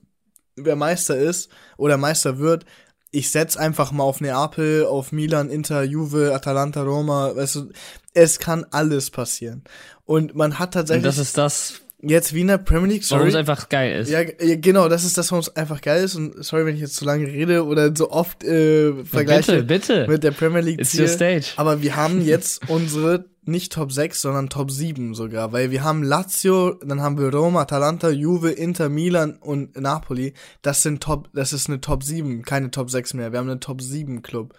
wer 0.55 0.75
Meister 0.75 1.17
ist 1.17 1.49
oder 1.77 1.97
Meister 1.97 2.37
wird. 2.39 2.65
Ich 3.11 3.29
setz 3.29 3.57
einfach 3.57 3.91
mal 3.91 4.03
auf 4.03 4.21
Neapel, 4.21 4.85
auf 4.85 5.11
Milan, 5.11 5.49
Inter, 5.49 5.83
Juve, 5.83 6.33
Atalanta, 6.33 6.81
Roma, 6.81 7.35
weißt 7.35 7.55
du, 7.55 7.69
es 8.13 8.39
kann 8.39 8.65
alles 8.71 9.11
passieren. 9.11 9.63
Und 10.05 10.35
man 10.35 10.57
hat 10.57 10.69
Und 10.69 10.73
tatsächlich 10.73 11.03
das 11.05 11.17
ist 11.19 11.37
das, 11.37 11.81
jetzt 12.03 12.33
wie 12.33 12.41
in 12.41 12.47
der 12.47 12.57
Premier 12.57 12.93
League, 12.93 13.09
warum 13.09 13.21
sorry. 13.21 13.29
es 13.29 13.35
einfach 13.35 13.69
geil 13.69 14.01
ist. 14.01 14.09
Ja, 14.09 14.21
ja, 14.21 14.55
genau, 14.57 14.89
das 14.89 15.03
ist 15.03 15.17
das, 15.17 15.31
warum 15.31 15.41
es 15.41 15.55
einfach 15.55 15.81
geil 15.81 16.03
ist. 16.03 16.15
Und 16.15 16.43
sorry, 16.43 16.65
wenn 16.65 16.75
ich 16.75 16.81
jetzt 16.81 16.95
zu 16.95 17.05
lange 17.05 17.25
rede 17.25 17.65
oder 17.65 17.95
so 17.95 18.11
oft 18.11 18.43
äh, 18.43 18.93
vergleiche 19.03 19.63
bitte, 19.63 20.03
bitte. 20.03 20.07
mit 20.07 20.23
der 20.23 20.31
Premier 20.31 20.61
League. 20.61 20.79
It's 20.79 20.97
your 20.97 21.07
stage. 21.07 21.53
Aber 21.55 21.81
wir 21.81 21.95
haben 21.95 22.21
jetzt 22.25 22.69
unsere 22.69 23.25
nicht 23.45 23.73
Top 23.73 23.91
6, 23.91 24.21
sondern 24.21 24.49
Top 24.49 24.71
7 24.71 25.15
sogar, 25.15 25.51
weil 25.51 25.69
wir 25.71 25.83
haben 25.83 26.03
Lazio, 26.03 26.75
dann 26.75 27.01
haben 27.01 27.19
wir 27.19 27.33
Roma, 27.33 27.61
Atalanta, 27.61 28.09
Juve, 28.09 28.51
Inter, 28.51 28.87
Milan 28.89 29.37
und 29.39 29.79
Napoli. 29.79 30.33
Das 30.61 30.81
sind 30.81 31.03
Top, 31.03 31.29
das 31.33 31.51
ist 31.51 31.67
eine 31.67 31.81
Top 31.81 32.03
7, 32.03 32.43
keine 32.43 32.71
Top 32.71 32.89
6 32.89 33.15
mehr. 33.15 33.31
Wir 33.31 33.39
haben 33.39 33.49
eine 33.49 33.59
Top 33.59 33.81
7 33.81 34.21
Club 34.21 34.53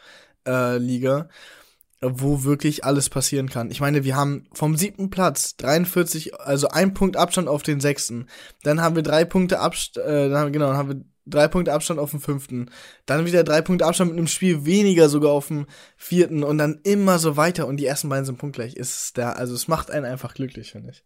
äh, 0.46 0.76
Liga, 0.76 1.28
wo 2.10 2.44
wirklich 2.44 2.84
alles 2.84 3.08
passieren 3.08 3.48
kann. 3.48 3.70
Ich 3.70 3.80
meine, 3.80 4.04
wir 4.04 4.16
haben 4.16 4.46
vom 4.52 4.76
siebten 4.76 5.10
Platz 5.10 5.56
43, 5.56 6.40
also 6.40 6.68
ein 6.68 6.94
Punkt 6.94 7.16
Abstand 7.16 7.48
auf 7.48 7.62
den 7.62 7.80
sechsten. 7.80 8.28
Dann 8.62 8.80
haben 8.80 8.96
wir 8.96 9.02
drei 9.02 9.24
Punkte 9.24 9.60
Abstand, 9.60 10.06
äh, 10.06 10.50
genau, 10.50 10.68
dann 10.68 10.76
haben 10.76 10.88
wir 10.88 11.04
drei 11.26 11.48
Punkte 11.48 11.72
Abstand 11.72 12.00
auf 12.00 12.10
den 12.10 12.20
fünften. 12.20 12.70
Dann 13.06 13.26
wieder 13.26 13.44
drei 13.44 13.62
Punkte 13.62 13.86
Abstand 13.86 14.10
mit 14.10 14.18
einem 14.18 14.26
Spiel 14.26 14.64
weniger 14.64 15.08
sogar 15.08 15.32
auf 15.32 15.48
dem 15.48 15.66
vierten 15.96 16.42
und 16.42 16.58
dann 16.58 16.80
immer 16.84 17.18
so 17.18 17.36
weiter 17.36 17.66
und 17.66 17.78
die 17.78 17.86
ersten 17.86 18.08
beiden 18.08 18.24
sind 18.24 18.38
punktgleich. 18.38 18.74
Ist 18.74 19.16
da, 19.18 19.32
also 19.32 19.54
es 19.54 19.68
macht 19.68 19.90
einen 19.90 20.04
einfach 20.04 20.34
glücklich, 20.34 20.72
finde 20.72 20.90
ich. 20.90 21.04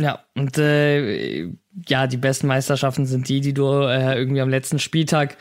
Ja, 0.00 0.24
und 0.34 0.58
äh, 0.58 1.52
ja, 1.88 2.06
die 2.06 2.16
besten 2.16 2.46
Meisterschaften 2.46 3.04
sind 3.04 3.28
die, 3.28 3.40
die 3.40 3.52
du 3.52 3.64
äh, 3.66 4.16
irgendwie 4.16 4.40
am 4.40 4.48
letzten 4.48 4.78
Spieltag 4.78 5.36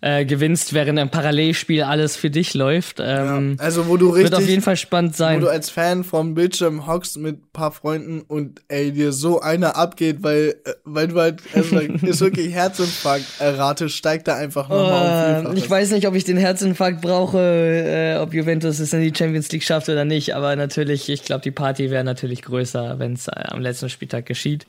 äh, 0.00 0.24
gewinnst, 0.24 0.74
während 0.74 0.98
im 0.98 1.10
Parallelspiel 1.10 1.82
alles 1.84 2.16
für 2.16 2.28
dich 2.28 2.54
läuft. 2.54 2.98
Ähm, 3.00 3.56
Also 3.60 3.86
wo 3.86 3.96
du 3.96 4.08
richtig, 4.10 4.32
wird 4.32 4.42
auf 4.42 4.48
jeden 4.48 4.62
Fall 4.62 4.76
spannend 4.76 5.12
wo 5.14 5.18
sein. 5.18 5.40
du 5.40 5.48
als 5.48 5.70
Fan 5.70 6.02
vom 6.02 6.34
Bildschirm 6.34 6.86
hockst 6.88 7.18
mit 7.18 7.52
paar 7.52 7.70
Freunden 7.70 8.22
und 8.22 8.62
ey 8.68 8.90
dir 8.92 9.12
so 9.12 9.40
einer 9.40 9.76
abgeht, 9.76 10.18
weil 10.22 10.56
äh, 10.64 10.72
weil 10.84 11.08
du 11.08 11.20
halt 11.20 11.40
also 11.54 11.78
ist 12.02 12.20
wirklich 12.20 12.52
Herzinfarkt 12.52 13.24
äh, 13.38 13.46
Rate 13.48 13.88
steigt 13.88 14.26
da 14.28 14.34
einfach 14.36 14.68
nochmal 14.68 14.86
um 14.86 14.96
Äh, 14.96 15.36
Vielfaches. 15.40 15.58
ich 15.64 15.70
weiß 15.70 15.90
nicht, 15.92 16.08
ob 16.08 16.14
ich 16.16 16.24
den 16.24 16.36
Herzinfarkt 16.36 17.00
brauche, 17.00 17.38
äh, 17.38 18.16
ob 18.18 18.34
Juventus 18.34 18.80
es 18.80 18.92
in 18.92 19.02
die 19.02 19.12
Champions 19.16 19.50
League 19.52 19.62
schafft 19.62 19.88
oder 19.88 20.04
nicht, 20.04 20.34
aber 20.34 20.56
natürlich, 20.56 21.08
ich 21.08 21.22
glaube, 21.22 21.42
die 21.42 21.50
Party 21.52 21.90
wäre 21.90 22.02
natürlich 22.04 22.42
größer, 22.42 22.98
wenn 22.98 23.12
es 23.12 23.28
äh, 23.28 23.32
am 23.48 23.60
letzten 23.60 23.88
Spieltag 23.88 24.26
geschieht. 24.26 24.66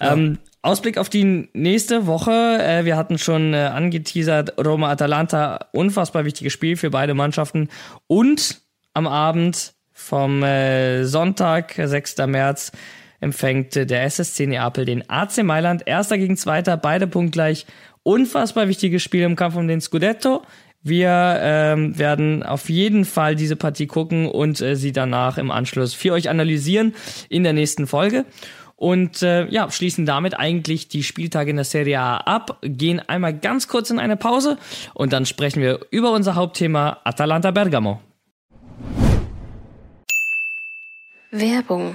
Ähm, 0.00 0.38
Ausblick 0.62 0.98
auf 0.98 1.08
die 1.08 1.48
nächste 1.54 2.06
Woche. 2.06 2.58
Äh, 2.62 2.84
wir 2.84 2.96
hatten 2.96 3.18
schon 3.18 3.54
äh, 3.54 3.58
angeteasert, 3.58 4.54
Roma-Atalanta, 4.64 5.68
unfassbar 5.72 6.24
wichtiges 6.24 6.52
Spiel 6.52 6.76
für 6.76 6.90
beide 6.90 7.14
Mannschaften. 7.14 7.68
Und 8.06 8.60
am 8.92 9.06
Abend 9.06 9.72
vom 9.92 10.42
äh, 10.42 11.04
Sonntag, 11.04 11.74
6. 11.82 12.18
März, 12.26 12.72
empfängt 13.20 13.74
der 13.74 14.04
SSC 14.04 14.46
Neapel 14.46 14.84
den 14.84 15.08
AC 15.08 15.42
Mailand. 15.42 15.86
Erster 15.86 16.18
gegen 16.18 16.36
Zweiter, 16.36 16.76
beide 16.76 17.06
punktgleich. 17.06 17.66
Unfassbar 18.02 18.68
wichtiges 18.68 19.02
Spiel 19.02 19.22
im 19.22 19.36
Kampf 19.36 19.56
um 19.56 19.68
den 19.68 19.80
Scudetto. 19.80 20.42
Wir 20.82 21.38
ähm, 21.42 21.98
werden 21.98 22.42
auf 22.42 22.70
jeden 22.70 23.04
Fall 23.04 23.36
diese 23.36 23.56
Partie 23.56 23.86
gucken 23.86 24.26
und 24.26 24.62
äh, 24.62 24.76
sie 24.76 24.92
danach 24.92 25.36
im 25.36 25.50
Anschluss 25.50 25.92
für 25.92 26.14
euch 26.14 26.30
analysieren 26.30 26.94
in 27.28 27.44
der 27.44 27.52
nächsten 27.52 27.86
Folge. 27.86 28.24
Und 28.80 29.20
äh, 29.20 29.46
ja, 29.48 29.70
schließen 29.70 30.06
damit 30.06 30.38
eigentlich 30.38 30.88
die 30.88 31.02
Spieltage 31.02 31.50
in 31.50 31.56
der 31.56 31.66
Serie 31.66 32.00
A 32.00 32.16
ab, 32.16 32.56
gehen 32.62 32.98
einmal 32.98 33.38
ganz 33.38 33.68
kurz 33.68 33.90
in 33.90 33.98
eine 33.98 34.16
Pause 34.16 34.56
und 34.94 35.12
dann 35.12 35.26
sprechen 35.26 35.60
wir 35.60 35.80
über 35.90 36.12
unser 36.12 36.34
Hauptthema 36.34 36.96
Atalanta 37.04 37.50
Bergamo. 37.50 38.00
Werbung. 41.30 41.94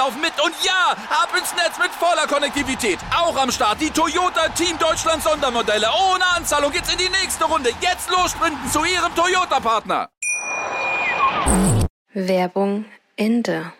laufen 0.01 0.21
mit. 0.21 0.33
Und 0.43 0.55
ja, 0.63 0.83
ab 1.09 1.29
ins 1.37 1.53
Netz 1.53 1.77
mit 1.77 1.91
voller 1.91 2.25
Konnektivität. 2.27 2.97
Auch 3.15 3.37
am 3.37 3.51
Start 3.51 3.79
die 3.79 3.91
Toyota 3.91 4.49
Team 4.49 4.77
Deutschland 4.79 5.21
Sondermodelle. 5.21 5.87
Ohne 6.11 6.25
Anzahlung 6.35 6.71
geht's 6.71 6.91
in 6.91 6.97
die 6.97 7.09
nächste 7.09 7.45
Runde. 7.45 7.69
Jetzt 7.81 8.09
los 8.09 8.31
sprinten 8.31 8.67
zu 8.71 8.79
Ihrem 8.79 9.13
Toyota-Partner. 9.15 10.09
Werbung 12.13 12.85
Ende. 13.15 13.73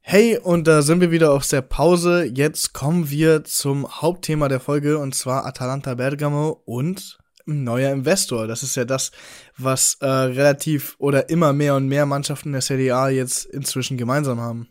Hey, 0.00 0.36
und 0.36 0.66
da 0.66 0.82
sind 0.82 1.00
wir 1.00 1.12
wieder 1.12 1.32
aus 1.32 1.48
der 1.48 1.62
Pause. 1.62 2.24
Jetzt 2.24 2.72
kommen 2.72 3.08
wir 3.08 3.44
zum 3.44 4.02
Hauptthema 4.02 4.48
der 4.48 4.58
Folge 4.58 4.98
und 4.98 5.14
zwar 5.14 5.46
Atalanta 5.46 5.94
Bergamo 5.94 6.60
und 6.66 7.21
ein 7.46 7.64
neuer 7.64 7.92
Investor. 7.92 8.46
Das 8.46 8.62
ist 8.62 8.76
ja 8.76 8.84
das, 8.84 9.12
was 9.56 9.96
äh, 10.00 10.06
relativ 10.06 10.94
oder 10.98 11.28
immer 11.28 11.52
mehr 11.52 11.74
und 11.76 11.86
mehr 11.88 12.06
Mannschaften 12.06 12.52
der 12.52 12.60
Serie 12.60 12.94
A 12.94 13.08
jetzt 13.08 13.44
inzwischen 13.46 13.96
gemeinsam 13.96 14.40
haben. 14.40 14.68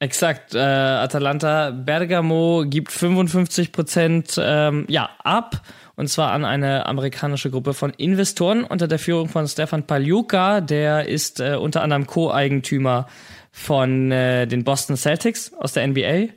Exakt, 0.00 0.54
äh, 0.54 0.58
Atalanta 0.58 1.70
Bergamo 1.70 2.64
gibt 2.66 2.92
55 2.92 3.72
Prozent 3.72 4.34
ähm, 4.38 4.84
ja, 4.88 5.08
ab 5.22 5.62
und 5.94 6.08
zwar 6.08 6.32
an 6.32 6.44
eine 6.44 6.84
amerikanische 6.86 7.50
Gruppe 7.50 7.72
von 7.72 7.90
Investoren 7.90 8.64
unter 8.64 8.88
der 8.88 8.98
Führung 8.98 9.28
von 9.28 9.46
Stefan 9.46 9.86
Pagliuca, 9.86 10.60
der 10.60 11.08
ist 11.08 11.40
äh, 11.40 11.54
unter 11.54 11.82
anderem 11.82 12.06
Co-Eigentümer 12.06 13.06
von 13.52 14.10
äh, 14.10 14.46
den 14.46 14.64
Boston 14.64 14.96
Celtics 14.96 15.54
aus 15.54 15.72
der 15.72 15.86
NBA. 15.86 16.32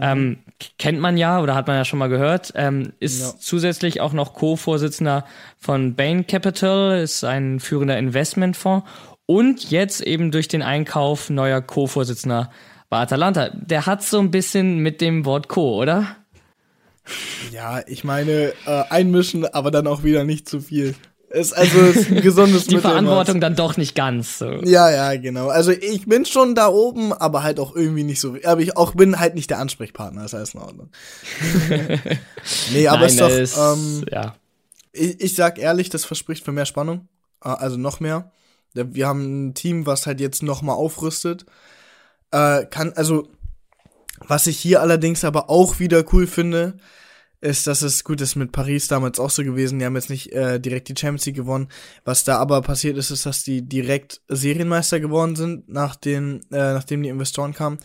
Ähm, 0.00 0.38
k- 0.44 0.45
kennt 0.78 1.00
man 1.00 1.16
ja 1.16 1.40
oder 1.40 1.54
hat 1.54 1.66
man 1.66 1.76
ja 1.76 1.84
schon 1.84 1.98
mal 1.98 2.08
gehört. 2.08 2.52
Ähm, 2.56 2.92
ist 3.00 3.20
Ja. 3.20 3.34
zusätzlich 3.38 4.00
auch 4.00 4.12
noch 4.12 4.34
Co-Vorsitzender 4.34 5.24
von 5.58 5.94
Bain 5.94 6.26
Capital, 6.26 6.98
ist 7.00 7.24
ein 7.24 7.60
führender 7.60 7.98
Investmentfonds 7.98 8.86
und 9.26 9.70
jetzt 9.70 10.00
eben 10.02 10.30
durch 10.30 10.48
den 10.48 10.62
Einkauf 10.62 11.30
neuer 11.30 11.60
Co-Vorsitzender 11.60 12.50
bei 12.88 12.98
Atalanta. 12.98 13.50
Der 13.54 13.86
hat 13.86 14.02
so 14.02 14.18
ein 14.20 14.30
bisschen 14.30 14.78
mit 14.78 15.00
dem 15.00 15.24
Wort 15.24 15.48
Co, 15.48 15.80
oder? 15.80 16.16
Ja, 17.52 17.80
ich 17.86 18.02
meine, 18.04 18.52
äh, 18.66 18.82
einmischen, 18.90 19.44
aber 19.46 19.70
dann 19.70 19.86
auch 19.86 20.02
wieder 20.02 20.24
nicht 20.24 20.48
zu 20.48 20.60
viel. 20.60 20.94
Ist 21.28 21.52
also 21.52 21.80
ist 21.80 22.10
ein 22.10 22.20
gesundes 22.22 22.66
Die 22.68 22.78
Verantwortung 22.78 23.40
dann 23.40 23.56
doch 23.56 23.76
nicht 23.76 23.94
ganz. 23.96 24.38
So. 24.38 24.50
Ja, 24.62 24.90
ja, 24.90 25.16
genau. 25.20 25.48
Also 25.48 25.72
ich 25.72 26.06
bin 26.06 26.24
schon 26.24 26.54
da 26.54 26.68
oben, 26.68 27.12
aber 27.12 27.42
halt 27.42 27.58
auch 27.58 27.74
irgendwie 27.74 28.04
nicht 28.04 28.20
so. 28.20 28.36
Aber 28.44 28.60
ich 28.60 28.76
auch 28.76 28.94
bin 28.94 29.18
halt 29.18 29.34
nicht 29.34 29.50
der 29.50 29.58
Ansprechpartner, 29.58 30.22
das 30.22 30.34
heißt 30.34 30.54
in 30.54 30.60
Ordnung. 30.60 30.90
nee, 32.72 32.86
aber 32.86 33.08
Nein, 33.08 33.08
ist 33.08 33.56
doch. 33.56 33.74
ähm, 33.74 34.04
ja. 34.10 34.36
ich, 34.92 35.20
ich 35.20 35.34
sag 35.34 35.58
ehrlich, 35.58 35.90
das 35.90 36.04
verspricht 36.04 36.44
für 36.44 36.52
mehr 36.52 36.66
Spannung. 36.66 37.08
Äh, 37.44 37.48
Also 37.48 37.76
noch 37.76 37.98
mehr. 37.98 38.30
Wir 38.74 39.08
haben 39.08 39.48
ein 39.48 39.54
Team, 39.54 39.86
was 39.86 40.06
halt 40.06 40.20
jetzt 40.20 40.42
noch 40.42 40.62
mal 40.62 40.74
aufrüstet. 40.74 41.44
Äh, 42.30 42.66
kann, 42.66 42.92
also, 42.94 43.28
was 44.28 44.46
ich 44.46 44.58
hier 44.58 44.80
allerdings 44.80 45.24
aber 45.24 45.50
auch 45.50 45.80
wieder 45.80 46.04
cool 46.12 46.26
finde, 46.26 46.76
ist, 47.46 47.66
dass 47.66 47.82
es 47.82 48.04
gut 48.04 48.20
ist 48.20 48.36
mit 48.36 48.52
Paris 48.52 48.88
damals 48.88 49.18
auch 49.18 49.30
so 49.30 49.42
gewesen. 49.44 49.78
Die 49.78 49.84
haben 49.84 49.94
jetzt 49.94 50.10
nicht 50.10 50.32
äh, 50.32 50.60
direkt 50.60 50.88
die 50.88 50.94
Champions 50.98 51.26
League 51.26 51.36
gewonnen. 51.36 51.68
Was 52.04 52.24
da 52.24 52.38
aber 52.38 52.60
passiert 52.60 52.96
ist, 52.96 53.10
ist, 53.10 53.24
dass 53.24 53.44
die 53.44 53.62
direkt 53.62 54.20
Serienmeister 54.28 55.00
geworden 55.00 55.36
sind, 55.36 55.68
nach 55.68 55.96
äh, 56.04 56.40
nachdem 56.50 57.02
die 57.02 57.08
Investoren 57.08 57.54
kamen. 57.54 57.78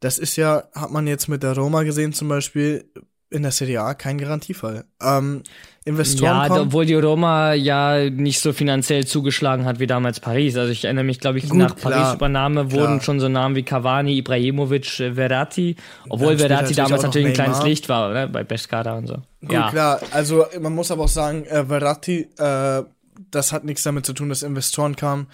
Das 0.00 0.18
ist 0.18 0.36
ja, 0.36 0.64
hat 0.74 0.90
man 0.90 1.06
jetzt 1.06 1.28
mit 1.28 1.42
der 1.42 1.56
Roma 1.56 1.84
gesehen 1.84 2.12
zum 2.12 2.28
Beispiel, 2.28 2.84
in 3.32 3.42
der 3.42 3.52
Serie 3.52 3.82
A 3.82 3.94
kein 3.94 4.18
Garantiefall. 4.18 4.84
Ähm, 5.00 5.42
Investoren 5.84 6.42
Ja, 6.42 6.48
kommen. 6.48 6.60
obwohl 6.68 6.86
die 6.86 6.94
Roma 6.94 7.54
ja 7.54 8.08
nicht 8.08 8.38
so 8.38 8.52
finanziell 8.52 9.04
zugeschlagen 9.04 9.64
hat 9.64 9.80
wie 9.80 9.88
damals 9.88 10.20
Paris. 10.20 10.56
Also 10.56 10.70
ich 10.70 10.84
erinnere 10.84 11.04
mich, 11.04 11.18
glaube 11.18 11.38
ich, 11.38 11.48
Gut, 11.48 11.58
nach 11.58 11.74
Paris-Übernahme 11.76 12.70
wurden 12.70 13.00
schon 13.00 13.18
so 13.18 13.28
Namen 13.28 13.56
wie 13.56 13.64
Cavani, 13.64 14.16
Ibrahimovic, 14.16 15.00
äh, 15.00 15.14
Verratti, 15.14 15.74
obwohl 16.08 16.38
Verratti 16.38 16.74
damals 16.74 17.02
natürlich 17.02 17.28
ein 17.28 17.34
kleines. 17.34 17.62
Licht 17.64 17.88
war, 17.88 18.10
oder? 18.10 18.28
Bei 18.28 18.44
Pescara 18.44 18.94
und 18.94 19.08
so. 19.08 19.14
Gut, 19.40 19.52
ja, 19.52 19.70
klar. 19.70 20.00
Also 20.12 20.46
man 20.60 20.72
muss 20.74 20.90
aber 20.92 21.04
auch 21.04 21.08
sagen, 21.08 21.44
äh, 21.46 21.64
Verratti, 21.64 22.28
äh, 22.38 22.82
das 23.30 23.52
hat 23.52 23.64
nichts 23.64 23.82
damit 23.82 24.06
zu 24.06 24.12
tun, 24.12 24.28
dass 24.28 24.42
Investoren 24.42 24.94
kamen. 24.94 25.26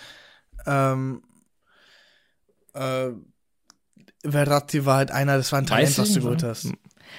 Ähm, 0.66 1.22
äh, 2.74 3.10
Verratti 4.24 4.84
war 4.86 4.96
halt 4.96 5.10
einer, 5.10 5.36
das 5.36 5.52
war 5.52 5.60
ein 5.60 5.66
Talent, 5.66 5.98
was 5.98 6.12
du 6.12 6.20
geholt 6.20 6.42
ne? 6.42 6.48
hast. 6.48 6.68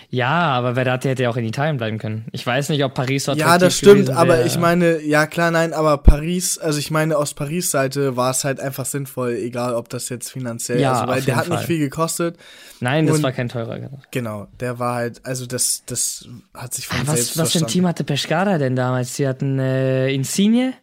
Ja, 0.09 0.29
aber 0.29 0.75
Verratti 0.75 1.07
hätte 1.07 1.23
ja 1.23 1.29
auch 1.29 1.37
in 1.37 1.45
Italien 1.45 1.77
bleiben 1.77 1.97
können. 1.97 2.25
Ich 2.31 2.45
weiß 2.45 2.69
nicht, 2.69 2.83
ob 2.83 2.93
Paris 2.93 3.25
so 3.25 3.33
Ja, 3.33 3.57
das 3.57 3.77
stimmt, 3.77 4.09
aber 4.09 4.45
ich 4.45 4.57
meine, 4.57 5.01
ja 5.01 5.27
klar, 5.27 5.51
nein, 5.51 5.73
aber 5.73 5.97
Paris, 5.99 6.57
also 6.57 6.79
ich 6.79 6.89
meine, 6.91 7.17
aus 7.17 7.33
Paris 7.33 7.71
Seite 7.71 8.15
war 8.17 8.31
es 8.31 8.43
halt 8.43 8.59
einfach 8.59 8.85
sinnvoll, 8.85 9.33
egal 9.35 9.75
ob 9.75 9.89
das 9.89 10.09
jetzt 10.09 10.31
finanziell, 10.31 10.79
Ja, 10.79 10.93
also 10.93 11.07
weil 11.07 11.21
der 11.21 11.35
hat 11.35 11.47
nicht 11.49 11.57
Fall. 11.59 11.65
viel 11.67 11.79
gekostet. 11.79 12.37
Nein, 12.79 13.07
das 13.07 13.21
war 13.21 13.31
kein 13.31 13.49
teurer. 13.49 13.77
Genau. 13.79 13.99
Genau, 14.11 14.47
der 14.59 14.79
war 14.79 14.95
halt, 14.95 15.25
also 15.25 15.45
das, 15.45 15.83
das 15.85 16.27
hat 16.53 16.73
sich 16.73 16.87
von 16.87 16.99
Was, 17.07 17.15
selbst 17.15 17.37
was 17.37 17.51
für 17.51 17.59
ein. 17.59 17.67
Team 17.67 17.85
hatte 17.87 18.03
Pescara 18.03 18.57
denn 18.57 18.75
damals? 18.75 19.15
Sie 19.15 19.27
hatten 19.27 19.59
äh, 19.59 20.11
Insigne, 20.13 20.73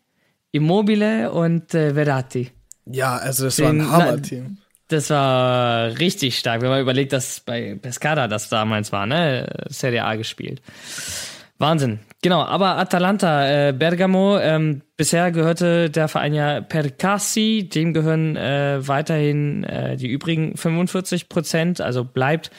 Immobile 0.52 1.32
und 1.32 1.74
äh, 1.74 1.94
Verratti. 1.94 2.50
Ja, 2.86 3.16
also 3.16 3.44
das 3.46 3.56
Den- 3.56 3.64
war 3.64 3.70
ein 3.72 3.90
Hammer-Team. 3.90 4.58
Das 4.88 5.10
war 5.10 5.98
richtig 5.98 6.38
stark, 6.38 6.62
wenn 6.62 6.68
man 6.68 6.80
überlegt, 6.80 7.12
dass 7.12 7.40
bei 7.40 7.76
Pescara 7.80 8.28
das 8.28 8.48
damals 8.48 8.92
war, 8.92 9.06
ne? 9.06 9.48
Serie 9.68 10.04
A 10.04 10.14
gespielt. 10.14 10.62
Wahnsinn. 11.58 12.00
Genau, 12.22 12.42
aber 12.42 12.76
Atalanta, 12.76 13.68
äh, 13.68 13.72
Bergamo, 13.72 14.38
ähm, 14.38 14.82
bisher 14.96 15.32
gehörte 15.32 15.90
der 15.90 16.08
Verein 16.08 16.34
ja 16.34 16.60
Percassi, 16.60 17.68
dem 17.72 17.94
gehören 17.94 18.36
äh, 18.36 18.86
weiterhin 18.86 19.64
äh, 19.64 19.96
die 19.96 20.08
übrigen 20.08 20.56
45 20.56 21.28
Prozent, 21.28 21.80
also 21.80 22.04
bleibt 22.04 22.50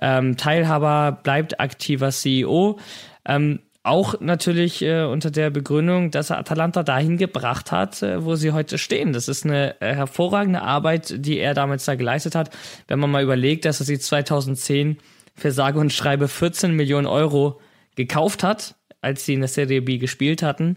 ähm, 0.00 0.36
Teilhaber, 0.36 1.20
bleibt 1.22 1.60
aktiver 1.60 2.10
CEO. 2.10 2.78
Ähm, 3.26 3.60
auch 3.82 4.20
natürlich 4.20 4.82
äh, 4.82 5.04
unter 5.04 5.30
der 5.30 5.50
Begründung, 5.50 6.10
dass 6.10 6.30
er 6.30 6.38
Atalanta 6.38 6.82
dahin 6.82 7.16
gebracht 7.16 7.72
hat, 7.72 8.02
äh, 8.02 8.24
wo 8.24 8.34
sie 8.34 8.52
heute 8.52 8.76
stehen. 8.76 9.12
Das 9.12 9.26
ist 9.26 9.44
eine 9.46 9.80
äh, 9.80 9.94
hervorragende 9.94 10.62
Arbeit, 10.62 11.14
die 11.24 11.38
er 11.38 11.54
damals 11.54 11.86
da 11.86 11.94
geleistet 11.94 12.34
hat. 12.34 12.50
Wenn 12.88 12.98
man 12.98 13.10
mal 13.10 13.22
überlegt, 13.22 13.64
dass 13.64 13.80
er 13.80 13.86
sie 13.86 13.98
2010 13.98 14.98
für 15.34 15.50
sage 15.50 15.78
und 15.78 15.92
schreibe 15.92 16.28
14 16.28 16.76
Millionen 16.76 17.06
Euro 17.06 17.60
gekauft 17.96 18.42
hat, 18.42 18.76
als 19.00 19.24
sie 19.24 19.34
in 19.34 19.40
der 19.40 19.48
Serie 19.48 19.80
B 19.80 19.96
gespielt 19.96 20.42
hatten. 20.42 20.76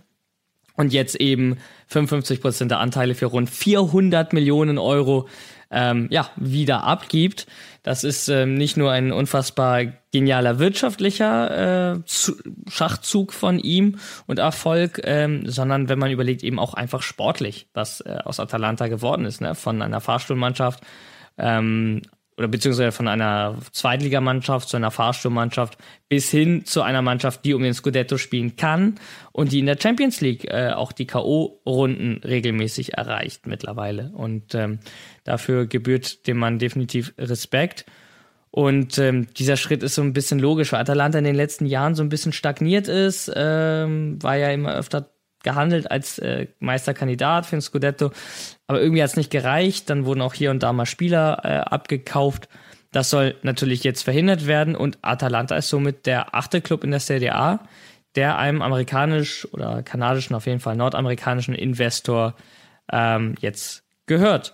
Und 0.75 0.91
jetzt 0.91 1.15
eben 1.17 1.57
55% 1.91 2.67
der 2.67 2.79
Anteile 2.79 3.15
für 3.15 3.27
rund 3.27 3.49
400 3.49 4.33
Millionen 4.33 4.77
Euro 4.79 5.27
ähm, 5.69 6.07
ja, 6.09 6.29
wieder 6.35 6.83
abgibt. 6.83 7.47
Das 7.83 8.05
ist 8.05 8.29
ähm, 8.29 8.55
nicht 8.55 8.77
nur 8.77 8.91
ein 8.91 9.11
unfassbar 9.11 9.85
genialer 10.13 10.57
wirtschaftlicher 10.57 11.95
äh, 11.95 12.05
Zu 12.05 12.35
Schachzug 12.69 13.33
von 13.33 13.59
ihm 13.59 13.99
und 14.25 14.39
Erfolg, 14.39 15.01
ähm, 15.03 15.43
sondern 15.49 15.89
wenn 15.89 15.99
man 15.99 16.09
überlegt, 16.09 16.43
eben 16.43 16.59
auch 16.59 16.73
einfach 16.73 17.01
sportlich, 17.01 17.67
was 17.73 17.99
äh, 18.01 18.19
aus 18.23 18.39
Atalanta 18.39 18.87
geworden 18.87 19.25
ist, 19.25 19.41
ne? 19.41 19.53
von 19.53 19.81
einer 19.81 19.99
Fahrstuhlmannschaft 19.99 20.81
ähm, 21.37 22.01
oder 22.37 22.47
beziehungsweise 22.47 22.91
von 22.91 23.07
einer 23.07 23.57
Zweitligamannschaft 23.71 24.69
zu 24.69 24.77
einer 24.77 24.91
Fahrstuhlmannschaft 24.91 25.77
bis 26.09 26.29
hin 26.29 26.65
zu 26.65 26.81
einer 26.81 27.01
Mannschaft, 27.01 27.45
die 27.45 27.53
um 27.53 27.63
den 27.63 27.73
Scudetto 27.73 28.17
spielen 28.17 28.55
kann 28.55 28.95
und 29.31 29.51
die 29.51 29.59
in 29.59 29.65
der 29.65 29.77
Champions 29.81 30.21
League 30.21 30.45
äh, 30.45 30.71
auch 30.71 30.91
die 30.91 31.07
K.O.-Runden 31.07 32.23
regelmäßig 32.25 32.93
erreicht 32.93 33.47
mittlerweile. 33.47 34.11
Und 34.13 34.55
ähm, 34.55 34.79
dafür 35.23 35.67
gebührt 35.67 36.27
dem 36.27 36.37
Mann 36.37 36.59
definitiv 36.59 37.13
Respekt. 37.17 37.85
Und 38.49 38.99
ähm, 38.99 39.33
dieser 39.33 39.57
Schritt 39.57 39.81
ist 39.81 39.95
so 39.95 40.03
ein 40.03 40.13
bisschen 40.13 40.37
logisch, 40.37 40.71
weil 40.71 40.81
Atalanta 40.81 41.17
in 41.17 41.23
den 41.23 41.35
letzten 41.35 41.65
Jahren 41.65 41.95
so 41.95 42.03
ein 42.03 42.09
bisschen 42.09 42.33
stagniert 42.33 42.87
ist, 42.87 43.31
ähm, 43.35 44.21
war 44.21 44.35
ja 44.35 44.51
immer 44.51 44.75
öfter 44.75 45.09
gehandelt 45.43 45.91
als 45.91 46.17
äh, 46.19 46.47
Meisterkandidat 46.59 47.45
für 47.45 47.57
den 47.57 47.61
Scudetto, 47.61 48.11
aber 48.67 48.81
irgendwie 48.81 49.03
hat 49.03 49.11
es 49.11 49.17
nicht 49.17 49.31
gereicht. 49.31 49.89
Dann 49.89 50.05
wurden 50.05 50.21
auch 50.21 50.33
hier 50.33 50.51
und 50.51 50.63
da 50.63 50.73
mal 50.73 50.85
Spieler 50.85 51.41
äh, 51.43 51.57
abgekauft. 51.59 52.49
Das 52.91 53.09
soll 53.09 53.35
natürlich 53.41 53.83
jetzt 53.83 54.03
verhindert 54.03 54.47
werden 54.47 54.75
und 54.75 54.99
Atalanta 55.01 55.55
ist 55.55 55.69
somit 55.69 56.05
der 56.05 56.35
achte 56.35 56.61
Club 56.61 56.83
in 56.83 56.91
der 56.91 56.99
Serie 56.99 57.35
A, 57.35 57.59
der 58.15 58.37
einem 58.37 58.61
amerikanisch 58.61 59.47
oder 59.51 59.83
kanadischen, 59.83 60.35
auf 60.35 60.45
jeden 60.45 60.59
Fall 60.59 60.75
nordamerikanischen 60.75 61.55
Investor 61.55 62.35
ähm, 62.91 63.35
jetzt 63.39 63.83
gehört. 64.05 64.53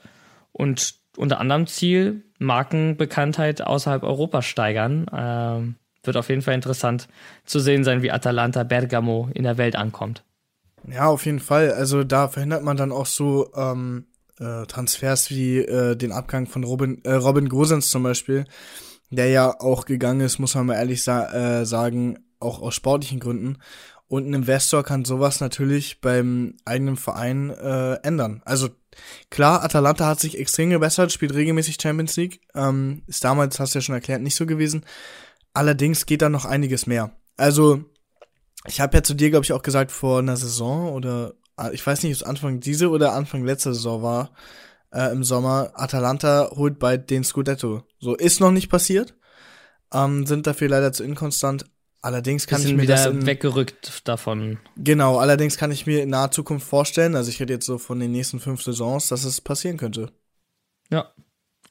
Und 0.52 0.96
unter 1.18 1.40
anderem 1.40 1.68
Ziel 1.68 2.24
Markenbekanntheit 2.40 3.62
außerhalb 3.62 4.04
Europas 4.04 4.46
steigern. 4.46 5.06
Ähm, 5.14 5.76
wird 6.04 6.18
auf 6.18 6.30
jeden 6.30 6.42
Fall 6.42 6.56
interessant 6.56 7.08
zu 7.46 7.60
sehen 7.60 7.84
sein, 7.84 8.02
wie 8.02 8.12
Atalanta 8.12 8.64
Bergamo 8.64 9.30
in 9.34 9.44
der 9.44 9.58
Welt 9.58 9.76
ankommt. 9.76 10.24
Ja, 10.88 11.07
auf 11.07 11.25
jeden 11.25 11.39
Fall. 11.39 11.71
Also 11.73 12.03
da 12.03 12.27
verhindert 12.27 12.63
man 12.63 12.77
dann 12.77 12.91
auch 12.91 13.05
so 13.05 13.51
ähm, 13.55 14.05
äh, 14.39 14.65
Transfers 14.65 15.30
wie 15.30 15.59
äh, 15.59 15.95
den 15.95 16.11
Abgang 16.11 16.47
von 16.47 16.63
Robin, 16.63 17.03
äh, 17.03 17.13
Robin 17.13 17.49
Gosens 17.49 17.89
zum 17.89 18.03
Beispiel, 18.03 18.45
der 19.09 19.30
ja 19.30 19.59
auch 19.59 19.86
gegangen 19.86 20.21
ist, 20.21 20.39
muss 20.39 20.55
man 20.55 20.67
mal 20.67 20.75
ehrlich 20.75 21.03
sa 21.03 21.61
äh, 21.61 21.65
sagen, 21.65 22.19
auch 22.39 22.61
aus 22.61 22.75
sportlichen 22.75 23.19
Gründen. 23.19 23.57
Und 24.07 24.27
ein 24.27 24.34
Investor 24.34 24.84
kann 24.84 25.05
sowas 25.05 25.39
natürlich 25.39 26.01
beim 26.01 26.55
eigenen 26.65 26.97
Verein 26.97 27.51
äh, 27.51 27.95
ändern. 28.01 28.41
Also 28.43 28.69
klar, 29.30 29.63
Atalanta 29.63 30.07
hat 30.07 30.19
sich 30.19 30.39
extrem 30.39 30.71
gebessert, 30.71 31.11
spielt 31.11 31.36
regelmäßig 31.36 31.77
Champions 31.80 32.15
League. 32.17 32.41
Ähm, 32.55 33.03
ist 33.05 33.23
damals, 33.23 33.59
hast 33.59 33.75
du 33.75 33.80
ja 33.80 33.84
schon 33.84 33.95
erklärt, 33.95 34.21
nicht 34.21 34.36
so 34.36 34.47
gewesen. 34.47 34.84
Allerdings 35.53 36.07
geht 36.07 36.23
da 36.23 36.30
noch 36.30 36.45
einiges 36.45 36.88
mehr. 36.88 37.11
Also 37.38 37.84
ich 38.66 38.82
habe 38.82 38.97
ja 38.97 39.03
zu 39.03 39.14
dir, 39.14 39.30
glaube 39.30 39.45
ich, 39.45 39.53
auch 39.53 39.62
gesagt, 39.62 39.91
vor 39.91 40.20
einer 40.20 40.38
Saison 40.38 40.93
oder 40.93 41.34
ah, 41.55 41.72
ich 41.72 41.86
weiß 41.86 42.03
nicht, 42.03 42.14
ob 42.14 42.22
es 42.22 42.24
Anfang 42.24 42.60
diese 42.60 42.89
oder 42.89 43.14
Anfang 43.14 43.45
letzter 43.45 43.74
Saison 43.74 44.01
war, 44.01 44.32
äh, 44.91 45.12
im 45.12 45.24
Sommer, 45.24 45.72
Atalanta 45.76 46.51
holt 46.55 46.80
bald 46.80 47.10
den 47.10 47.24
Scudetto. 47.24 47.84
So, 47.99 48.16
ist 48.16 48.39
noch 48.39 48.51
nicht 48.51 48.70
passiert. 48.70 49.16
Ähm, 49.93 50.26
sind 50.26 50.47
dafür 50.47 50.70
leider 50.70 50.93
zu 50.93 51.03
inkonstant. 51.03 51.66
Allerdings 52.01 52.47
kann 52.47 52.62
ich 52.62 52.74
mir 52.74 52.84
wieder 52.84 52.95
das 52.95 53.07
in, 53.07 53.26
weggerückt 53.26 54.07
davon. 54.07 54.57
genau, 54.78 55.18
allerdings 55.18 55.57
kann 55.57 55.72
ich 55.72 55.86
mir 55.86 56.01
in 56.01 56.10
naher 56.10 56.32
Zukunft 56.32 56.66
vorstellen, 56.66 57.14
also 57.16 57.30
ich 57.30 57.41
rede 57.41 57.53
jetzt 57.53 57.66
so 57.66 57.78
von 57.78 57.99
den 57.99 58.12
nächsten 58.12 58.39
fünf 58.39 58.64
Saisons, 58.64 59.07
dass 59.07 59.26
es 59.26 59.41
passieren 59.41 59.76
könnte. 59.76 60.10
Ja. 60.89 61.12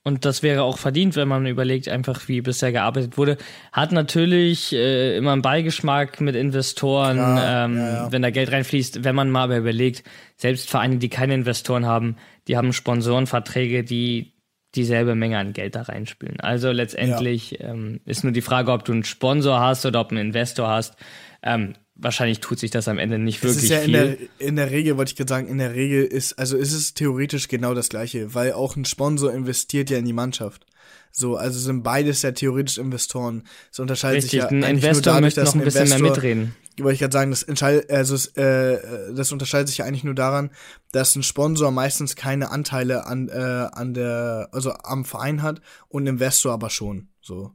Und 0.05 0.25
das 0.25 0.43
wäre 0.43 0.63
auch 0.63 0.79
verdient, 0.79 1.17
wenn 1.17 1.29
man 1.29 1.47
überlegt, 1.47 1.89
einfach 1.89 2.29
wie 2.29 2.41
bisher 2.41 2.73
gearbeitet 2.73 3.19
wurde. 3.19 3.37
Hat 3.73 3.93
natürlich 3.93 4.73
äh, 4.73 5.17
immer 5.17 5.33
einen 5.33 5.43
Beigeschmack 5.43 6.21
mit 6.21 6.35
Investoren, 6.35 7.17
Klar, 7.17 7.65
ähm, 7.65 7.77
ja, 7.77 7.93
ja. 7.93 8.13
wenn 8.13 8.23
da 8.23 8.31
Geld 8.31 8.51
reinfließt. 8.51 9.05
Wenn 9.05 9.15
man 9.15 9.31
mal 9.31 9.45
aber 9.45 9.59
überlegt, 9.59 10.05
selbst 10.37 10.71
Vereine, 10.71 10.97
die 10.97 11.09
keine 11.09 11.35
Investoren 11.35 11.85
haben, 11.85 12.17
die 12.47 12.57
haben 12.57 12.73
Sponsorenverträge, 12.73 13.85
die 13.85 14.33
dieselbe 14.75 15.15
Menge 15.15 15.39
an 15.39 15.53
Geld 15.53 15.75
da 15.75 15.83
reinspielen. 15.83 16.41
Also 16.41 16.71
letztendlich 16.71 17.61
ähm, 17.61 18.01
ist 18.05 18.23
nur 18.23 18.33
die 18.33 18.43
Frage, 18.43 18.73
ob 18.73 18.85
du 18.85 18.93
einen 18.93 19.05
Sponsor 19.05 19.61
hast 19.61 19.87
oder 19.87 20.01
ob 20.01 20.11
du 20.11 20.17
einen 20.17 20.29
Investor 20.29 20.69
hast. 20.69 20.97
Ähm, 21.43 21.75
wahrscheinlich 21.99 22.41
tut 22.41 22.59
sich 22.59 22.71
das 22.71 22.89
am 22.89 22.99
Ende 22.99 23.19
nicht 23.19 23.43
wirklich 23.43 23.65
ist 23.65 23.71
ja 23.71 23.79
in 23.79 23.85
viel. 23.85 23.93
der, 23.93 24.17
in 24.49 24.57
der 24.57 24.71
Regel, 24.71 24.97
wollte 24.97 25.11
ich 25.11 25.17
gerade 25.17 25.29
sagen, 25.29 25.49
in 25.49 25.59
der 25.59 25.75
Regel 25.75 26.05
ist, 26.05 26.39
also 26.39 26.57
ist 26.57 26.73
es 26.73 26.95
theoretisch 26.95 27.49
genau 27.49 27.75
das 27.75 27.89
gleiche, 27.89 28.35
weil 28.35 28.53
auch 28.53 28.77
ein 28.77 28.85
Sponsor 28.85 29.33
investiert 29.33 29.91
ja 29.91 29.99
in 29.99 30.05
die 30.05 30.13
Mannschaft. 30.13 30.65
So, 31.11 31.37
also 31.37 31.59
sind 31.59 31.83
beides 31.83 32.23
ja 32.23 32.33
theoretisch 32.33 32.79
Investoren. 32.79 33.43
Es 33.73 33.79
unterscheidet 33.79 34.25
Richtig, 34.25 34.31
sich 34.31 34.41
ja 34.41 34.49
ein 34.49 34.63
eigentlich 34.63 34.85
Investor 34.85 35.13
nur 35.13 35.21
dadurch, 35.21 35.21
möchte 35.23 35.41
dass 35.41 35.55
noch 35.55 35.61
ein 35.61 35.65
bisschen 35.65 35.89
mehr 35.89 35.99
Investor- 35.99 36.17
mitreden. 36.17 36.55
wollte 36.79 36.95
ich 36.95 37.01
gerade 37.01 37.13
sagen, 37.13 37.31
das, 37.31 37.89
also 37.91 38.15
es, 38.15 38.27
äh, 38.37 38.79
das 39.15 39.33
unterscheidet 39.33 39.69
sich 39.69 39.79
ja 39.79 39.85
eigentlich 39.85 40.05
nur 40.05 40.15
daran, 40.15 40.51
dass 40.93 41.17
ein 41.17 41.23
Sponsor 41.23 41.71
meistens 41.73 42.15
keine 42.15 42.51
Anteile 42.51 43.07
an, 43.07 43.29
äh, 43.29 43.33
an 43.33 43.95
der, 43.95 44.49
also 44.53 44.73
am 44.73 45.05
Verein 45.05 45.43
hat 45.43 45.61
und 45.89 46.05
ein 46.05 46.09
Investor 46.09 46.53
aber 46.53 46.71
schon. 46.71 47.09
So. 47.21 47.53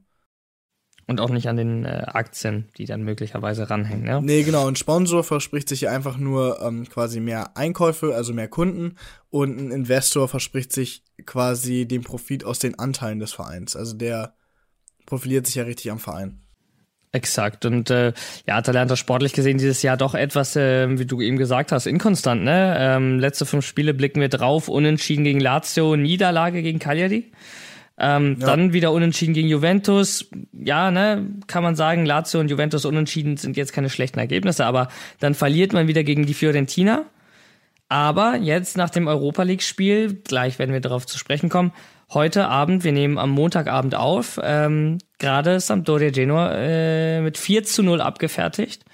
Und 1.06 1.20
auch 1.20 1.28
nicht 1.28 1.48
an 1.48 1.56
den 1.56 1.84
äh, 1.84 2.04
Aktien, 2.06 2.70
die 2.78 2.86
dann 2.86 3.02
möglicherweise 3.02 3.68
ranhängen. 3.68 4.04
Ne? 4.04 4.22
Nee, 4.22 4.42
genau, 4.42 4.66
ein 4.66 4.76
Sponsor 4.76 5.22
verspricht 5.22 5.68
sich 5.68 5.82
ja 5.82 5.90
einfach 5.90 6.16
nur 6.16 6.62
ähm, 6.62 6.88
quasi 6.88 7.20
mehr 7.20 7.56
Einkäufe, 7.56 8.14
also 8.14 8.32
mehr 8.32 8.48
Kunden, 8.48 8.96
und 9.28 9.58
ein 9.58 9.70
Investor 9.70 10.28
verspricht 10.28 10.72
sich 10.72 11.02
quasi 11.26 11.86
den 11.86 12.02
Profit 12.02 12.44
aus 12.44 12.58
den 12.58 12.78
Anteilen 12.78 13.18
des 13.18 13.32
Vereins. 13.32 13.76
Also 13.76 13.94
der 13.96 14.34
profiliert 15.04 15.46
sich 15.46 15.56
ja 15.56 15.64
richtig 15.64 15.90
am 15.90 15.98
Verein. 15.98 16.40
Exakt. 17.14 17.64
Und 17.64 17.90
äh, 17.90 18.12
ja, 18.46 18.56
Atalanta 18.56 18.96
sportlich 18.96 19.32
gesehen 19.34 19.56
dieses 19.56 19.82
Jahr 19.82 19.96
doch 19.96 20.14
etwas, 20.14 20.56
äh, 20.56 20.98
wie 20.98 21.06
du 21.06 21.20
eben 21.20 21.36
gesagt 21.36 21.70
hast, 21.70 21.86
inkonstant. 21.86 22.42
Ne? 22.42 22.76
Ähm, 22.76 23.20
letzte 23.20 23.46
fünf 23.46 23.64
Spiele 23.64 23.94
blicken 23.94 24.20
wir 24.20 24.28
drauf. 24.28 24.68
Unentschieden 24.68 25.22
gegen 25.22 25.38
Lazio, 25.38 25.94
Niederlage 25.94 26.60
gegen 26.60 26.80
Cagliari. 26.80 27.30
Ähm, 27.98 28.36
Ja. 28.40 28.46
Dann 28.46 28.72
wieder 28.72 28.92
unentschieden 28.92 29.34
gegen 29.34 29.48
Juventus. 29.48 30.28
Ja, 30.52 30.90
ne, 30.90 31.26
kann 31.46 31.62
man 31.62 31.76
sagen, 31.76 32.06
Lazio 32.06 32.40
und 32.40 32.50
Juventus 32.50 32.84
unentschieden 32.84 33.36
sind 33.36 33.56
jetzt 33.56 33.72
keine 33.72 33.90
schlechten 33.90 34.18
Ergebnisse, 34.18 34.66
aber 34.66 34.88
dann 35.20 35.34
verliert 35.34 35.72
man 35.72 35.86
wieder 35.86 36.02
gegen 36.02 36.26
die 36.26 36.34
Fiorentina. 36.34 37.04
Aber 37.88 38.36
jetzt 38.36 38.76
nach 38.76 38.90
dem 38.90 39.06
Europa 39.06 39.42
League-Spiel, 39.42 40.14
gleich 40.24 40.58
werden 40.58 40.72
wir 40.72 40.80
darauf 40.80 41.06
zu 41.06 41.18
sprechen 41.18 41.48
kommen, 41.48 41.72
heute 42.12 42.48
Abend, 42.48 42.82
wir 42.82 42.92
nehmen 42.92 43.18
am 43.18 43.30
Montagabend 43.30 43.94
auf, 43.94 44.40
ähm, 44.42 44.98
gerade 45.18 45.60
Sampdoria 45.60 46.10
Genua 46.10 46.52
äh, 46.54 47.20
mit 47.20 47.38
4 47.38 47.64
zu 47.64 47.82
0 47.82 48.00
abgefertigt 48.00 48.84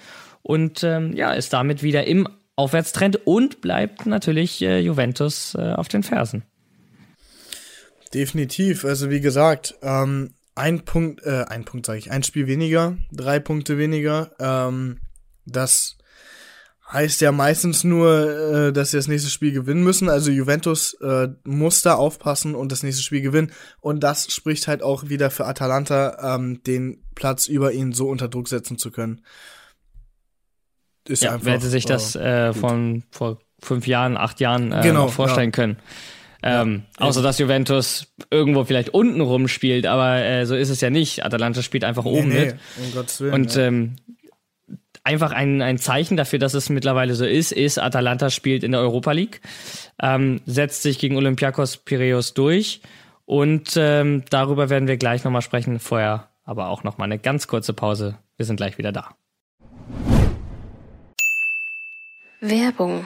und 0.43 0.83
ähm, 0.83 1.15
ja, 1.15 1.33
ist 1.33 1.53
damit 1.53 1.83
wieder 1.83 2.05
im 2.05 2.27
Aufwärtstrend 2.55 3.25
und 3.25 3.61
bleibt 3.61 4.05
natürlich 4.05 4.61
äh, 4.61 4.79
Juventus 4.79 5.55
äh, 5.55 5.73
auf 5.73 5.87
den 5.87 6.03
Fersen. 6.03 6.43
Definitiv. 8.13 8.85
Also 8.85 9.09
wie 9.09 9.21
gesagt, 9.21 9.75
ähm, 9.81 10.33
ein 10.55 10.83
Punkt, 10.83 11.23
äh, 11.25 11.45
ein 11.47 11.65
Punkt 11.65 11.85
sage 11.85 11.99
ich, 11.99 12.11
ein 12.11 12.23
Spiel 12.23 12.47
weniger, 12.47 12.97
drei 13.11 13.39
Punkte 13.39 13.77
weniger. 13.77 14.31
Ähm, 14.39 14.99
das 15.45 15.97
heißt 16.91 17.21
ja 17.21 17.31
meistens 17.31 17.83
nur, 17.83 18.67
äh, 18.67 18.73
dass 18.73 18.91
sie 18.91 18.97
das 18.97 19.07
nächste 19.07 19.29
Spiel 19.29 19.53
gewinnen 19.53 19.83
müssen. 19.83 20.09
Also 20.09 20.29
Juventus 20.29 20.93
äh, 20.95 21.29
muss 21.43 21.81
da 21.81 21.95
aufpassen 21.95 22.53
und 22.53 22.71
das 22.71 22.83
nächste 22.83 23.01
Spiel 23.01 23.21
gewinnen. 23.21 23.51
Und 23.79 24.01
das 24.01 24.31
spricht 24.31 24.67
halt 24.67 24.83
auch 24.83 25.07
wieder 25.07 25.31
für 25.31 25.45
Atalanta, 25.45 26.35
ähm, 26.35 26.61
den 26.63 27.03
Platz 27.15 27.47
über 27.47 27.71
ihn 27.71 27.93
so 27.93 28.09
unter 28.09 28.27
Druck 28.27 28.49
setzen 28.49 28.77
zu 28.77 28.91
können. 28.91 29.21
Ist 31.07 31.23
Ja, 31.23 31.33
einfach, 31.33 31.45
wer 31.45 31.53
hätte 31.53 31.69
sich 31.69 31.85
das 31.85 32.15
äh, 32.15 32.49
äh, 32.49 32.53
von 32.53 33.03
vor 33.09 33.39
fünf 33.59 33.87
Jahren, 33.87 34.17
acht 34.17 34.39
Jahren 34.39 34.71
äh, 34.71 34.81
Genau, 34.83 35.07
vorstellen 35.07 35.49
ja. 35.49 35.55
können. 35.55 35.77
Ähm, 36.43 36.83
außer 36.97 37.21
dass 37.21 37.37
Juventus 37.37 38.13
irgendwo 38.31 38.63
vielleicht 38.63 38.89
unten 38.89 39.21
rumspielt, 39.21 39.85
aber 39.85 40.23
äh, 40.23 40.45
so 40.45 40.55
ist 40.55 40.69
es 40.69 40.81
ja 40.81 40.89
nicht. 40.89 41.23
Atalanta 41.23 41.61
spielt 41.61 41.83
einfach 41.83 42.05
oben 42.05 42.29
nee, 42.29 42.45
mit. 42.45 42.55
um 42.77 42.93
Gottes 42.93 43.21
Willen. 43.21 43.33
Und 43.33 43.55
ja. 43.55 43.67
ähm, 43.67 43.95
einfach 45.03 45.31
ein, 45.31 45.61
ein 45.61 45.77
Zeichen 45.77 46.17
dafür, 46.17 46.39
dass 46.39 46.53
es 46.53 46.69
mittlerweile 46.69 47.15
so 47.15 47.25
ist, 47.25 47.51
ist, 47.51 47.77
Atalanta 47.77 48.29
spielt 48.29 48.63
in 48.63 48.71
der 48.71 48.81
Europa 48.81 49.11
League, 49.11 49.41
ähm, 50.01 50.41
setzt 50.45 50.81
sich 50.81 50.99
gegen 50.99 51.15
Olympiakos 51.15 51.77
Piraeus 51.77 52.33
durch 52.33 52.81
und 53.25 53.73
ähm, 53.77 54.23
darüber 54.29 54.69
werden 54.69 54.87
wir 54.87 54.97
gleich 54.97 55.23
nochmal 55.23 55.41
sprechen. 55.41 55.79
Vorher 55.79 56.29
aber 56.43 56.69
auch 56.69 56.83
nochmal 56.83 57.05
eine 57.05 57.19
ganz 57.19 57.47
kurze 57.47 57.73
Pause. 57.73 58.17
Wir 58.35 58.45
sind 58.45 58.57
gleich 58.57 58.77
wieder 58.77 58.91
da. 58.91 59.15
Werbung. 62.41 63.05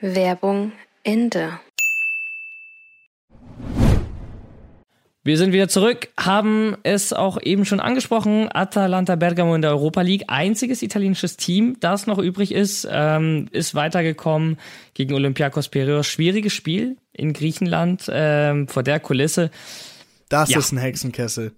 Werbung 0.00 0.72
Ende. 1.04 1.60
Wir 5.22 5.36
sind 5.36 5.52
wieder 5.52 5.68
zurück, 5.68 6.08
haben 6.18 6.78
es 6.82 7.12
auch 7.12 7.38
eben 7.42 7.66
schon 7.66 7.80
angesprochen. 7.80 8.48
Atalanta 8.50 9.16
Bergamo 9.16 9.54
in 9.54 9.60
der 9.60 9.72
Europa 9.72 10.00
League, 10.00 10.24
einziges 10.28 10.80
italienisches 10.80 11.36
Team, 11.36 11.76
das 11.80 12.06
noch 12.06 12.18
übrig 12.18 12.52
ist, 12.52 12.88
ähm, 12.90 13.48
ist 13.52 13.74
weitergekommen 13.74 14.56
gegen 14.94 15.12
Olympiakos 15.12 15.68
Piraeus. 15.68 16.06
Schwieriges 16.06 16.54
Spiel 16.54 16.96
in 17.12 17.34
Griechenland 17.34 18.08
ähm, 18.10 18.68
vor 18.68 18.82
der 18.82 19.00
Kulisse. 19.00 19.50
das 20.30 20.48
ja. 20.48 20.58
ist 20.58 20.72
ein 20.72 20.78
Hexenkessel. 20.78 21.52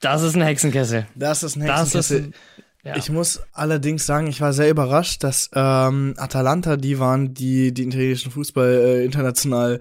Das 0.00 0.22
ist 0.22 0.34
ein 0.34 0.42
Hexenkessel. 0.42 1.06
Das 1.14 1.44
ist 1.44 1.54
ein 1.54 1.64
Das 1.64 1.94
ist 1.94 1.94
Hexenkessel. 1.94 2.24
ein, 2.24 2.63
ja. 2.84 2.96
Ich 2.96 3.10
muss 3.10 3.40
allerdings 3.52 4.04
sagen, 4.04 4.26
ich 4.26 4.40
war 4.40 4.52
sehr 4.52 4.70
überrascht, 4.70 5.24
dass 5.24 5.50
ähm, 5.54 6.14
Atalanta, 6.16 6.76
die 6.76 6.98
waren, 6.98 7.32
die 7.32 7.72
die 7.72 7.84
italienischen 7.84 8.30
Fußball 8.30 8.70
äh, 8.70 9.04
international 9.04 9.80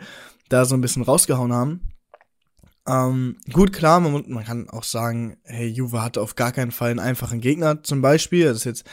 da 0.50 0.66
so 0.66 0.76
ein 0.76 0.82
bisschen 0.82 1.04
rausgehauen 1.04 1.54
haben. 1.54 1.82
Ähm, 2.88 3.38
gut, 3.52 3.74
klar, 3.74 4.00
man, 4.00 4.24
man 4.28 4.44
kann 4.44 4.70
auch 4.70 4.84
sagen, 4.84 5.38
hey, 5.44 5.68
Juve 5.68 6.02
hatte 6.02 6.22
auf 6.22 6.36
gar 6.36 6.52
keinen 6.52 6.72
Fall 6.72 6.92
einen 6.92 7.00
einfachen 7.00 7.42
Gegner, 7.42 7.84
zum 7.84 8.02
Beispiel. 8.02 8.46
Das 8.46 8.58
ist 8.58 8.66
jetzt 8.66 8.86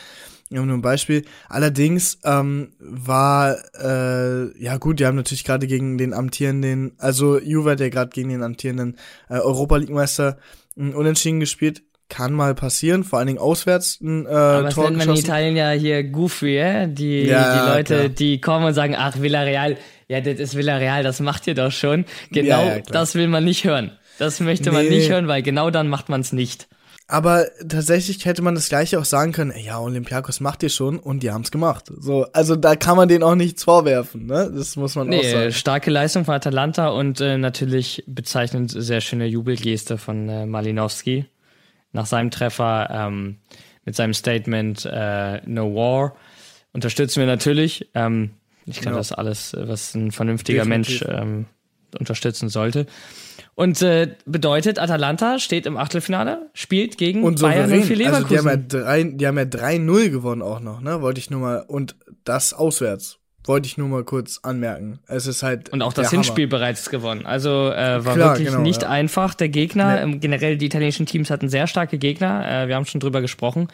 nur 0.49 0.65
ein 0.65 0.83
Beispiel. 0.83 1.25
Allerdings 1.49 2.19
ähm, 2.25 2.73
war, 2.81 3.57
äh, 3.81 4.63
ja 4.63 4.77
gut, 4.79 4.99
die 4.99 5.07
haben 5.07 5.17
natürlich 5.17 5.45
gerade 5.45 5.67
gegen 5.67 5.99
den 5.99 6.13
amtierenden, 6.13 6.93
also 6.99 7.39
Juve 7.39 7.71
hat 7.71 7.81
ja 7.81 7.89
gerade 7.89 8.11
gegen 8.11 8.31
den 8.31 8.43
amtierenden 8.43 8.97
äh, 9.29 9.35
Europa 9.35 9.77
League-Meister 9.77 10.39
äh, 10.77 10.93
unentschieden 10.93 11.41
gespielt. 11.41 11.83
Kann 12.11 12.35
mal 12.35 12.55
passieren, 12.55 13.05
vor 13.05 13.19
allen 13.19 13.29
Dingen 13.29 13.39
auswärts 13.39 13.99
ein 14.03 14.27
äh, 14.27 14.29
Aber 14.29 14.63
das 14.65 14.75
Tor 14.75 14.91
nennt 14.91 14.99
man 14.99 15.09
in. 15.11 15.17
Italien 15.17 15.57
ja 15.57 15.71
hier 15.71 16.05
Goofy, 16.05 16.57
ja? 16.57 16.87
Die, 16.87 17.23
Ja, 17.23 17.65
die 17.65 17.71
Leute, 17.71 17.95
klar. 17.97 18.09
die 18.11 18.41
kommen 18.41 18.67
und 18.67 18.75
sagen, 18.75 18.95
ach, 18.99 19.19
Villarreal, 19.21 19.79
ja, 20.09 20.21
das 20.21 20.39
ist 20.39 20.57
Villarreal, 20.57 21.03
das 21.03 21.21
macht 21.21 21.47
ihr 21.47 21.55
doch 21.55 21.73
schon. 21.73 22.05
Genau, 22.31 22.49
Ja, 22.49 22.65
ja, 22.65 22.81
klar. 22.81 22.85
das 22.93 23.15
will 23.15 23.29
man 23.29 23.45
nicht 23.45 23.65
hören. 23.65 23.93
Das 24.19 24.39
möchte 24.41 24.71
man 24.73 24.85
Nee. 24.85 24.97
nicht 24.99 25.09
hören, 25.11 25.29
weil 25.29 25.41
genau 25.43 25.71
dann 25.71 25.89
macht 25.89 26.11
man 26.11 26.21
es 26.21 26.33
nicht. 26.33 26.69
Aber 27.07 27.47
tatsächlich 27.69 28.25
hätte 28.25 28.41
man 28.43 28.55
das 28.55 28.69
gleiche 28.69 28.97
auch 29.01 29.05
sagen 29.05 29.33
können, 29.33 29.51
ey, 29.51 29.65
ja, 29.67 29.81
Olympiakos 29.81 30.39
macht 30.39 30.63
ihr 30.63 30.69
schon 30.69 30.97
und 30.99 31.25
die 31.25 31.33
haben's 31.33 31.51
gemacht. 31.51 31.91
So, 31.99 32.27
also 32.33 32.55
da 32.55 32.77
kann 32.77 32.97
man 32.97 33.09
denen 33.09 33.25
auch 33.25 33.35
nichts 33.35 33.65
vorwerfen, 33.65 34.27
ne? 34.27 34.49
Das 34.55 34.77
muss 34.77 34.95
man 34.95 35.09
auch 35.09 35.11
Nee, 35.11 35.29
sagen. 35.29 35.53
starke 35.53 35.91
Leistung 35.91 36.25
von 36.25 36.35
Atalanta 36.35 36.89
und 36.91 37.21
äh, 37.21 37.37
natürlich 37.37 38.05
bezeichnend 38.07 38.71
sehr 38.77 39.01
schöne 39.01 39.27
Jubelgeste 39.27 39.99
von 39.99 40.29
äh, 40.29 40.47
Malinowski 40.47 41.25
nach 41.93 42.07
seinem 42.07 42.31
Treffer 42.31 42.89
ähm, 42.91 43.39
mit 43.85 43.97
seinem 43.97 44.15
Statement 44.15 44.85
äh, 44.91 45.41
No 45.47 45.75
War. 45.75 46.15
Unterstützen 46.73 47.21
wir 47.21 47.27
natürlich. 47.27 47.89
Ähm, 47.95 48.31
ich 48.67 48.81
glaube, 48.81 48.95
Ja. 48.97 48.99
das 49.01 49.11
ist 49.11 49.17
alles, 49.19 49.57
was 49.59 49.95
ein 49.95 50.13
vernünftiger 50.13 50.65
Definitiv. 50.65 51.07
Mensch 51.07 51.21
ähm, 51.21 51.47
unterstützen 51.99 52.49
sollte. 52.49 52.87
Und 53.57 53.83
äh, 53.83 54.15
bedeutet, 54.25 54.79
Atalanta 54.79 55.39
steht 55.39 55.67
im 55.67 55.77
Achtelfinale, 55.77 56.49
spielt 56.55 56.97
gegen 56.99 57.25
Und 57.25 57.41
Bayern 57.41 57.69
souverän. 57.69 57.87
04 57.97 58.13
Also 58.15 58.27
die 58.29 58.39
haben 58.39 58.47
ja 58.47 58.53
Leverkusen. 58.53 58.69
drei, 58.69 59.03
die 59.05 59.27
haben 59.27 59.39
ja 59.39 59.45
3-0 59.45 60.11
gewonnen 60.11 60.43
auch 60.43 60.61
noch, 60.61 60.81
ne? 60.81 61.03
Wollte 61.03 61.19
ich 61.19 61.31
nur 61.31 61.41
mal, 61.41 61.65
und 61.67 61.97
das 62.25 62.53
auswärts. 62.55 63.19
Wollte 63.45 63.67
ich 63.67 63.79
nur 63.79 63.89
mal 63.89 64.05
kurz 64.05 64.41
anmerken. 64.43 64.99
Es 65.07 65.27
ist 65.27 65.43
halt. 65.43 65.71
und 65.71 65.83
auch 65.83 65.93
das 65.93 66.11
der 66.11 66.13
Hammer. 66.13 66.25
Hinspiel 66.25 66.47
bereits 66.47 66.91
gewonnen. 66.91 67.25
Also 67.27 67.71
äh, 67.71 68.05
war 68.05 68.15
Klar, 68.15 68.31
wirklich 68.33 68.49
genau, 68.49 68.61
nicht 68.61 68.83
ja. 68.83 68.91
einfach. 68.91 69.35
Der 69.35 69.49
Gegner, 69.49 69.95
Nee. 69.97 70.03
ähm, 70.03 70.21
generell 70.21 70.57
die 70.59 70.67
italienischen 70.67 71.07
Teams 71.07 71.31
hatten 71.31 71.49
sehr 71.49 71.67
starke 71.67 71.99
Gegner. 71.99 72.65
Äh, 72.65 72.69
wir 72.69 72.77
haben 72.77 72.85
schon 72.87 73.01
drüber 73.01 73.21
gesprochen. 73.21 73.69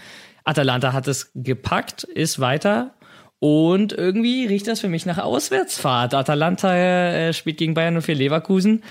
Atalanta 0.44 0.92
hat 0.92 1.08
es 1.08 1.32
gepackt, 1.34 2.04
ist 2.04 2.38
weiter. 2.38 2.92
Und 3.38 3.92
irgendwie 3.92 4.46
riecht 4.46 4.66
das 4.66 4.80
für 4.80 4.88
mich 4.88 5.04
nach 5.04 5.18
Auswärtsfahrt. 5.18 6.14
Atalanta 6.14 6.74
äh, 6.74 7.32
spielt 7.34 7.58
gegen 7.58 7.74
Bayern 7.74 8.00
04 8.00 8.14
Leverkusen. 8.14 8.82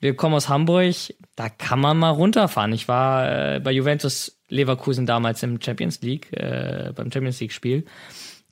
Wir 0.00 0.14
kommen 0.14 0.34
aus 0.34 0.48
Hamburg. 0.48 0.94
Da 1.36 1.48
kann 1.48 1.80
man 1.80 1.96
mal 1.96 2.10
runterfahren. 2.10 2.72
Ich 2.72 2.86
war 2.86 3.54
äh, 3.54 3.60
bei 3.60 3.72
Juventus 3.72 4.36
Leverkusen 4.48 5.06
damals 5.06 5.42
im 5.42 5.60
Champions 5.60 6.02
League, 6.02 6.32
äh, 6.32 6.92
beim 6.94 7.10
Champions 7.10 7.40
League 7.40 7.52
Spiel. 7.52 7.86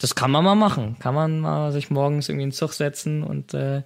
Das 0.02 0.14
kann 0.14 0.30
man 0.30 0.44
mal 0.44 0.54
machen. 0.56 0.96
Kann 0.98 1.14
man 1.14 1.40
mal 1.40 1.72
sich 1.72 1.88
morgens 1.90 2.28
irgendwie 2.28 2.44
in 2.44 2.50
den 2.50 2.54
Zug 2.56 2.72
setzen 2.72 3.22
und 3.22 3.54
äh, 3.54 3.82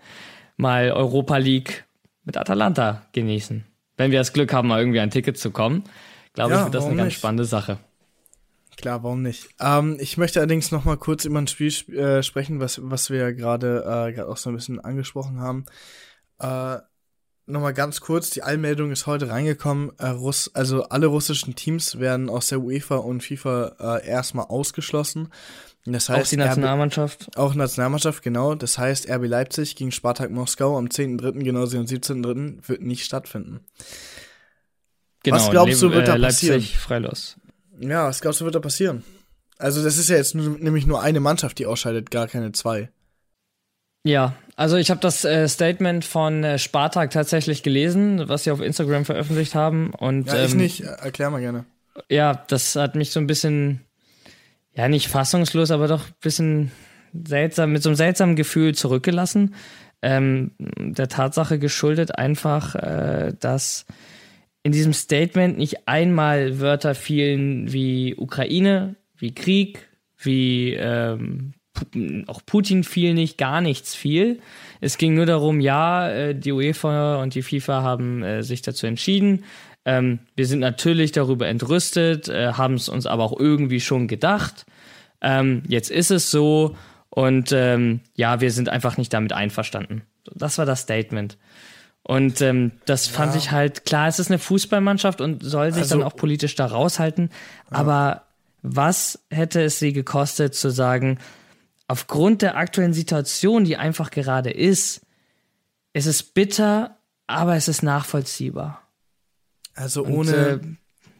mal 0.57 0.91
Europa 0.91 1.37
League 1.37 1.85
mit 2.25 2.37
Atalanta 2.37 3.03
genießen. 3.13 3.65
Wenn 3.97 4.11
wir 4.11 4.19
das 4.19 4.33
Glück 4.33 4.53
haben, 4.53 4.69
mal 4.69 4.81
irgendwie 4.81 5.01
ein 5.01 5.11
Ticket 5.11 5.39
zu 5.39 5.51
kommen, 5.51 5.85
glaube 6.33 6.53
Ja, 6.53 6.61
ich, 6.61 6.65
wird 6.65 6.75
das 6.75 6.87
eine 6.87 6.97
warum 6.97 6.97
ganz 6.97 7.07
nicht? 7.09 7.19
spannende 7.19 7.45
Sache. 7.45 7.79
Klar, 8.77 9.03
warum 9.03 9.23
nicht? 9.23 9.49
Ähm, 9.59 9.97
ich 10.01 10.19
möchte 10.19 10.39
allerdings 10.41 10.71
noch 10.71 10.85
mal 10.85 10.97
kurz 10.99 11.25
über 11.25 11.39
ein 11.39 11.47
Spiel 11.47 11.69
sp 11.73 11.89
äh, 11.97 12.23
sprechen, 12.23 12.61
was, 12.61 12.81
was 12.83 13.09
wir 13.11 13.19
ja 13.19 13.31
gerade 13.33 14.13
äh, 14.17 14.21
auch 14.23 14.37
so 14.37 14.51
ein 14.51 14.57
bisschen 14.57 14.81
angesprochen 14.81 15.41
haben. 15.41 15.65
Äh, 16.41 16.79
noch 17.47 17.61
mal 17.61 17.73
ganz 17.73 18.01
kurz, 18.01 18.31
die 18.31 18.43
Allmeldung 18.43 18.91
ist 18.91 19.07
heute 19.07 19.31
reingekommen. 19.31 19.93
Äh, 19.99 20.09
Russ 20.09 20.51
also 20.55 20.85
alle 20.85 21.07
russischen 21.07 21.55
Teams 21.55 21.99
werden 22.01 22.29
aus 22.29 22.49
der 22.49 22.61
UEFA 22.61 22.97
und 22.97 23.23
FIFA 23.23 23.77
äh, 24.03 24.07
erstmal 24.07 24.47
ausgeschlossen. 24.47 25.29
Das 25.89 26.09
heißt, 26.09 26.27
Auch 26.27 26.29
die 26.29 26.35
RB 26.35 26.47
Nationalmannschaft. 26.47 27.37
auch 27.39 27.55
Nationalmannschaft, 27.55 28.23
genau. 28.23 28.55
Das 28.57 28.77
heißt, 28.77 29.09
RB 29.09 29.27
Leipzig 29.27 29.77
gegen 29.77 29.93
Spartak 29.93 30.31
Moskau 30.31 30.77
am 30.77 30.87
10.3., 30.87 31.45
genauso 31.45 31.75
wie 31.75 31.79
am 31.79 31.85
17.3. 31.85 32.69
wird 32.69 32.83
nicht 32.83 33.05
stattfinden. 33.05 33.61
Genau, 35.23 35.37
was 35.37 35.51
glaubst 35.51 35.83
du, 35.83 35.93
wird 35.93 36.09
da 36.09 36.15
äh, 36.15 36.19
Leipzig 36.19 36.49
passieren? 36.51 36.63
Freilos. 36.81 37.37
Ja, 37.81 38.07
was 38.07 38.21
glaubst 38.21 38.41
du, 38.41 38.45
wird 38.45 38.55
da 38.55 38.61
passieren? 38.61 39.05
Also, 39.59 39.83
das 39.83 39.97
ist 39.97 40.09
ja 40.11 40.17
jetzt 40.17 40.35
nämlich 40.35 40.87
nur 40.87 41.03
eine 41.03 41.21
Mannschaft, 41.21 41.59
die 41.59 41.67
ausscheidet, 41.67 42.11
gar 42.11 42.27
keine 42.29 42.53
zwei. 42.53 42.91
Ja, 44.05 44.35
also 44.55 44.77
ich 44.77 44.91
habe 44.91 45.01
das 45.01 45.25
äh, 45.25 45.49
Statement 45.49 46.05
von 46.05 46.45
äh, 46.45 46.59
Spartak 46.59 47.11
tatsächlich 47.11 47.63
gelesen, 47.63 48.29
was 48.29 48.45
sie 48.45 48.51
auf 48.51 48.61
Instagram 48.61 49.05
veröffentlicht 49.05 49.55
haben. 49.55 49.91
Und 49.91 50.29
Ja, 50.29 50.45
ich 50.45 50.53
ähm, 50.53 50.59
nicht. 50.59 50.81
Erklär 50.83 51.31
mal 51.31 51.41
gerne. 51.41 51.65
ja, 52.09 52.45
das 52.49 52.77
hat 52.77 52.95
mich 52.95 53.11
so 53.11 53.19
ein 53.19 53.27
bisschen, 53.27 53.81
ja, 54.77 54.89
nicht 54.89 55.09
fassungslos, 55.09 55.71
aber 55.71 55.89
doch 55.89 56.07
ein 56.07 56.15
bisschen 56.21 56.71
seltsam, 57.13 57.73
mit 57.73 57.83
so 57.83 57.89
einem 57.89 57.97
seltsamen 57.97 58.37
Gefühl 58.37 58.75
zurückgelassen. 58.75 59.55
Ähm, 60.03 60.53
der 60.59 61.09
Tatsache 61.09 61.59
geschuldet 61.59 62.19
einfach, 62.19 62.75
äh, 62.75 63.33
dass 63.41 63.87
in 64.63 64.73
diesem 64.73 64.93
Statement 64.93 65.57
nicht 65.57 65.89
einmal 65.89 66.61
Wörter 66.61 66.95
fielen 66.95 67.73
wie 67.73 68.15
Ukraine, 68.17 68.97
wie 69.17 69.35
Krieg, 69.35 69.89
wie 70.19 70.75
ähm, 70.75 71.55
auch 72.27 72.41
Putin 72.45 72.85
fiel 72.85 73.15
nicht, 73.15 73.39
gar 73.39 73.61
nichts 73.61 73.95
fiel. 73.95 74.41
Es 74.81 74.99
ging 74.99 75.15
nur 75.15 75.27
darum, 75.27 75.61
ja, 75.61 76.09
äh, 76.11 76.35
die 76.35 76.53
UEFA 76.53 77.17
und 77.23 77.35
die 77.35 77.43
FIFA 77.43 77.83
haben 77.83 78.23
äh, 78.23 78.43
sich 78.43 78.63
dazu 78.63 78.87
entschieden. 78.87 79.45
Ähm, 79.85 80.19
wir 80.35 80.47
sind 80.47 80.61
natürlich 80.61 81.13
darüber 81.13 81.47
entrüstet, 81.47 82.29
äh, 82.29 82.53
haben 82.55 82.75
es 82.75 82.89
uns 82.89 83.07
aber 83.07 83.25
auch 83.25 83.39
irgendwie 83.39 83.81
schon 83.81 84.09
gedacht. 84.09 84.67
Ähm, 85.21 85.63
jetzt 85.69 85.91
ist 85.91 86.11
es 86.11 86.31
so 86.31 86.77
und 87.11 87.53
ähm, 87.53 88.01
ja, 88.15 88.41
wir 88.41 88.51
sind 88.51 88.69
einfach 88.69 88.97
nicht 88.99 89.13
damit 89.15 89.33
einverstanden. 89.33 90.03
Das 90.35 90.59
war 90.59 90.67
das 90.67 90.81
Statement. 90.81 91.39
Und 92.03 92.41
ähm, 92.41 92.73
das 92.85 93.09
fand 93.09 93.35
ich 93.35 93.51
halt, 93.51 93.85
klar, 93.85 94.07
es 94.07 94.19
ist 94.21 94.31
eine 94.31 94.39
Fußballmannschaft 94.39 95.21
und 95.21 95.43
soll 95.43 95.73
sich 95.73 95.83
Also- 95.83 95.97
dann 95.99 96.07
auch 96.07 96.15
politisch 96.15 96.55
da 96.55 96.67
raushalten. 96.67 97.31
Aber 97.71 98.23
was 98.63 99.19
hätte 99.31 99.63
es 99.63 99.79
sie 99.79 99.93
gekostet 99.93 100.55
zu 100.55 100.71
sagen, 100.71 101.19
aufgrund 101.89 102.43
der 102.43 102.57
aktuellen 102.57 102.93
Situation, 102.93 103.65
die 103.65 103.77
einfach 103.77 104.11
gerade 104.11 104.51
ist, 104.51 105.03
es 105.93 106.07
ist 106.07 106.35
bitter, 106.35 106.99
aber 107.27 107.57
es 107.57 107.69
ist 107.69 107.83
nachvollziehbar. 107.83 108.83
Also 109.75 110.05
Und, 110.05 110.13
ohne, 110.13 110.37
äh, 110.37 110.61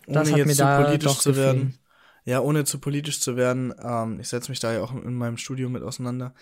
das 0.07 0.31
ohne 0.31 0.39
jetzt 0.39 0.57
zu 0.57 0.65
politisch 0.65 1.19
zu 1.19 1.31
gefallen. 1.31 1.57
werden. 1.57 1.79
Ja, 2.25 2.41
ohne 2.41 2.65
zu 2.65 2.79
politisch 2.81 3.21
zu 3.21 3.37
werden. 3.37 3.73
Ähm, 3.81 4.19
ich 4.21 4.29
setze 4.29 4.51
mich 4.51 4.61
da 4.61 4.73
ja 4.73 4.83
auch 4.83 4.93
in 4.93 5.15
meinem 5.15 5.37
Studio 5.37 5.69
mit 5.69 5.83
auseinander. 5.83 6.35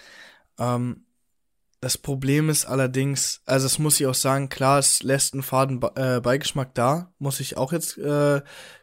Ähm, 0.59 1.05
das 1.85 1.99
Problem 1.99 2.49
ist 2.49 2.64
allerdings, 2.64 3.43
also 3.45 3.66
das 3.66 3.78
muss 3.78 4.01
ich 4.01 4.07
auch 4.07 4.14
sagen, 4.14 4.49
klar, 4.49 4.78
es 4.78 5.03
lässt 5.03 5.35
einen 5.35 5.43
faden 5.43 5.82
äh, 5.97 6.18
Beigeschmack 6.22 6.74
da, 6.74 7.12
muss 7.18 7.41
ich 7.41 7.59
auch 7.59 7.72
jetzt 7.72 7.99
äh, 7.99 8.41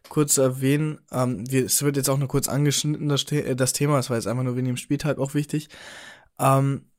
kurz 0.08 0.38
erwähnen. 0.38 1.00
Ähm, 1.12 1.50
wir, 1.50 1.66
es 1.66 1.82
wird 1.82 1.98
jetzt 1.98 2.12
auch 2.12 2.20
nur 2.20 2.28
kurz 2.28 2.48
angeschnitten, 2.48 3.10
das, 3.10 3.24
äh, 3.32 3.56
das 3.56 3.74
Thema, 3.74 3.96
das 3.96 4.12
war 4.12 4.18
jetzt 4.18 4.28
einfach 4.28 4.44
nur 4.44 4.56
wegen 4.56 4.68
dem 4.68 4.78
Spieltag 4.78 5.18
auch 5.18 5.34
wichtig. 5.34 5.70
Ähm, 6.38 6.92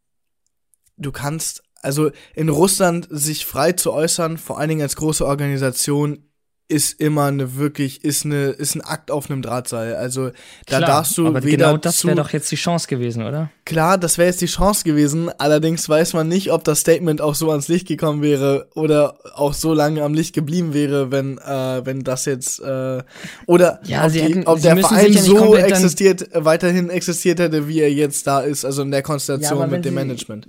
du 0.96 1.12
kannst, 1.12 1.62
also 1.82 2.10
in 2.34 2.48
Russland 2.48 3.06
sich 3.08 3.46
frei 3.46 3.70
zu 3.70 3.92
äußern, 3.92 4.38
vor 4.38 4.58
allen 4.58 4.70
Dingen 4.70 4.82
als 4.82 4.96
große 4.96 5.24
Organisation, 5.24 6.31
ist 6.68 6.98
immer 7.00 7.24
eine 7.24 7.56
wirklich, 7.56 8.02
ist 8.02 8.24
eine, 8.24 8.46
ist 8.50 8.74
ein 8.74 8.80
Akt 8.80 9.10
auf 9.10 9.30
einem 9.30 9.42
Drahtseil. 9.42 9.94
Also 9.94 10.28
da 10.66 10.78
Klar, 10.78 10.80
darfst 10.80 11.18
du 11.18 11.26
aber 11.26 11.44
weder 11.44 11.66
genau 11.66 11.76
das 11.76 12.04
wäre 12.06 12.16
doch 12.16 12.30
jetzt 12.30 12.50
die 12.50 12.56
Chance 12.56 12.86
gewesen, 12.88 13.22
oder? 13.24 13.50
Klar, 13.66 13.98
das 13.98 14.16
wäre 14.16 14.28
jetzt 14.28 14.40
die 14.40 14.46
Chance 14.46 14.82
gewesen, 14.84 15.28
allerdings 15.38 15.86
weiß 15.88 16.14
man 16.14 16.28
nicht, 16.28 16.50
ob 16.50 16.64
das 16.64 16.80
Statement 16.80 17.20
auch 17.20 17.34
so 17.34 17.50
ans 17.50 17.68
Licht 17.68 17.88
gekommen 17.88 18.22
wäre 18.22 18.68
oder 18.74 19.18
auch 19.34 19.52
so 19.52 19.74
lange 19.74 20.02
am 20.02 20.14
Licht 20.14 20.34
geblieben 20.34 20.72
wäre, 20.72 21.10
wenn, 21.10 21.36
äh, 21.38 21.84
wenn 21.84 22.04
das 22.04 22.24
jetzt 22.24 22.60
äh, 22.60 23.02
oder 23.46 23.80
Ja, 23.84 24.06
ob, 24.06 24.10
sie 24.10 24.18
die, 24.20 24.24
hätten- 24.24 24.46
ob 24.46 24.60
der 24.62 24.76
Verein 24.78 25.12
ja 25.12 25.20
so 25.20 25.54
existiert, 25.56 26.28
weiterhin 26.32 26.88
existiert 26.88 27.38
hätte, 27.38 27.68
wie 27.68 27.80
er 27.80 27.92
jetzt 27.92 28.26
da 28.26 28.40
ist, 28.40 28.64
also 28.64 28.80
in 28.82 28.90
der 28.90 29.00
Ja, 29.00 29.04
Konstellation 29.04 29.60
wenn 29.60 29.70
mit 29.70 29.84
dem 29.84 29.90
sie- 29.92 29.94
Management. 29.96 30.46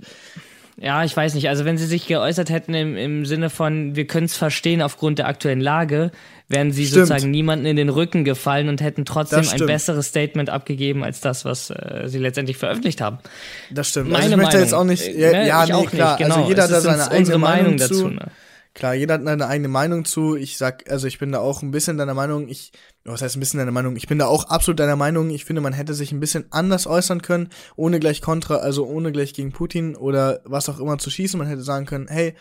Ja, 0.76 1.04
ich 1.04 1.16
weiß 1.16 1.34
nicht. 1.34 1.48
Also 1.48 1.64
wenn 1.64 1.78
sie 1.78 1.86
sich 1.86 2.06
geäußert 2.06 2.50
hätten 2.50 2.74
im, 2.74 2.96
im 2.96 3.26
Sinne 3.26 3.48
von, 3.48 3.94
wir 3.94 4.06
können 4.06 4.26
es 4.26 4.36
verstehen 4.36 4.82
aufgrund 4.82 5.18
der 5.18 5.28
aktuellen 5.28 5.60
Lage, 5.60 6.10
wären 6.48 6.72
sie 6.72 6.86
Stimmt. 6.86 7.06
sozusagen 7.06 7.30
niemanden 7.30 7.64
in 7.64 7.76
den 7.76 7.88
Rücken 7.88 8.24
gefallen 8.24 8.68
und 8.68 8.80
hätten 8.80 9.04
trotzdem 9.04 9.48
ein 9.48 9.66
besseres 9.66 10.08
Statement 10.08 10.50
abgegeben 10.50 11.04
als 11.04 11.20
das, 11.20 11.44
was 11.44 11.70
äh, 11.70 12.02
sie 12.06 12.18
letztendlich 12.18 12.56
veröffentlicht 12.56 13.00
haben. 13.00 13.18
Das 13.70 13.88
stimmt. 13.90 14.10
Meine 14.10 14.24
also 14.24 14.30
ich 14.30 14.36
möchte 14.36 14.52
Meinung. 14.56 14.64
jetzt 14.64 14.74
auch 14.74 14.84
nicht, 14.84 15.06
Äh, 15.08 15.20
ja, 15.20 15.30
ne, 15.32 15.46
ja 15.46 15.66
nee, 15.66 15.72
auch 15.74 15.90
klar. 15.90 16.18
nicht, 16.18 16.24
genau. 16.24 16.36
Also 16.36 16.48
jeder 16.48 16.62
hat 16.64 16.70
da 16.72 16.80
seine 16.80 17.10
eigene 17.10 17.38
Meinung, 17.38 17.62
Meinung 17.76 17.78
zu. 17.78 17.88
dazu, 17.88 18.08
ne? 18.08 18.26
Klar, 18.74 18.94
jeder 18.94 19.14
hat 19.14 19.26
eine 19.26 19.46
eigene 19.46 19.68
Meinung 19.68 20.04
zu. 20.04 20.34
Ich 20.34 20.58
sag, 20.58 20.90
also 20.90 21.06
ich 21.06 21.20
bin 21.20 21.30
da 21.30 21.38
auch 21.38 21.62
ein 21.62 21.70
bisschen 21.70 21.96
deiner 21.96 22.14
Meinung. 22.14 22.48
Ich, 22.48 22.72
was 23.04 23.22
heißt 23.22 23.36
ein 23.36 23.40
bisschen 23.40 23.58
deiner 23.58 23.70
Meinung? 23.70 23.94
Ich 23.94 24.08
bin 24.08 24.18
da 24.18 24.26
auch 24.26 24.48
absolut 24.48 24.80
deiner 24.80 24.96
Meinung. 24.96 25.30
Ich 25.30 25.44
finde, 25.44 25.62
man 25.62 25.72
hätte 25.72 25.94
sich 25.94 26.10
ein 26.10 26.18
bisschen 26.18 26.46
anders 26.50 26.88
äußern 26.88 27.22
können, 27.22 27.50
ohne 27.76 28.00
gleich 28.00 28.20
kontra, 28.20 28.56
also 28.56 28.84
ohne 28.84 29.12
gleich 29.12 29.32
gegen 29.32 29.52
Putin 29.52 29.94
oder 29.94 30.40
was 30.44 30.68
auch 30.68 30.80
immer 30.80 30.98
zu 30.98 31.08
schießen. 31.08 31.38
Man 31.38 31.46
hätte 31.46 31.62
sagen 31.62 31.86
können, 31.86 32.08
hey, 32.08 32.34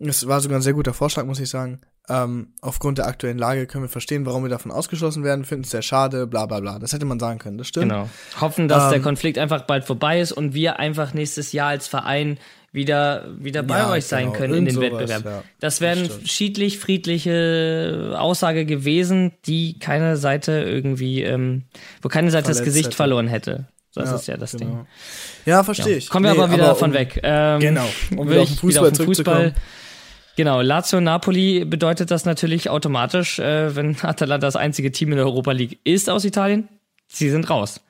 das 0.00 0.26
war 0.26 0.40
sogar 0.40 0.58
ein 0.58 0.62
sehr 0.62 0.72
guter 0.72 0.94
Vorschlag, 0.94 1.24
muss 1.24 1.38
ich 1.38 1.50
sagen. 1.50 1.80
Ähm, 2.08 2.54
aufgrund 2.60 2.98
der 2.98 3.06
aktuellen 3.06 3.38
Lage 3.38 3.68
können 3.68 3.84
wir 3.84 3.88
verstehen, 3.88 4.26
warum 4.26 4.42
wir 4.42 4.50
davon 4.50 4.72
ausgeschlossen 4.72 5.22
werden, 5.22 5.44
finden 5.44 5.62
es 5.62 5.70
sehr 5.70 5.82
schade, 5.82 6.26
bla 6.26 6.46
bla 6.46 6.58
bla. 6.58 6.80
Das 6.80 6.92
hätte 6.92 7.04
man 7.04 7.20
sagen 7.20 7.38
können, 7.38 7.58
das 7.58 7.68
stimmt. 7.68 7.90
Genau. 7.90 8.08
Hoffen, 8.40 8.66
dass 8.66 8.88
der 8.88 8.96
Ähm, 8.96 9.04
Konflikt 9.04 9.38
einfach 9.38 9.62
bald 9.66 9.84
vorbei 9.84 10.20
ist 10.20 10.32
und 10.32 10.52
wir 10.52 10.80
einfach 10.80 11.14
nächstes 11.14 11.52
Jahr 11.52 11.68
als 11.68 11.86
Verein 11.86 12.38
wieder, 12.72 13.26
wieder 13.38 13.62
bei 13.62 13.78
Ja, 13.78 13.90
euch 13.90 14.04
sein 14.04 14.26
genau. 14.26 14.36
können 14.38 14.54
in 14.54 14.64
den 14.66 14.74
sowas, 14.74 14.90
Wettbewerb. 14.92 15.24
ja. 15.24 15.42
Das 15.60 15.80
wäre 15.80 15.92
eine 15.92 16.02
Das 16.04 16.12
stimmt. 16.14 16.28
schiedlich, 16.28 16.78
friedliche 16.78 18.14
Aussage 18.18 18.64
gewesen, 18.64 19.32
die 19.46 19.78
keine 19.78 20.16
Seite 20.16 20.52
irgendwie, 20.52 21.22
ähm, 21.22 21.64
wo 22.02 22.08
keine 22.08 22.30
Seite 22.30 22.48
das 22.48 22.58
Verletzt 22.58 22.64
Gesicht 22.74 22.86
hätte. 22.88 22.96
verloren 22.96 23.28
hätte. 23.28 23.66
Das 23.94 24.08
Ja, 24.10 24.16
ist 24.16 24.26
ja 24.28 24.36
das 24.36 24.52
genau. 24.52 24.64
Ding. 24.66 24.86
Ja, 25.46 25.64
verstehe 25.64 25.96
ich. 25.96 26.08
Kommen 26.10 26.24
wir 26.26 26.32
Nee, 26.34 26.38
aber 26.38 26.52
wieder 26.52 26.66
davon 26.66 26.90
um- 26.90 26.96
weg. 26.96 27.18
Ähm, 27.24 27.58
Genau, 27.60 27.86
um 28.16 28.30
wieder 28.30 28.42
auf 28.42 28.48
den 28.48 28.56
Fußball 28.58 28.90
den 28.90 28.94
zurückzukommen. 28.94 29.54
Genau, 30.36 30.60
Lazio 30.60 31.00
Napoli 31.00 31.64
bedeutet 31.64 32.10
das 32.12 32.24
natürlich 32.24 32.70
automatisch, 32.70 33.40
äh, 33.40 33.74
wenn 33.74 33.96
Atalanta 34.02 34.46
das 34.46 34.54
einzige 34.56 34.92
Team 34.92 35.10
in 35.10 35.16
der 35.16 35.26
Europa 35.26 35.50
League 35.52 35.80
ist 35.82 36.08
aus 36.08 36.24
Italien. 36.24 36.68
Sie 37.08 37.28
sind 37.30 37.50
raus. 37.50 37.80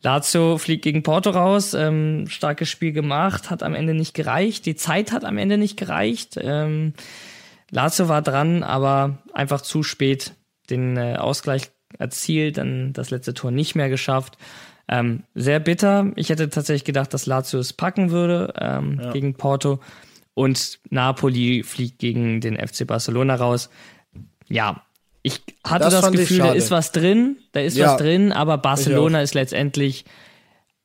Lazio 0.00 0.58
fliegt 0.58 0.84
gegen 0.84 1.02
Porto 1.02 1.30
raus, 1.30 1.74
ähm, 1.74 2.26
starkes 2.28 2.68
Spiel 2.68 2.92
gemacht, 2.92 3.50
hat 3.50 3.62
am 3.62 3.74
Ende 3.74 3.94
nicht 3.94 4.14
gereicht. 4.14 4.64
Die 4.66 4.76
Zeit 4.76 5.12
hat 5.12 5.24
am 5.24 5.38
Ende 5.38 5.58
nicht 5.58 5.76
gereicht. 5.76 6.38
Ähm, 6.40 6.92
Lazio 7.70 8.08
war 8.08 8.22
dran, 8.22 8.62
aber 8.62 9.18
einfach 9.32 9.60
zu 9.60 9.82
spät 9.82 10.32
den 10.70 10.96
äh, 10.96 11.16
Ausgleich 11.16 11.70
erzielt, 11.98 12.58
dann 12.58 12.92
das 12.92 13.10
letzte 13.10 13.34
Tor 13.34 13.50
nicht 13.50 13.74
mehr 13.74 13.88
geschafft. 13.88 14.38
Ähm, 14.88 15.24
sehr 15.34 15.60
bitter. 15.60 16.12
Ich 16.16 16.30
hätte 16.30 16.48
tatsächlich 16.48 16.84
gedacht, 16.84 17.12
dass 17.12 17.26
Lazio 17.26 17.58
es 17.58 17.72
packen 17.72 18.10
würde 18.10 18.54
ähm, 18.58 19.00
gegen 19.12 19.34
Porto. 19.34 19.80
Und 20.34 20.78
Napoli 20.90 21.64
fliegt 21.64 21.98
gegen 21.98 22.40
den 22.40 22.56
FC 22.56 22.86
Barcelona 22.86 23.34
raus. 23.34 23.70
Ja, 24.48 24.82
ich 25.28 25.42
hatte 25.64 25.84
Das 25.84 26.00
das, 26.00 26.10
Gefühl, 26.12 26.38
da 26.38 26.52
ist 26.52 26.70
was 26.70 26.92
drin, 26.92 27.38
da 27.52 27.60
ist 27.60 27.76
Ja, 27.76 27.92
was 27.92 27.98
drin, 27.98 28.32
aber 28.32 28.58
Barcelona 28.58 29.22
ist 29.22 29.34
letztendlich 29.34 30.04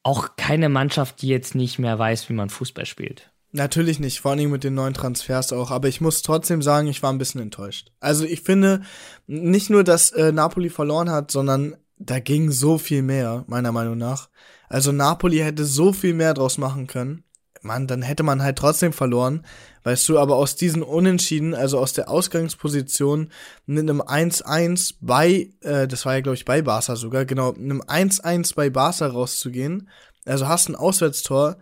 auch 0.03 0.35
keine 0.35 0.69
Mannschaft, 0.69 1.21
die 1.21 1.27
jetzt 1.27 1.55
nicht 1.55 1.79
mehr 1.79 1.97
weiß, 1.97 2.29
wie 2.29 2.33
man 2.33 2.49
Fußball 2.49 2.85
spielt. 2.85 3.31
Natürlich 3.51 3.99
nicht, 3.99 4.19
vor 4.19 4.31
allem 4.31 4.49
mit 4.51 4.63
den 4.63 4.73
neuen 4.73 4.93
Transfers 4.95 5.53
auch. 5.53 5.71
Aber 5.71 5.87
ich 5.87 6.01
muss 6.01 6.23
trotzdem 6.23 6.61
sagen, 6.61 6.87
ich 6.87 7.03
war 7.03 7.13
ein 7.13 7.19
bisschen 7.19 7.41
enttäuscht. 7.41 7.91
Also 7.99 8.25
ich 8.25 8.41
finde 8.41 8.81
nicht 9.27 9.69
nur, 9.69 9.83
dass 9.83 10.11
äh, 10.11 10.31
Napoli 10.31 10.69
verloren 10.69 11.09
hat, 11.09 11.29
sondern 11.31 11.75
da 11.97 12.19
ging 12.19 12.51
so 12.51 12.77
viel 12.77 13.03
mehr, 13.03 13.45
meiner 13.47 13.71
Meinung 13.71 13.97
nach. 13.97 14.29
Also 14.69 14.91
Napoli 14.91 15.37
hätte 15.37 15.65
so 15.65 15.93
viel 15.93 16.15
mehr 16.15 16.33
draus 16.33 16.57
machen 16.57 16.87
können. 16.87 17.23
Mann, 17.63 17.87
dann 17.87 18.01
hätte 18.01 18.23
man 18.23 18.41
halt 18.43 18.57
trotzdem 18.57 18.93
verloren. 18.93 19.45
Weißt 19.83 20.07
du, 20.07 20.17
aber 20.19 20.35
aus 20.37 20.55
diesen 20.55 20.81
Unentschieden, 20.83 21.53
also 21.53 21.77
aus 21.79 21.93
der 21.93 22.09
Ausgangsposition 22.09 23.29
mit 23.65 23.79
einem 23.79 24.01
1-1 24.01 24.95
bei, 25.01 25.49
äh, 25.61 25.87
das 25.87 26.05
war 26.05 26.13
ja 26.15 26.21
glaube 26.21 26.35
ich 26.35 26.45
bei 26.45 26.61
Barca 26.61 26.95
sogar, 26.95 27.25
genau, 27.25 27.53
mit 27.53 27.59
einem 27.71 27.81
1-1 27.81 28.55
bei 28.55 28.69
Barca 28.69 29.07
rauszugehen, 29.07 29.89
also 30.25 30.47
hast 30.47 30.69
ein 30.69 30.75
Auswärtstor, 30.75 31.57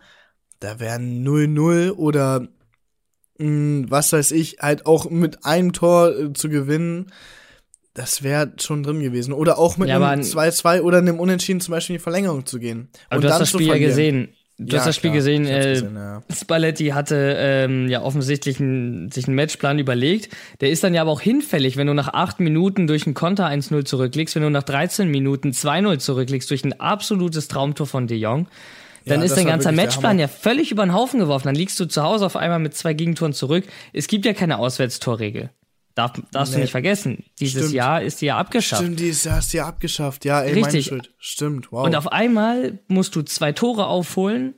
da 0.60 0.80
wären 0.80 1.24
0-0 1.26 1.92
oder 1.94 2.48
mh, 3.40 3.86
was 3.90 4.14
weiß 4.14 4.32
ich, 4.32 4.58
halt 4.60 4.86
auch 4.86 5.10
mit 5.10 5.46
einem 5.46 5.74
Tor 5.74 6.16
äh, 6.16 6.34
zu 6.34 6.50
gewinnen, 6.50 7.12
das 7.94 8.24
wäre 8.24 8.54
schon 8.60 8.84
drin 8.84 9.02
gewesen. 9.02 9.34
Oder 9.34 9.58
auch 9.58 9.76
mit 9.78 9.90
Ja, 9.90 9.96
einem 9.96 10.04
aber- 10.06 10.22
2-2 10.22 10.82
oder 10.82 11.00
einem 11.00 11.20
Unentschieden 11.20 11.60
zum 11.60 11.74
Beispiel 11.74 11.96
in 11.96 12.00
die 12.00 12.04
Verlängerung 12.04 12.46
zu 12.46 12.58
gehen. 12.58 12.90
Aber 13.10 13.18
Und 13.18 13.24
du 13.24 13.28
hast 13.28 13.34
dann 13.34 13.40
das 13.42 13.50
Spiel 13.50 13.68
ja 13.68 13.78
gesehen. 13.80 14.30
Du 14.66 14.74
Ja, 14.74 14.80
hast 14.80 14.88
das 14.88 14.96
Spiel 14.96 15.10
klar, 15.12 15.18
gesehen, 15.18 15.46
äh, 15.46 15.74
gesehen, 15.74 15.96
ja. 15.96 16.22
Spalletti 16.34 16.88
hatte 16.90 17.36
ähm, 17.38 17.90
ja 17.90 18.02
offensichtlich 18.02 18.60
ein, 18.60 19.10
sich 19.12 19.28
einen 19.28 19.36
Matchplan 19.36 19.80
überlegt. 19.80 20.30
Der 20.62 20.70
ist 20.70 20.84
dann 20.84 20.94
ja 20.94 21.02
aber 21.02 21.12
auch 21.12 21.22
hinfällig, 21.22 21.78
wenn 21.78 21.88
du 21.88 21.94
nach 21.94 22.14
8 22.14 22.40
Minuten 22.40 22.88
durch 22.88 23.06
einen 23.06 23.14
Konter 23.16 23.48
1-0 23.48 23.86
zurückliegst, 23.86 24.36
wenn 24.36 24.44
du 24.44 24.50
nach 24.50 24.64
13 24.64 25.10
Minuten 25.10 25.50
2-0 25.52 25.98
zurückliegst 26.00 26.50
durch 26.50 26.64
ein 26.64 26.80
absolutes 26.80 27.48
Traumtor 27.48 27.88
von 27.88 28.08
De 28.08 28.18
Jong. 28.18 28.48
Dann 29.06 29.20
Ja, 29.20 29.26
ist 29.26 29.36
dein 29.36 29.48
ganzer 29.48 29.72
Matchplan 29.72 30.20
ja 30.20 30.28
völlig 30.28 30.72
über 30.72 30.86
den 30.86 30.94
Haufen 30.94 31.20
geworfen. 31.20 31.48
Dann 31.48 31.56
liegst 31.56 31.80
du 31.80 31.86
zu 31.86 32.04
Hause 32.04 32.26
auf 32.26 32.36
einmal 32.36 32.60
mit 32.60 32.76
zwei 32.76 32.94
Gegentoren 32.94 33.34
zurück. 33.34 33.64
Es 33.94 34.08
gibt 34.08 34.26
ja 34.26 34.34
keine 34.34 34.60
Auswärtstorregel. 34.60 35.50
Darf, 35.96 36.14
darfst 36.32 36.54
du 36.54 36.58
Nee. 36.58 36.64
nicht 36.64 36.72
vergessen. 36.72 37.24
Dieses 37.40 37.64
Stimmt. 37.64 37.74
Jahr 37.76 38.02
ist 38.02 38.22
die 38.22 38.28
ja 38.28 38.38
abgeschafft. 38.38 38.82
Stimmt, 38.82 39.00
die 39.00 39.10
ist, 39.10 39.30
hast 39.30 39.54
du 39.54 39.58
ja 39.58 39.68
abgeschafft. 39.68 40.24
Ja, 40.26 40.42
ey, 40.42 40.54
meine 40.54 40.66
Richtig. 40.68 40.86
Schuld. 40.86 41.14
Stimmt, 41.18 41.72
wow. 41.72 41.86
Und 41.86 41.96
auf 41.96 42.12
einmal 42.12 42.80
musst 42.88 43.16
du 43.16 43.22
zwei 43.24 43.52
Tore 43.52 43.88
aufholen. 43.88 44.56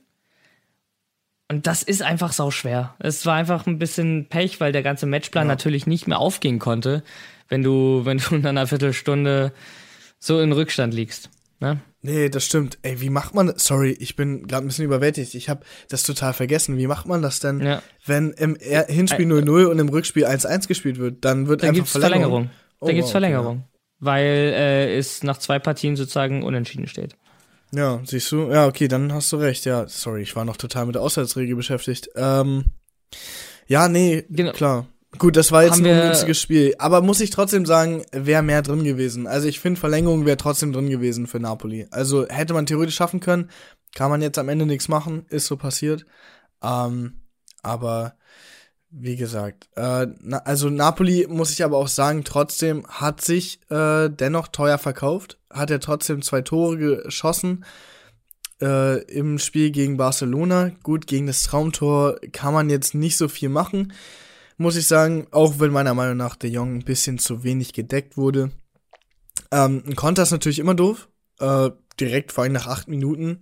Und 1.50 1.66
das 1.66 1.82
ist 1.82 2.02
einfach 2.02 2.32
sau 2.32 2.50
schwer. 2.50 2.94
Es 2.98 3.26
war 3.26 3.34
einfach 3.34 3.66
ein 3.66 3.78
bisschen 3.78 4.28
Pech, 4.28 4.60
weil 4.60 4.72
der 4.72 4.82
ganze 4.82 5.06
Matchplan 5.06 5.46
natürlich 5.46 5.86
nicht 5.86 6.06
mehr 6.08 6.18
aufgehen 6.18 6.58
konnte, 6.58 7.02
wenn 7.48 7.62
du, 7.62 8.00
wenn 8.04 8.18
du 8.18 8.34
in 8.36 8.46
einer 8.46 8.66
Viertelstunde 8.66 9.52
so 10.18 10.40
in 10.40 10.52
Rückstand 10.52 10.94
liegst. 10.94 11.30
Ne? 11.60 11.80
Nee, 12.06 12.28
das 12.28 12.44
stimmt. 12.44 12.76
Ey, 12.82 13.00
wie 13.00 13.08
macht 13.08 13.34
man 13.34 13.54
Sorry, 13.56 13.92
ich 13.98 14.14
bin 14.14 14.46
gerade 14.46 14.66
ein 14.66 14.68
bisschen 14.68 14.84
überwältigt. 14.84 15.34
Ich 15.34 15.48
habe 15.48 15.64
das 15.88 16.02
total 16.02 16.34
vergessen. 16.34 16.76
Wie 16.76 16.86
macht 16.86 17.06
man 17.06 17.22
das 17.22 17.40
denn, 17.40 17.60
Ja. 17.64 17.82
wenn 18.04 18.32
im 18.32 18.56
Er- 18.56 18.86
Hinspiel 18.88 19.24
0-0 19.26 19.64
und 19.64 19.78
im 19.78 19.88
Rückspiel 19.88 20.26
1-1 20.26 20.68
gespielt 20.68 20.98
wird? 20.98 21.24
Dann 21.24 21.48
wird 21.48 21.62
Dann 21.62 21.70
einfach 21.70 21.76
gibt's 21.84 21.92
Verlängerung. 21.92 22.50
Oh, 22.80 22.86
Dann 22.86 22.94
gibt's 22.94 23.06
wow, 23.08 23.12
Verlängerung. 23.12 23.64
Weil 24.00 24.22
äh, 24.26 24.98
es 24.98 25.22
nach 25.22 25.38
zwei 25.38 25.58
Partien 25.58 25.96
sozusagen 25.96 26.42
unentschieden 26.42 26.88
steht. 26.88 27.16
Ja, 27.72 28.02
siehst 28.04 28.30
du? 28.32 28.50
Ja, 28.50 28.66
okay, 28.66 28.86
dann 28.86 29.10
hast 29.14 29.32
du 29.32 29.36
recht. 29.36 29.64
Ja, 29.64 29.88
sorry, 29.88 30.20
ich 30.22 30.36
war 30.36 30.44
noch 30.44 30.58
total 30.58 30.84
mit 30.84 30.96
der 30.96 31.02
Auswärtsregel 31.02 31.56
beschäftigt. 31.56 32.10
Ähm, 32.16 32.66
ja, 33.66 33.88
nee, 33.88 34.24
Genau. 34.28 34.52
klar. 34.52 34.86
Gut, 35.18 35.36
das 35.36 35.52
war 35.52 35.64
jetzt 35.64 35.78
ein 35.78 35.86
ungünstiges 35.86 36.40
Spiel. 36.40 36.74
Aber 36.78 37.02
muss 37.02 37.20
ich 37.20 37.30
trotzdem 37.30 37.66
sagen, 37.66 38.02
wäre 38.12 38.42
mehr 38.42 38.62
drin 38.62 38.84
gewesen. 38.84 39.26
Also 39.26 39.48
ich 39.48 39.60
finde, 39.60 39.80
Verlängerung 39.80 40.26
wäre 40.26 40.36
trotzdem 40.36 40.72
drin 40.72 40.90
gewesen 40.90 41.26
für 41.26 41.40
Napoli. 41.40 41.86
Also 41.90 42.26
hätte 42.28 42.54
man 42.54 42.66
theoretisch 42.66 42.96
schaffen 42.96 43.20
können. 43.20 43.50
Kann 43.94 44.10
man 44.10 44.22
jetzt 44.22 44.38
am 44.38 44.48
Ende 44.48 44.66
nichts 44.66 44.88
machen. 44.88 45.26
Ist 45.28 45.46
so 45.46 45.56
passiert. 45.56 46.04
Ähm, 46.62 47.20
aber 47.62 48.14
wie 48.90 49.16
gesagt, 49.16 49.68
äh, 49.76 50.06
na, 50.20 50.38
also 50.38 50.70
Napoli, 50.70 51.26
muss 51.28 51.52
ich 51.52 51.64
aber 51.64 51.78
auch 51.78 51.88
sagen, 51.88 52.22
trotzdem 52.24 52.86
hat 52.86 53.20
sich 53.20 53.60
äh, 53.70 54.08
dennoch 54.08 54.48
teuer 54.48 54.78
verkauft. 54.78 55.38
Hat 55.50 55.70
er 55.70 55.80
trotzdem 55.80 56.22
zwei 56.22 56.42
Tore 56.42 56.76
geschossen 56.76 57.64
äh, 58.60 59.02
im 59.04 59.38
Spiel 59.38 59.70
gegen 59.70 59.96
Barcelona. 59.96 60.70
Gut, 60.82 61.06
gegen 61.06 61.26
das 61.26 61.42
Traumtor 61.42 62.16
kann 62.32 62.54
man 62.54 62.70
jetzt 62.70 62.94
nicht 62.94 63.16
so 63.16 63.28
viel 63.28 63.48
machen, 63.48 63.92
muss 64.56 64.76
ich 64.76 64.86
sagen, 64.86 65.26
auch 65.30 65.58
wenn 65.58 65.72
meiner 65.72 65.94
Meinung 65.94 66.16
nach 66.16 66.36
der 66.36 66.50
Jong 66.50 66.76
ein 66.76 66.84
bisschen 66.84 67.18
zu 67.18 67.42
wenig 67.42 67.72
gedeckt 67.72 68.16
wurde. 68.16 68.50
Ähm, 69.50 69.82
ein 69.86 69.96
Konter 69.96 70.22
ist 70.22 70.30
natürlich 70.30 70.58
immer 70.58 70.74
doof, 70.74 71.08
äh, 71.40 71.70
direkt 72.00 72.32
vor 72.32 72.44
allem 72.44 72.52
nach 72.52 72.66
acht 72.66 72.88
Minuten 72.88 73.40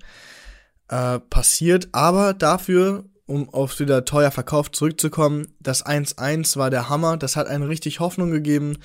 äh, 0.89 1.19
passiert, 1.19 1.89
aber 1.93 2.35
dafür, 2.35 3.05
um 3.27 3.49
auf 3.49 3.79
wieder 3.81 4.05
teuer 4.05 4.31
verkauft 4.31 4.77
zurückzukommen, 4.77 5.55
das 5.61 5.85
1-1 5.85 6.57
war 6.57 6.71
der 6.71 6.89
Hammer, 6.89 7.17
das 7.17 7.37
hat 7.37 7.47
eine 7.47 7.69
richtig 7.69 8.01
Hoffnung 8.01 8.31
gegeben, 8.31 8.79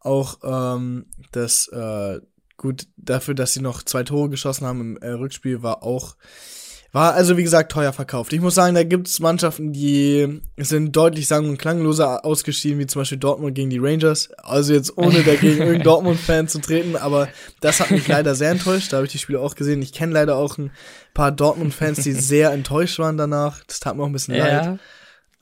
auch 0.00 0.38
ähm, 0.42 1.06
das 1.32 1.68
äh, 1.68 2.20
gut 2.56 2.86
dafür, 2.96 3.34
dass 3.34 3.54
sie 3.54 3.60
noch 3.60 3.82
zwei 3.82 4.02
Tore 4.04 4.30
geschossen 4.30 4.66
haben 4.66 4.80
im 4.80 4.96
äh, 4.98 5.10
Rückspiel, 5.10 5.62
war 5.62 5.82
auch 5.82 6.16
war 6.92 7.14
also 7.14 7.38
wie 7.38 7.42
gesagt 7.42 7.72
teuer 7.72 7.92
verkauft. 7.94 8.34
Ich 8.34 8.40
muss 8.40 8.54
sagen, 8.54 8.74
da 8.74 8.84
gibt's 8.84 9.18
Mannschaften, 9.18 9.72
die 9.72 10.42
sind 10.58 10.94
deutlich 10.94 11.26
sang- 11.26 11.48
und 11.48 11.56
klangloser 11.58 12.24
ausgeschieden, 12.24 12.78
wie 12.78 12.86
zum 12.86 13.00
Beispiel 13.00 13.18
Dortmund 13.18 13.54
gegen 13.54 13.70
die 13.70 13.78
Rangers. 13.78 14.30
Also 14.42 14.74
jetzt 14.74 14.98
ohne 14.98 15.22
dagegen 15.22 15.56
irgendeinen 15.58 15.82
Dortmund-Fan 15.84 16.48
zu 16.48 16.60
treten, 16.60 16.96
aber 16.96 17.28
das 17.60 17.80
hat 17.80 17.90
mich 17.90 18.06
leider 18.08 18.34
sehr 18.34 18.50
enttäuscht. 18.50 18.92
Da 18.92 18.98
habe 18.98 19.06
ich 19.06 19.12
die 19.12 19.18
Spiele 19.18 19.40
auch 19.40 19.54
gesehen. 19.54 19.80
Ich 19.80 19.94
kenne 19.94 20.12
leider 20.12 20.36
auch 20.36 20.58
ein 20.58 20.70
paar 21.14 21.32
Dortmund-Fans, 21.32 22.02
die 22.02 22.12
sehr 22.12 22.52
enttäuscht 22.52 22.98
waren 22.98 23.16
danach. 23.16 23.64
Das 23.66 23.80
tat 23.80 23.96
mir 23.96 24.02
auch 24.02 24.06
ein 24.06 24.12
bisschen 24.12 24.34
leid. 24.36 24.66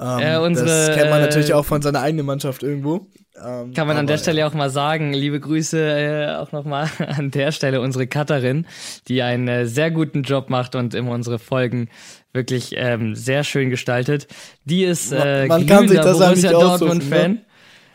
Ähm, 0.00 0.18
Ja, 0.20 0.40
unsere, 0.40 0.66
das 0.66 0.96
kennt 0.96 1.10
man 1.10 1.20
natürlich 1.20 1.52
auch 1.52 1.64
von 1.66 1.82
seiner 1.82 2.00
eigenen 2.00 2.26
Mannschaft 2.26 2.62
irgendwo. 2.62 3.08
Ähm, 3.42 3.74
Kann 3.74 3.86
man 3.86 3.96
an 3.96 4.06
der 4.06 4.18
Stelle 4.18 4.46
auch 4.46 4.54
mal 4.54 4.70
sagen, 4.70 5.12
liebe 5.12 5.40
Grüße 5.40 5.78
äh, 5.78 6.36
auch 6.36 6.52
nochmal 6.52 6.88
an 6.98 7.30
der 7.30 7.52
Stelle 7.52 7.80
unsere 7.80 8.06
Cutterin, 8.06 8.66
die 9.08 9.22
einen 9.22 9.48
äh, 9.48 9.66
sehr 9.66 9.90
guten 9.90 10.22
Job 10.22 10.50
macht 10.50 10.74
und 10.74 10.94
immer 10.94 11.12
unsere 11.12 11.38
Folgen 11.38 11.88
wirklich 12.32 12.74
ähm, 12.76 13.14
sehr 13.14 13.44
schön 13.44 13.70
gestaltet. 13.70 14.26
Die 14.64 14.84
ist 14.84 15.12
äh, 15.12 15.46
Man 15.46 15.60
sich 15.60 15.68
glühender 15.68 16.12
Borussia 16.12 16.50
Dortmund-Fan. 16.50 17.40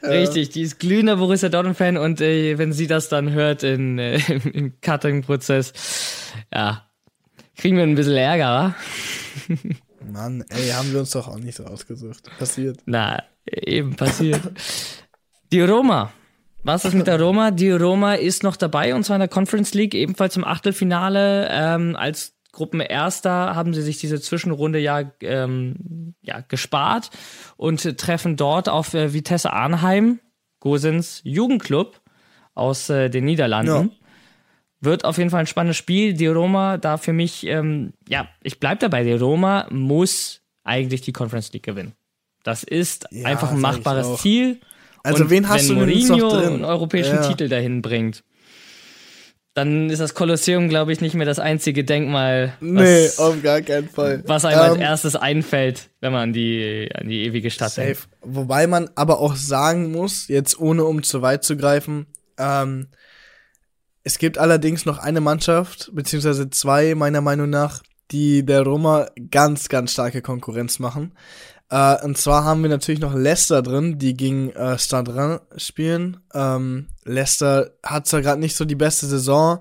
ne? 0.01 0.09
Richtig, 0.09 0.49
die 0.49 0.61
ist 0.61 0.79
glühender 0.79 1.17
Borussia 1.17 1.49
Dortmund-Fan 1.49 1.97
und 1.97 2.21
äh, 2.21 2.57
wenn 2.57 2.73
sie 2.73 2.87
das 2.87 3.09
dann 3.09 3.31
hört 3.31 3.63
in, 3.63 3.99
äh, 3.99 4.19
im, 4.27 4.51
im 4.51 4.81
Cutting-Prozess, 4.81 5.73
ja, 6.53 6.85
kriegen 7.57 7.77
wir 7.77 7.83
ein 7.83 7.95
bisschen 7.95 8.17
Ärger, 8.17 8.45
wa? 8.45 8.75
Mann, 10.11 10.43
ey, 10.49 10.69
haben 10.69 10.91
wir 10.91 10.99
uns 10.99 11.11
doch 11.11 11.27
auch 11.27 11.39
nicht 11.39 11.55
so 11.55 11.65
ausgesucht. 11.65 12.29
Passiert. 12.37 12.77
Na, 12.85 13.23
eben 13.47 13.95
passiert. 13.95 14.41
Die 15.51 15.61
Roma. 15.61 16.11
Was 16.63 16.83
ist 16.83 16.95
mit 16.95 17.05
der 17.05 17.21
Roma? 17.21 17.51
Die 17.51 17.69
Roma 17.71 18.15
ist 18.15 18.41
noch 18.41 18.55
dabei 18.55 18.95
und 18.95 19.03
zwar 19.03 19.17
in 19.17 19.19
der 19.19 19.29
Conference 19.29 19.73
League, 19.75 19.93
ebenfalls 19.93 20.35
im 20.35 20.43
Achtelfinale. 20.43 21.47
Ähm, 21.51 21.95
als 21.95 22.33
Gruppenerster 22.51 23.53
haben 23.53 23.73
sie 23.73 23.83
sich 23.83 23.99
diese 23.99 24.19
Zwischenrunde 24.19 24.79
ja, 24.79 25.03
ähm, 25.21 26.15
ja 26.21 26.39
gespart 26.47 27.11
und 27.57 27.97
treffen 27.99 28.35
dort 28.35 28.67
auf 28.67 28.93
äh, 28.95 29.13
Vitesse 29.13 29.53
Arnheim, 29.53 30.19
Gosens 30.59 31.21
Jugendclub 31.23 32.01
aus 32.55 32.89
äh, 32.89 33.09
den 33.09 33.25
Niederlanden. 33.25 33.91
Wird 34.81 35.05
auf 35.05 35.17
jeden 35.17 35.29
Fall 35.29 35.41
ein 35.41 35.47
spannendes 35.47 35.77
Spiel. 35.77 36.13
Die 36.13 36.27
Roma, 36.27 36.77
da 36.77 36.97
für 36.97 37.13
mich, 37.13 37.45
ähm, 37.45 37.93
ja, 38.07 38.27
ich 38.41 38.59
bleib 38.59 38.79
dabei. 38.79 39.03
Die 39.03 39.13
Roma 39.13 39.67
muss 39.69 40.41
eigentlich 40.63 41.01
die 41.01 41.13
Conference 41.13 41.53
League 41.53 41.63
gewinnen. 41.63 41.93
Das 42.43 42.63
ist 42.63 43.07
Ja, 43.11 43.27
einfach 43.27 43.51
ein 43.51 43.59
machbares. 43.59 44.21
Ziel. 44.21 44.59
Also 45.05 45.23
Und 45.23 45.29
wen 45.29 45.47
hast 45.47 45.69
wenn 45.69 45.75
du 45.75 45.81
Mourinho 45.85 46.17
noch 46.17 46.33
drin? 46.33 46.53
einen 46.53 46.65
europäischen 46.65 47.15
Ja. 47.15 47.27
Titel 47.27 47.47
dahin 47.47 47.81
bringt, 47.81 48.23
dann 49.53 49.89
ist 49.89 49.99
das 49.99 50.13
Kolosseum, 50.13 50.67
glaube 50.67 50.91
ich, 50.91 50.99
nicht 50.99 51.13
mehr 51.15 51.25
das 51.25 51.39
einzige 51.39 51.85
Denkmal, 51.85 52.53
Nee, 52.59 53.05
was, 53.05 53.19
auf 53.19 53.41
gar 53.41 53.61
keinen 53.61 53.87
Fall. 53.87 54.21
was 54.25 54.43
einem 54.43 54.59
als 54.59 54.75
Ähm, 54.75 54.81
erstes 54.81 55.15
einfällt, 55.15 55.89
wenn 56.01 56.11
man 56.11 56.23
an 56.23 56.33
die, 56.33 56.89
an 56.93 57.07
die 57.07 57.23
ewige 57.23 57.49
Stadt 57.49 57.77
denkt. 57.77 57.97
Safe. 57.99 58.09
Wobei 58.21 58.67
man 58.67 58.89
aber 58.95 59.19
auch 59.19 59.35
sagen 59.37 59.91
muss, 59.91 60.27
jetzt 60.27 60.59
ohne 60.59 60.83
um 60.83 61.03
zu 61.03 61.21
weit 61.21 61.45
zu 61.45 61.55
greifen, 61.55 62.07
ähm, 62.37 62.87
es 64.03 64.17
gibt 64.17 64.37
allerdings 64.37 64.85
noch 64.85 64.97
eine 64.97 65.21
Mannschaft, 65.21 65.89
beziehungsweise 65.93 66.49
zwei 66.49 66.93
meiner 66.95 67.21
Meinung 67.21 67.49
nach, 67.49 67.81
die 68.11 68.45
der 68.45 68.61
Roma 68.61 69.07
ganz, 69.31 69.69
ganz 69.69 69.93
starke 69.93 70.21
Konkurrenz 70.21 70.79
machen. 70.79 71.13
Äh, 71.69 72.03
und 72.03 72.17
zwar 72.17 72.43
haben 72.43 72.61
wir 72.63 72.69
natürlich 72.69 73.01
noch 73.01 73.13
Leicester 73.15 73.61
drin, 73.61 73.97
die 73.97 74.15
gegen 74.15 74.51
äh, 74.51 74.77
Stade 74.77 75.15
Rennes 75.15 75.41
spielen. 75.57 76.17
Ähm, 76.33 76.87
Leicester 77.03 77.71
hat 77.83 78.07
zwar 78.07 78.21
gerade 78.21 78.39
nicht 78.39 78.55
so 78.55 78.65
die 78.65 78.75
beste 78.75 79.07
Saison, 79.07 79.59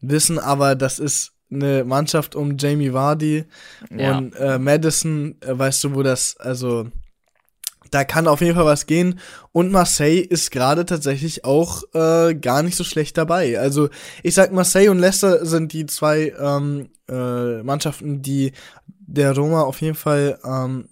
wissen 0.00 0.38
aber, 0.38 0.74
das 0.74 0.98
ist 0.98 1.32
eine 1.50 1.84
Mannschaft 1.84 2.34
um 2.34 2.56
Jamie 2.56 2.92
Vardy 2.94 3.44
Ja. 3.90 4.16
und 4.18 4.34
äh, 4.36 4.58
Madison, 4.58 5.36
äh, 5.42 5.58
weißt 5.58 5.84
du, 5.84 5.94
wo 5.94 6.02
das, 6.02 6.36
also 6.38 6.88
da 7.90 8.04
kann 8.04 8.26
auf 8.26 8.40
jeden 8.40 8.54
Fall 8.56 8.64
was 8.64 8.86
gehen. 8.86 9.20
Und 9.52 9.70
Marseille 9.70 10.20
ist 10.20 10.50
gerade 10.50 10.86
tatsächlich 10.86 11.44
auch 11.44 11.82
äh, 11.92 12.34
gar 12.34 12.62
nicht 12.62 12.74
so 12.76 12.84
schlecht 12.84 13.18
dabei. 13.18 13.58
Also 13.60 13.90
ich 14.22 14.32
sag, 14.32 14.50
Marseille 14.50 14.88
und 14.88 14.98
Leicester 14.98 15.44
sind 15.44 15.74
die 15.74 15.84
zwei 15.84 16.32
ähm, 16.40 16.88
äh, 17.10 17.62
Mannschaften, 17.62 18.22
die 18.22 18.52
der 18.88 19.36
Roma 19.36 19.60
auf 19.62 19.82
jeden 19.82 19.94
Fall 19.94 20.38
ähm, 20.42 20.88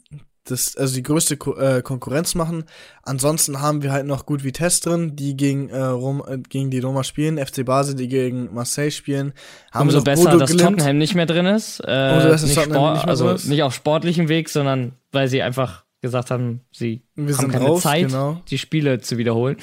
das, 0.51 0.77
also 0.77 0.95
die 0.95 1.03
größte 1.03 1.37
Ko 1.37 1.57
äh, 1.57 1.83
Konkurrenz 1.83 2.35
machen. 2.35 2.65
Ansonsten 3.03 3.61
haben 3.61 3.83
wir 3.83 3.93
halt 3.93 4.07
noch 4.07 4.27
gut 4.27 4.45
Vitesse 4.45 4.81
drin, 4.83 5.17
die 5.17 5.37
gegen, 5.37 5.69
äh, 5.71 5.83
Rom, 5.83 6.23
äh, 6.27 6.39
gegen 6.39 6.71
die 6.71 6.79
Roma 6.81 7.05
spielen, 7.05 7.39
FC 7.39 7.65
Basel, 7.65 7.95
die 7.95 8.09
gegen 8.09 8.53
Marseille 8.55 8.91
spielen. 8.91 9.33
Haben 9.73 9.89
Umso 9.89 10.03
besser, 10.03 10.25
Bodo 10.25 10.39
dass 10.39 10.51
Glimt. 10.51 10.63
Tottenham 10.79 10.99
nicht 10.99 11.15
mehr 11.15 11.27
drin 11.27 11.47
ist. 11.47 11.81
Äh, 11.87 12.13
Umso 12.15 12.29
besser, 12.29 12.47
nicht 12.47 12.61
Sport, 12.63 12.95
nicht 12.97 13.09
also 13.09 13.31
ist. 13.31 13.47
nicht 13.47 13.63
auf 13.63 13.75
sportlichem 13.75 14.29
Weg, 14.29 14.49
sondern 14.49 14.93
weil 15.13 15.29
sie 15.29 15.43
einfach 15.43 15.85
gesagt 16.03 16.31
haben, 16.31 16.63
sie 16.73 17.03
Wir 17.15 17.37
haben 17.37 17.51
keine 17.51 17.67
raus, 17.67 17.83
Zeit, 17.83 18.07
genau. 18.07 18.41
die 18.49 18.57
Spiele 18.57 19.01
zu 19.03 19.19
wiederholen. 19.19 19.59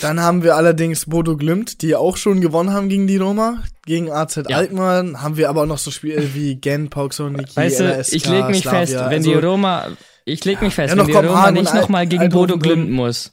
Dann 0.00 0.18
haben 0.20 0.42
wir 0.42 0.56
allerdings 0.56 1.06
Bodo 1.06 1.36
Glimt, 1.36 1.80
die 1.80 1.94
auch 1.94 2.16
schon 2.16 2.40
gewonnen 2.40 2.72
haben 2.72 2.88
gegen 2.88 3.06
die 3.06 3.18
Roma. 3.18 3.62
Gegen 3.84 4.10
AZ 4.10 4.34
Ja. 4.48 4.56
Alkmaar 4.56 5.04
haben 5.22 5.36
wir 5.36 5.48
aber 5.48 5.62
auch 5.62 5.66
noch 5.66 5.78
so 5.78 5.92
Spiele 5.92 6.34
wie 6.34 6.56
Gen, 6.56 6.90
Pauk 6.90 7.12
Soniki, 7.14 7.54
Weißt 7.54 7.78
du, 7.78 7.84
LASK, 7.84 8.14
ich 8.14 8.28
lege 8.28 8.48
mich 8.48 8.62
Slavia. 8.62 8.80
fest, 8.80 8.94
wenn 8.94 9.02
also, 9.04 9.30
die 9.30 9.34
Roma 9.36 9.86
Ich 10.28 10.44
leg 10.44 10.60
mich 10.60 10.74
fest, 10.74 10.92
Ja, 10.94 10.98
wenn 11.00 11.06
die 11.06 11.12
Roma 11.12 11.48
und 11.48 11.54
nicht 11.54 11.72
Al- 11.72 11.80
nochmal 11.80 12.06
gegen 12.06 12.28
Bodo 12.28 12.58
Glimt 12.58 12.90
muss. 12.90 13.32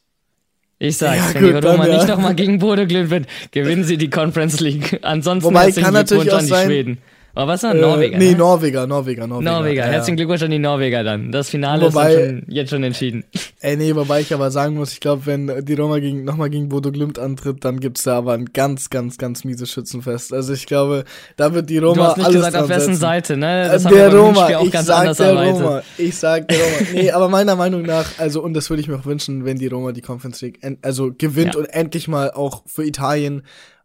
Ich 0.79 0.97
sag's, 0.97 1.17
Ja, 1.17 1.33
wenn 1.33 1.45
die 1.47 1.51
gut, 1.53 1.65
Roma 1.65 1.85
dann, 1.85 1.95
nicht 1.95 2.07
ja. 2.07 2.15
nochmal 2.15 2.35
gegen 2.35 2.59
Bodo 2.59 2.85
Glimt 2.85 3.09
wird, 3.09 3.27
gewinnen 3.51 3.83
sie 3.83 3.97
die 3.97 4.09
Conference 4.11 4.59
League. 4.59 4.99
Ansonsten 5.01 5.49
Wobei, 5.49 5.65
herzlichen 5.65 5.85
kann 5.85 5.93
natürlich 5.95 6.23
Glückwunsch 6.29 6.33
auch 6.33 6.39
an 6.39 6.45
die 6.45 6.49
sein- 6.51 6.67
Schweden. 6.67 6.97
Aber 7.35 7.53
was 7.53 7.63
war 7.63 7.73
Äh, 7.73 7.81
Norweger? 7.81 8.17
nee, 8.19 8.31
ne? 8.33 8.37
Norweger, 8.37 8.85
Norweger, 8.85 9.25
Norweger. 9.25 9.51
Norweger. 9.51 9.85
Ja. 9.85 9.91
Herzlichen 9.91 10.17
Glückwunsch 10.17 10.43
an 10.43 10.51
die 10.51 10.59
Norweger 10.59 11.03
dann. 11.03 11.31
Das 11.31 11.49
Finale 11.49 11.81
Wobei- 11.87 12.13
ist 12.13 12.29
schon, 12.29 12.43
jetzt 12.47 12.69
schon 12.69 12.83
entschieden. 12.83 13.23
Ey, 13.59 13.75
nee, 13.75 13.95
wobei 13.95 14.21
ich 14.21 14.31
aber 14.33 14.51
sagen 14.51 14.75
muss, 14.75 14.93
ich 14.93 14.99
glaube, 14.99 15.25
wenn 15.25 15.65
die 15.65 15.73
Roma 15.73 15.97
gegen, 15.97 16.23
nochmal 16.25 16.51
gegen 16.51 16.69
Bodo 16.69 16.91
Glimt 16.91 17.17
antritt, 17.17 17.65
dann 17.65 17.79
gibt's 17.79 18.03
da 18.03 18.17
aber 18.17 18.33
ein 18.33 18.45
ganz, 18.53 18.91
ganz, 18.91 19.17
ganz 19.17 19.43
mieses 19.45 19.71
Schützenfest. 19.71 20.31
Also 20.31 20.53
ich 20.53 20.67
glaube, 20.67 21.05
da 21.35 21.53
wird 21.55 21.71
die 21.71 21.79
Roma 21.79 21.95
Du 21.95 22.03
hast 22.03 22.17
nicht 22.17 22.25
alles 22.27 22.37
gesagt, 22.45 22.55
auf 22.57 22.69
wessen. 22.69 22.95
Seite, 22.95 23.35
ne? 23.37 23.65
Äh, 23.65 23.69
Das 23.69 23.83
wir 23.85 23.91
der 23.91 24.15
Roma, 24.15 24.61
ich 24.61 24.71
ganz 24.71 24.85
sag 24.85 25.17
der. 25.17 25.33
Roma, 25.35 25.81
ich 25.97 26.15
sag 26.15 26.47
der 26.49 26.57
Roma. 26.59 26.87
Nee, 26.93 27.11
aber 27.11 27.29
meiner 27.29 27.55
Meinung 27.55 27.81
nach, 27.81 28.19
also, 28.19 28.43
und 28.43 28.53
das 28.53 28.69
würde 28.69 28.81
ich 28.81 28.87
mir 28.87 28.97
auch 28.97 29.05
wünschen, 29.05 29.43
wenn 29.43 29.57
die 29.57 29.67
Roma 29.67 29.91
die 29.91 30.01
Conference 30.01 30.39
League, 30.41 30.59
also 30.83 31.11
gewinnt 31.17 31.55
Ja. 31.55 31.61
und 31.61 31.65
endlich 31.65 32.07
mal 32.07 32.29
auch 32.31 32.61
für 32.67 32.85
Italien 32.85 33.41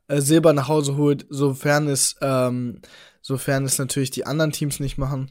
äh, 0.09 0.21
Silber 0.21 0.53
nach 0.53 0.69
Hause 0.69 0.97
holt, 0.97 1.25
sofern 1.31 1.87
es, 1.89 2.17
ähm, 2.21 2.81
sofern 3.29 3.65
es 3.67 3.79
natürlich 3.79 4.11
die 4.11 4.27
anderen 4.27 4.53
Teams 4.53 4.81
nicht 4.81 4.97
machen. 4.97 5.31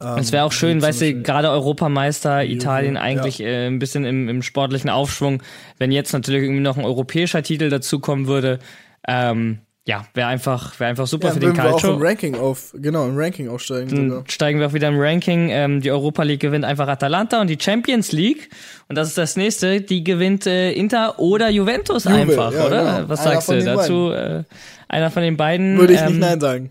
Ähm, 0.00 0.18
Es 0.18 0.30
wäre 0.30 0.44
auch 0.44 0.52
schön, 0.52 0.80
weißt 0.80 1.00
du, 1.00 1.22
gerade 1.22 1.50
Europameister, 1.50 2.44
Italien 2.44 2.94
ja. 2.94 3.00
eigentlich 3.00 3.40
äh, 3.40 3.66
ein 3.66 3.80
bisschen 3.80 4.04
im, 4.04 4.28
im 4.28 4.42
sportlichen 4.42 4.90
Aufschwung. 4.90 5.42
Wenn 5.76 5.90
jetzt 5.90 6.12
natürlich 6.12 6.44
irgendwie 6.44 6.62
noch 6.62 6.78
ein 6.78 6.84
europäischer 6.84 7.42
Titel 7.42 7.68
dazukommen 7.68 8.28
würde, 8.28 8.60
ähm, 9.08 9.58
ja, 9.88 10.04
wäre 10.14 10.28
einfach, 10.28 10.78
wäre 10.78 10.90
einfach 10.90 11.06
super 11.06 11.28
ja, 11.28 11.34
für 11.34 11.40
den 11.40 11.48
würden 11.48 11.56
wir 11.58 11.64
auch 11.66 11.80
Calcio. 11.80 11.94
im 11.94 12.02
Ranking 12.02 12.34
auf, 12.36 12.74
genau, 12.76 13.06
im 13.06 13.16
Ranking 13.16 13.48
aufsteigen 13.48 13.88
sogar. 13.88 14.18
Dann 14.18 14.28
steigen 14.28 14.58
wir 14.60 14.68
auch 14.68 14.72
wieder 14.72 14.88
im 14.88 14.98
Ranking. 14.98 15.48
Ähm, 15.50 15.80
die 15.80 15.90
Europa 15.90 16.22
League 16.22 16.40
gewinnt 16.40 16.64
einfach 16.64 16.88
Atalanta 16.88 17.40
und 17.40 17.48
die 17.48 17.58
Champions 17.60 18.12
League, 18.12 18.50
und 18.88 18.96
das 18.96 19.08
ist 19.08 19.18
das 19.18 19.36
nächste, 19.36 19.80
die 19.80 20.02
gewinnt 20.04 20.46
äh, 20.46 20.72
Inter 20.72 21.18
oder 21.18 21.50
Juventus 21.50 22.04
Juve, 22.04 22.16
einfach, 22.16 22.52
ja, 22.52 22.66
oder? 22.66 22.96
genau. 22.96 23.08
Was 23.08 23.20
Einer 23.20 23.40
sagst 23.40 23.48
du 23.48 23.64
dazu? 23.64 24.10
Äh, 24.10 24.44
einer 24.88 25.10
von 25.10 25.22
den 25.22 25.36
beiden. 25.36 25.78
Würde 25.78 25.94
ich 25.94 26.00
ähm, 26.00 26.06
nicht 26.06 26.18
Nein 26.18 26.40
sagen. 26.40 26.70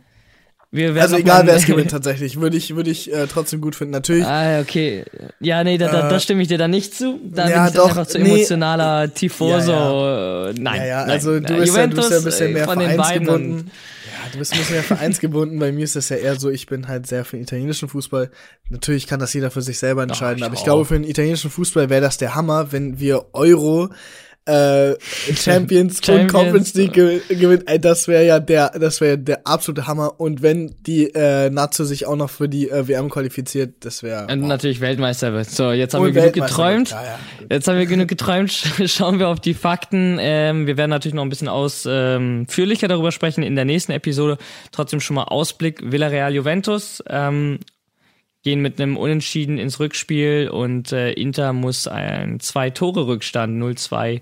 Also 0.73 1.15
egal, 1.17 1.45
wer 1.47 1.55
es 1.55 1.65
gewinnt 1.65 1.91
tatsächlich, 1.91 2.39
würde 2.41 2.57
ich, 2.57 2.75
würde 2.75 2.89
ich 2.89 3.13
äh, 3.13 3.27
trotzdem 3.27 3.61
gut 3.61 3.75
finden. 3.75 3.91
Natürlich, 3.93 4.25
Ah, 4.25 4.59
okay. 4.59 5.05
Ja, 5.39 5.63
nee, 5.63 5.77
da, 5.77 5.87
da, 5.91 6.07
Äh, 6.07 6.09
da 6.11 6.19
stimme 6.19 6.41
ich 6.41 6.47
dir 6.49 6.57
dann 6.57 6.71
nicht 6.71 6.93
zu. 6.93 7.19
Da 7.23 7.47
ja, 7.49 7.63
bin 7.63 7.67
ich 7.69 7.73
doch, 7.75 7.89
einfach 7.89 8.07
zu 8.07 8.19
nee. 8.19 8.29
emotionaler 8.35 9.13
Tifoso. 9.13 9.71
Ja, 9.71 10.49
Äh, 10.49 10.53
Nein. 10.57 10.81
ja, 10.81 10.85
ja, 10.85 11.01
nein. 11.01 11.09
also 11.11 11.39
du 11.39 11.53
Äh, 11.53 11.57
bist, 11.59 11.75
ja, 11.75 11.87
du 11.87 11.95
Juventus 11.95 12.09
bist 12.09 12.11
ja 12.11 12.17
ein 12.17 12.23
bisschen 12.25 12.47
äh, 12.49 12.53
mehr 12.53 12.65
beiden. 12.67 12.83
vereinsgebunden. 12.95 13.51
und- 13.59 13.65
Ja, 13.67 14.31
du 14.33 14.39
bist 14.39 14.51
ein 14.53 14.59
bisschen 14.59 14.75
mehr 14.75 14.83
vereinsgebunden. 14.83 15.59
Bei 15.59 15.71
mir 15.71 15.83
ist 15.83 15.95
das 15.95 16.09
ja 16.09 16.17
eher 16.17 16.37
so, 16.39 16.49
ich 16.49 16.65
bin 16.67 16.87
halt 16.87 17.07
sehr 17.07 17.23
für 17.25 17.37
den 17.37 17.43
italienischen 17.43 17.87
Fußball. 17.87 18.29
Natürlich 18.69 19.07
kann 19.07 19.19
das 19.19 19.33
jeder 19.33 19.51
für 19.51 19.61
sich 19.61 19.77
selber 19.79 20.03
entscheiden, 20.03 20.39
ich 20.39 20.43
aber 20.45 20.53
ich 20.55 20.59
auch. 20.61 20.65
glaube, 20.65 20.85
für 20.85 20.95
den 20.95 21.03
italienischen 21.09 21.51
Fußball 21.51 21.89
wäre 21.89 22.01
das 22.01 22.17
der 22.17 22.35
Hammer, 22.35 22.71
wenn 22.71 22.99
wir 22.99 23.25
Euro 23.33 23.89
äh, 24.45 24.95
Champions, 25.33 25.97
und 25.97 26.05
Champions, 26.05 26.33
Conference 26.33 26.73
League 26.75 26.93
ge 26.93 27.21
gewinnt. 27.29 27.63
Ey, 27.67 27.79
das 27.79 28.07
wäre 28.07 28.25
ja 28.25 28.39
der, 28.39 28.69
das 28.79 29.01
wäre 29.01 29.17
der 29.17 29.45
absolute 29.45 29.87
Hammer. 29.87 30.19
Und 30.19 30.41
wenn 30.41 30.75
die 30.85 31.13
äh, 31.13 31.49
Nazio 31.49 31.85
sich 31.85 32.05
auch 32.05 32.15
noch 32.15 32.29
für 32.29 32.47
die 32.47 32.69
äh, 32.69 32.87
WM 32.87 33.09
qualifiziert, 33.09 33.85
das 33.85 34.03
wäre. 34.03 34.27
Und 34.31 34.41
natürlich 34.41 34.81
Weltmeister 34.81 35.33
wird. 35.33 35.49
So, 35.49 35.71
jetzt 35.71 35.93
haben 35.93 36.03
Und 36.03 36.13
wir 36.13 36.21
genug 36.21 36.33
geträumt. 36.33 36.91
ja, 36.91 37.03
ja. 37.03 37.19
Jetzt 37.49 37.67
haben 37.67 37.77
wir 37.77 37.85
genug 37.85 38.07
geträumt. 38.07 38.51
Schauen 38.85 39.19
wir 39.19 39.29
auf 39.29 39.39
die 39.39 39.53
Fakten. 39.53 40.17
Ähm, 40.19 40.67
wir 40.67 40.77
werden 40.77 40.91
natürlich 40.91 41.15
noch 41.15 41.23
ein 41.23 41.29
bisschen 41.29 41.47
ausführlicher 41.47 42.87
darüber 42.87 43.11
sprechen 43.11 43.43
in 43.43 43.55
der 43.55 43.65
nächsten 43.65 43.91
Episode. 43.91 44.37
Trotzdem 44.71 44.99
schon 44.99 45.15
mal 45.15 45.23
Ausblick. 45.23 45.91
Villarreal 45.91 46.33
Juventus 46.33 47.03
ähm, 47.07 47.59
gehen 48.45 48.61
mit 48.61 48.79
einem 48.79 48.95
Unentschieden 48.95 49.57
ins 49.57 49.79
Rückspiel 49.79 50.49
und 50.49 50.91
äh, 50.91 51.11
Inter 51.13 51.51
muss 51.51 51.87
ein 51.87 52.39
Zwei-Tore-Rückstand 52.39 53.61
0-2 53.61 54.21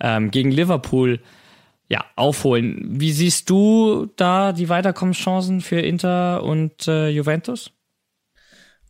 ähm, 0.00 0.30
gegen 0.30 0.50
Liverpool 0.50 1.20
ja, 1.88 2.02
aufholen. 2.16 2.80
Wie 2.98 3.12
siehst 3.12 3.50
du 3.50 4.10
da 4.16 4.52
die 4.52 4.70
Weiterkommenschancen 4.70 5.60
für 5.60 5.80
Inter 5.80 6.42
und 6.42 6.88
äh, 6.88 7.10
Juventus? 7.10 7.70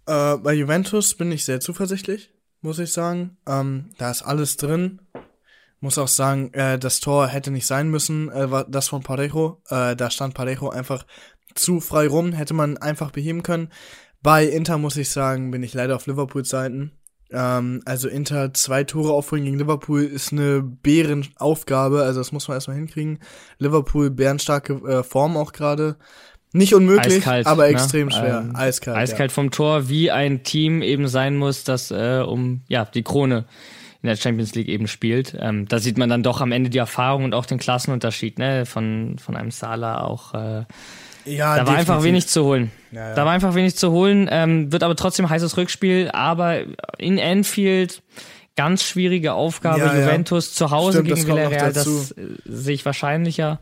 Äh, 0.07 0.37
bei 0.37 0.55
Juventus 0.55 1.17
bin 1.17 1.33
ich 1.33 1.45
sehr 1.45 1.59
zuversichtlich, 1.59 2.31
muss 2.61 2.79
ich 2.79 2.93
sagen. 2.93 3.39
Ähm, 3.49 3.91
da 3.99 4.13
ist 4.13 4.23
alles 4.23 4.57
drin. 4.57 5.01
Muss 5.81 5.99
auch 5.99 6.07
sagen, 6.07 6.55
äh, 6.55 6.79
das 6.79 7.01
Tor 7.01 7.27
hätte 7.27 7.51
nicht 7.51 7.67
sein 7.67 7.89
müssen, 7.89 8.29
äh, 8.31 8.65
das 8.69 8.87
von 8.87 9.03
Parejo. 9.03 9.61
Äh, 9.69 9.97
da 9.97 10.09
stand 10.09 10.35
Parejo 10.35 10.71
einfach 10.71 11.05
zu 11.57 11.81
frei 11.81 12.07
rum, 12.07 12.33
hätte 12.33 12.55
man 12.55 12.79
einfach 12.79 13.11
beheben 13.11 13.43
können. 13.43 13.71
Bei 14.23 14.45
Inter 14.45 14.79
muss 14.79 14.97
ich 14.97 15.11
sagen, 15.11 15.51
bin 15.51 15.63
ich 15.63 15.75
leider 15.75 15.97
auf 15.97 16.07
Liverpools 16.07 16.49
Seiten. 16.49 16.93
Ähm, 17.33 17.83
also 17.85 18.09
Inter 18.09 18.53
zwei 18.55 18.85
Tore 18.85 19.13
aufholen 19.13 19.45
gegen 19.45 19.59
Liverpool 19.59 20.03
ist 20.03 20.33
eine 20.33 20.63
Bärenaufgabe, 20.63 22.03
also 22.03 22.21
das 22.21 22.31
muss 22.31 22.47
man 22.47 22.57
erstmal 22.57 22.77
hinkriegen. 22.77 23.19
Liverpool 23.59 24.11
bärenstarke 24.11 24.75
äh, 24.87 25.03
Form 25.03 25.37
auch 25.37 25.53
gerade. 25.53 25.97
Nicht 26.53 26.75
unmöglich, 26.75 27.17
Eiskalt, 27.17 27.47
aber 27.47 27.63
ne? 27.63 27.71
extrem 27.71 28.11
schwer. 28.11 28.45
Ähm, 28.45 28.55
eiskalt. 28.55 28.97
Eiskalt 28.99 29.33
vom 29.33 29.51
Tor, 29.51 29.89
wie 29.89 30.11
ein 30.11 30.43
Team 30.43 30.83
eben 30.83 31.09
sein 31.09 31.37
muss, 31.37 31.65
das 31.65 31.91
äh, 31.91 32.23
um 32.27 32.61
ja 32.69 32.85
die 32.85 33.03
Krone 33.03 33.47
in 34.03 34.09
der 34.09 34.17
Champions 34.17 34.55
League 34.55 34.69
eben 34.69 34.87
spielt. 34.87 35.35
Ähm, 35.41 35.67
da 35.67 35.79
sieht 35.79 35.97
man 35.97 36.11
dann 36.11 36.23
doch 36.23 36.43
am 36.43 36.53
Ende 36.53 36.69
die 36.69 36.79
Erfahrung 36.79 37.25
und 37.25 37.35
auch 37.35 37.47
den 37.47 37.59
Klassenunterschied, 37.59 38.39
ne, 38.39 38.67
von 38.67 39.17
von 39.19 39.35
einem 39.35 39.51
Salah 39.51 40.05
auch. 40.05 40.35
Äh, 40.35 40.65
Ja, 41.25 41.57
da 41.57 41.67
war 41.67 41.75
einfach 41.75 41.95
definitiv. 41.95 42.05
wenig 42.05 42.27
zu 42.29 42.45
holen. 42.45 42.71
Ja, 42.91 43.09
ja. 43.09 43.15
Da 43.15 43.25
war 43.25 43.33
einfach 43.33 43.55
wenig 43.55 43.77
zu 43.77 43.91
holen. 43.91 44.29
Ähm, 44.31 44.73
wird 44.73 44.83
aber 44.83 44.97
trotzdem 44.97 45.29
heißes 45.29 45.57
Rückspiel. 45.57 46.11
Aber 46.13 46.61
in 46.99 47.19
Anfield 47.21 48.03
ganz 48.57 48.83
schwierige 48.83 49.33
Aufgabe. 49.33 49.81
Ja. 49.81 49.99
Juventus 49.99 50.55
zu 50.55 50.71
Hause 50.71 50.99
Stimmt, 50.99 51.15
gegen 51.15 51.27
Villarreal, 51.29 51.73
das 51.73 52.13
äh, 52.13 52.27
sehe 52.45 52.75
ich 52.75 52.85
wahrscheinlicher. 52.85 53.61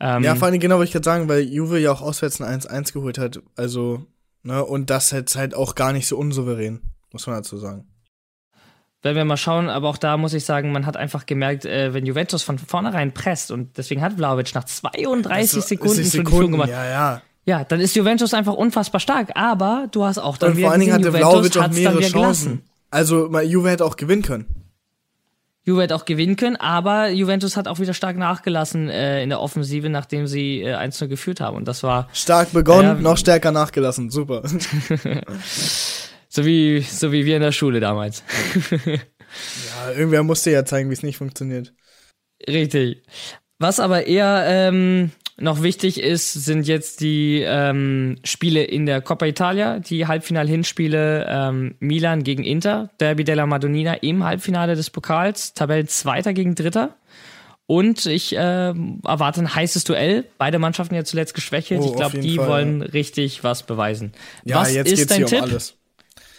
Ähm, 0.00 0.22
Ja, 0.22 0.34
vor 0.34 0.48
allem 0.48 0.60
genau, 0.60 0.78
was 0.78 0.86
ich 0.86 0.92
gerade 0.92 1.04
sagen, 1.04 1.28
weil 1.28 1.40
Juve 1.40 1.78
ja 1.78 1.92
auch 1.92 2.02
auswärts 2.02 2.40
ein 2.40 2.60
1-1 2.60 2.92
geholt 2.92 3.18
hat. 3.18 3.40
Also, 3.56 4.04
ne, 4.42 4.64
und 4.64 4.90
das 4.90 5.10
jetzt 5.10 5.36
halt 5.36 5.54
auch 5.54 5.74
gar 5.74 5.92
nicht 5.92 6.06
so 6.06 6.16
unsouverän, 6.16 6.80
muss 7.12 7.26
man 7.26 7.36
dazu 7.36 7.56
sagen. 7.56 7.86
Werden 9.02 9.16
wir 9.16 9.24
mal 9.24 9.36
schauen, 9.36 9.68
aber 9.68 9.88
auch 9.88 9.96
da 9.96 10.16
muss 10.16 10.34
ich 10.34 10.44
sagen, 10.44 10.72
man 10.72 10.84
hat 10.86 10.96
einfach 10.96 11.26
gemerkt, 11.26 11.64
äh, 11.64 11.94
wenn 11.94 12.04
Juventus 12.06 12.42
von 12.42 12.58
vornherein 12.58 13.14
presst 13.14 13.50
und 13.50 13.76
deswegen 13.78 14.02
hat 14.02 14.14
Vlahovic 14.14 14.54
nach 14.54 14.64
32 14.64 15.30
Also, 15.32 15.60
Sekunden 15.60 15.94
60 15.94 16.28
schon 16.28 16.40
die 16.46 16.50
gemacht. 16.50 16.68
Ja, 16.70 16.84
ja. 16.84 17.22
Ja, 17.46 17.64
dann 17.64 17.80
ist 17.80 17.96
Juventus 17.96 18.34
einfach 18.34 18.52
unfassbar 18.54 19.00
stark, 19.00 19.30
aber 19.34 19.86
du 19.90 20.04
hast 20.04 20.18
auch 20.18 20.36
dann 20.36 20.50
Und 20.50 20.56
wieder 20.58 20.66
vor 20.66 20.72
allen 20.72 20.80
Dingen 20.80 20.92
hatte 20.92 21.06
Juventus 21.06 21.30
Vlaovic 21.30 21.56
auch 21.56 21.70
mehrere 21.74 22.00
Chancen. 22.00 22.12
gelassen. 22.12 22.62
Also, 22.90 23.40
Juve 23.40 23.70
hätte 23.70 23.84
auch 23.84 23.96
gewinnen 23.96 24.22
können. 24.22 24.46
Juve 25.64 25.82
hätte 25.82 25.94
auch 25.94 26.04
gewinnen 26.06 26.36
können, 26.36 26.56
aber 26.56 27.08
Juventus 27.10 27.56
hat 27.56 27.68
auch 27.68 27.78
wieder 27.78 27.92
stark 27.94 28.16
nachgelassen 28.16 28.88
äh, 28.88 29.22
in 29.22 29.28
der 29.28 29.40
Offensive, 29.40 29.88
nachdem 29.90 30.26
sie 30.26 30.62
äh, 30.62 30.74
1-0 30.74 31.08
geführt 31.08 31.40
haben. 31.40 31.56
Und 31.58 31.68
das 31.68 31.82
war 31.82 32.08
Stark 32.14 32.52
begonnen, 32.52 32.82
Ja. 32.88 32.94
noch 32.94 33.16
stärker 33.18 33.52
nachgelassen. 33.52 34.10
Super. 34.10 34.42
so 36.28 36.44
wie, 36.44 36.80
so 36.80 37.12
wie 37.12 37.24
wir 37.24 37.36
in 37.36 37.42
der 37.42 37.52
Schule 37.52 37.80
damals. 37.80 38.22
ja, 38.86 39.90
irgendwer 39.92 40.22
musste 40.22 40.50
ja 40.50 40.64
zeigen, 40.64 40.90
wie 40.90 40.94
es 40.94 41.02
nicht 41.02 41.16
funktioniert. 41.16 41.72
Richtig. 42.46 43.02
Was 43.58 43.80
aber 43.80 44.06
eher 44.06 44.44
ähm, 44.46 45.10
noch 45.36 45.62
wichtig 45.62 46.00
ist, 46.00 46.32
sind 46.32 46.66
jetzt 46.66 47.00
die 47.00 47.42
ähm, 47.44 48.16
Spiele 48.24 48.62
in 48.62 48.86
der 48.86 49.00
Coppa 49.00 49.26
Italia, 49.26 49.78
die 49.80 50.06
Halbfinal-Hinspiele 50.06 51.26
ähm, 51.28 51.74
Milan 51.80 52.22
gegen 52.22 52.44
Inter, 52.44 52.90
Derby 53.00 53.24
della 53.24 53.46
Madonnina 53.46 53.94
im 53.94 54.24
Halbfinale 54.24 54.76
des 54.76 54.90
Pokals, 54.90 55.54
Tabellenzweiter 55.54 56.32
gegen 56.32 56.54
Dritter. 56.54 56.96
Und 57.66 58.06
ich 58.06 58.34
ähm, 58.36 59.00
erwarte 59.04 59.40
ein 59.40 59.54
heißes 59.54 59.84
Duell. 59.84 60.24
Beide 60.38 60.58
Mannschaften 60.58 60.94
ja 60.94 61.04
zuletzt 61.04 61.34
geschwächelt. 61.34 61.82
Oh, 61.82 61.86
ich 61.90 61.96
glaube, 61.96 62.18
die 62.18 62.36
Fall, 62.36 62.48
wollen 62.48 62.82
richtig 62.82 63.44
was 63.44 63.62
beweisen. 63.64 64.12
Ja, 64.44 64.60
was 64.60 64.72
jetzt 64.72 64.90
ist 64.90 65.00
geht's 65.00 65.08
dein 65.08 65.18
hier 65.18 65.26
Tipp? 65.26 65.38
um 65.40 65.50
alles. 65.50 65.77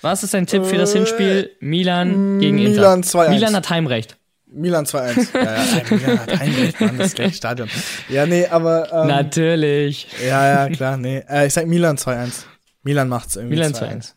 Was 0.01 0.23
ist 0.23 0.33
dein 0.33 0.47
Tipp 0.47 0.65
für 0.65 0.77
das 0.77 0.93
Hinspiel 0.93 1.51
Milan 1.59 2.39
gegen 2.39 2.57
Inter? 2.57 2.71
Milan 2.71 3.03
2-1. 3.03 3.29
Milan 3.29 3.55
hat 3.55 3.69
Heimrecht. 3.69 4.17
Milan 4.51 4.85
2-1. 4.85 5.27
ja, 5.33 5.41
ja, 5.43 5.83
Milan 5.89 6.19
hat 6.19 6.39
Heimrecht, 6.39 6.81
Mann, 6.81 6.97
das 6.97 7.13
gleiche 7.13 7.35
Stadion. 7.35 7.69
Ja, 8.07 8.25
nee, 8.25 8.47
aber. 8.47 8.91
Ähm, 8.91 9.07
Natürlich. 9.07 10.07
Ja, 10.25 10.67
ja, 10.67 10.75
klar, 10.75 10.97
nee. 10.97 11.23
Äh, 11.29 11.47
ich 11.47 11.53
sag 11.53 11.67
Milan 11.67 11.97
2-1. 11.97 12.43
Milan 12.83 13.09
macht's 13.09 13.35
irgendwie. 13.35 13.57
Milan 13.57 13.73
2-1. 13.73 13.89
2-1. 13.89 14.13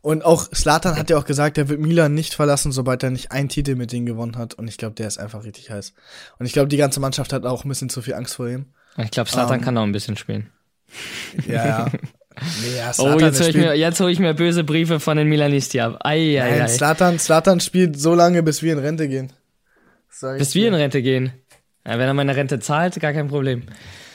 Und 0.00 0.24
auch 0.24 0.48
Slatan 0.54 0.98
hat 0.98 1.08
ja 1.08 1.16
auch 1.16 1.24
gesagt, 1.24 1.56
er 1.56 1.68
wird 1.70 1.80
Milan 1.80 2.12
nicht 2.12 2.34
verlassen, 2.34 2.72
sobald 2.72 3.02
er 3.02 3.10
nicht 3.10 3.32
einen 3.32 3.48
Titel 3.48 3.74
mit 3.74 3.90
denen 3.90 4.04
gewonnen 4.04 4.36
hat. 4.36 4.52
Und 4.54 4.68
ich 4.68 4.76
glaube, 4.76 4.94
der 4.94 5.06
ist 5.08 5.18
einfach 5.18 5.44
richtig 5.44 5.70
heiß. 5.70 5.94
Und 6.38 6.44
ich 6.44 6.52
glaube, 6.52 6.68
die 6.68 6.76
ganze 6.76 7.00
Mannschaft 7.00 7.32
hat 7.32 7.46
auch 7.46 7.64
ein 7.64 7.68
bisschen 7.70 7.88
zu 7.88 8.02
viel 8.02 8.12
Angst 8.12 8.36
vor 8.36 8.48
ihm. 8.48 8.66
Ich 8.98 9.10
glaube, 9.10 9.30
Slatan 9.30 9.58
Ähm, 9.58 9.64
kann 9.64 9.74
noch 9.74 9.82
ein 9.82 9.92
bisschen 9.92 10.16
spielen. 10.16 10.50
Ja, 11.48 11.66
ja. 11.66 11.86
nee, 12.62 12.76
ja 12.76 12.92
Oh, 12.98 13.18
jetzt 13.18 13.40
hole 13.40 13.48
ich, 13.50 13.56
mir- 13.56 13.62
spielt, 13.62 13.76
jetzt 13.76 14.00
hol 14.00 14.10
ich 14.10 14.18
mir 14.18 14.34
böse 14.34 14.64
Briefe 14.64 15.00
von 15.00 15.16
den 15.16 15.28
Milanisti 15.28 15.80
ab. 15.80 15.98
Ei, 16.04 16.40
ei, 16.40 16.50
Nein, 16.50 16.62
ei. 16.62 16.66
Zlatan, 16.66 17.18
Zlatan 17.18 17.60
spielt 17.60 17.98
so 17.98 18.14
lange, 18.14 18.42
bis 18.42 18.62
wir 18.62 18.72
in 18.72 18.78
Rente 18.78 19.08
gehen. 19.08 19.32
Bis 20.38 20.54
wir 20.54 20.68
in. 20.68 20.74
Rente 20.74 21.02
gehen. 21.02 21.32
Ja, 21.86 21.92
wenn 21.98 22.06
er 22.08 22.14
meine 22.14 22.34
Rente 22.36 22.60
zahlt, 22.60 22.98
gar 23.00 23.12
kein 23.12 23.28
Problem. 23.28 23.62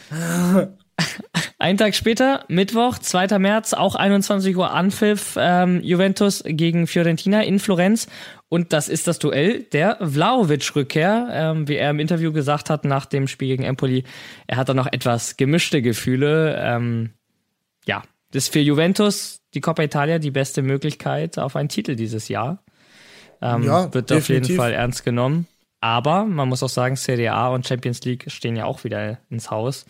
Einen 1.62 1.78
Tag 1.78 1.94
später, 1.94 2.46
Mittwoch, 2.48 3.00
2. 3.00 3.38
März, 3.38 3.74
auch 3.74 3.96
21 3.96 4.56
Uhr 4.56 4.72
Anpfiff, 4.72 5.36
ähm, 5.38 5.82
Juventus 5.84 6.42
gegen 6.46 6.88
Fiorentina 6.88 7.42
in 7.44 7.60
Florenz. 7.60 8.08
Und 8.48 8.72
das 8.74 8.88
ist 8.88 9.08
das 9.08 9.20
Duell 9.20 9.64
der 9.64 9.98
Vlaovic-Rückkehr. 10.02 11.28
Ähm, 11.32 11.68
wie 11.68 11.76
er 11.76 11.90
im 11.92 12.00
Interview 12.00 12.32
gesagt 12.32 12.70
hat 12.70 12.86
nach 12.86 13.06
dem 13.06 13.28
Spiel 13.28 13.50
gegen 13.50 13.64
Empoli, 13.64 14.06
er 14.48 14.58
hat 14.58 14.70
da 14.70 14.74
noch 14.74 14.88
etwas 14.92 15.36
gemischte 15.38 15.82
Gefühle. 15.82 16.58
Ähm, 16.60 17.10
ja, 17.90 18.04
das 18.32 18.44
ist 18.44 18.54
für 18.54 18.60
Juventus, 18.60 19.42
die 19.56 19.62
Coppa 19.62 19.82
Italia, 19.82 20.20
die 20.20 20.30
beste 20.30 20.62
Möglichkeit 20.62 21.40
auf 21.40 21.56
einen 21.56 21.70
Titel 21.70 21.96
dieses 21.96 22.28
Jahr. 22.28 22.64
Ähm, 23.42 23.64
ja, 23.64 23.92
wird 23.92 24.12
definitiv. 24.12 24.20
auf 24.20 24.30
jeden 24.30 24.58
Fall 24.58 24.74
ernst 24.74 25.04
genommen. 25.04 25.48
Aber 25.82 26.26
man 26.26 26.48
muss 26.48 26.62
auch 26.62 26.70
sagen, 26.70 26.96
Serie 26.98 27.34
A 27.34 27.50
und 27.50 27.68
Champions 27.68 28.02
League 28.04 28.26
stehen 28.28 28.56
ja 28.56 28.66
auch 28.66 28.84
wieder 28.84 29.18
ins 29.30 29.50
Haus. 29.50 29.86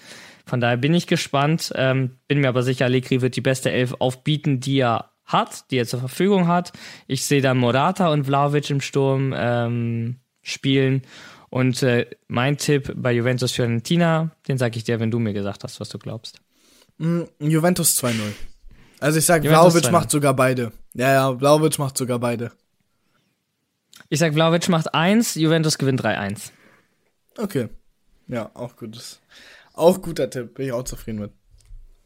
Von 0.45 0.62
daher 0.62 0.78
bin 0.78 0.93
ich 0.93 1.08
gespannt, 1.08 1.74
ähm, 1.76 2.12
bin 2.28 2.39
mir 2.39 2.47
aber 2.47 2.64
sicher, 2.64 2.86
Allegri 2.86 3.22
wird 3.22 3.36
die 3.36 3.41
beste 3.41 3.70
Elf 3.70 3.95
aufbieten, 4.00 4.62
die 4.62 4.80
er 4.80 5.12
hat, 5.26 5.70
die 5.70 5.78
er 5.78 5.86
zur 5.86 6.00
Verfügung 6.00 6.47
hat. 6.47 6.72
Ich 7.08 7.26
sehe 7.26 7.41
da 7.41 7.54
Morata 7.54 8.14
und 8.14 8.26
Vlaovic 8.26 8.70
im 8.70 8.82
Sturm 8.82 9.34
ähm, 9.36 10.18
spielen. 10.41 11.02
Und 11.50 11.84
äh, 11.84 12.06
mein 12.28 12.58
Tipp 12.58 12.93
bei 12.95 13.12
Juventus 13.12 13.52
Fiorentina, 13.52 14.32
den 14.47 14.58
sage 14.58 14.78
ich 14.78 14.86
dir, 14.86 15.00
wenn 15.02 15.12
du 15.12 15.20
mir 15.20 15.34
gesagt 15.34 15.64
hast, 15.64 15.82
was 15.82 15.89
du 15.89 16.00
glaubst. 16.00 16.39
Mm, 17.00 17.24
Juventus 17.39 17.97
2-0. 18.02 18.14
Also 19.00 19.20
ich 19.20 19.26
sage, 19.26 19.50
Vlaovic 19.50 19.91
macht 19.91 20.12
sogar 20.12 20.36
beide. 20.36 20.72
Ja, 20.93 21.12
ja, 21.12 21.38
Vlaovic 21.38 21.80
macht 21.80 21.97
sogar 21.97 22.20
beide. 22.20 22.52
Ich 24.10 24.20
sag, 24.20 24.34
Vlaovic 24.34 24.68
macht 24.70 24.93
1, 24.93 25.36
Juventus 25.36 25.78
gewinnt 25.78 26.04
3-1. 26.04 26.52
Okay. 27.38 27.70
Ja, 28.28 28.52
auch 28.54 28.76
gutes. 28.76 29.20
Auch 29.74 30.02
guter 30.02 30.30
Tipp, 30.30 30.56
bin 30.56 30.68
ich 30.68 30.72
auch 30.74 30.84
zufrieden 30.84 31.20
mit. 31.20 31.32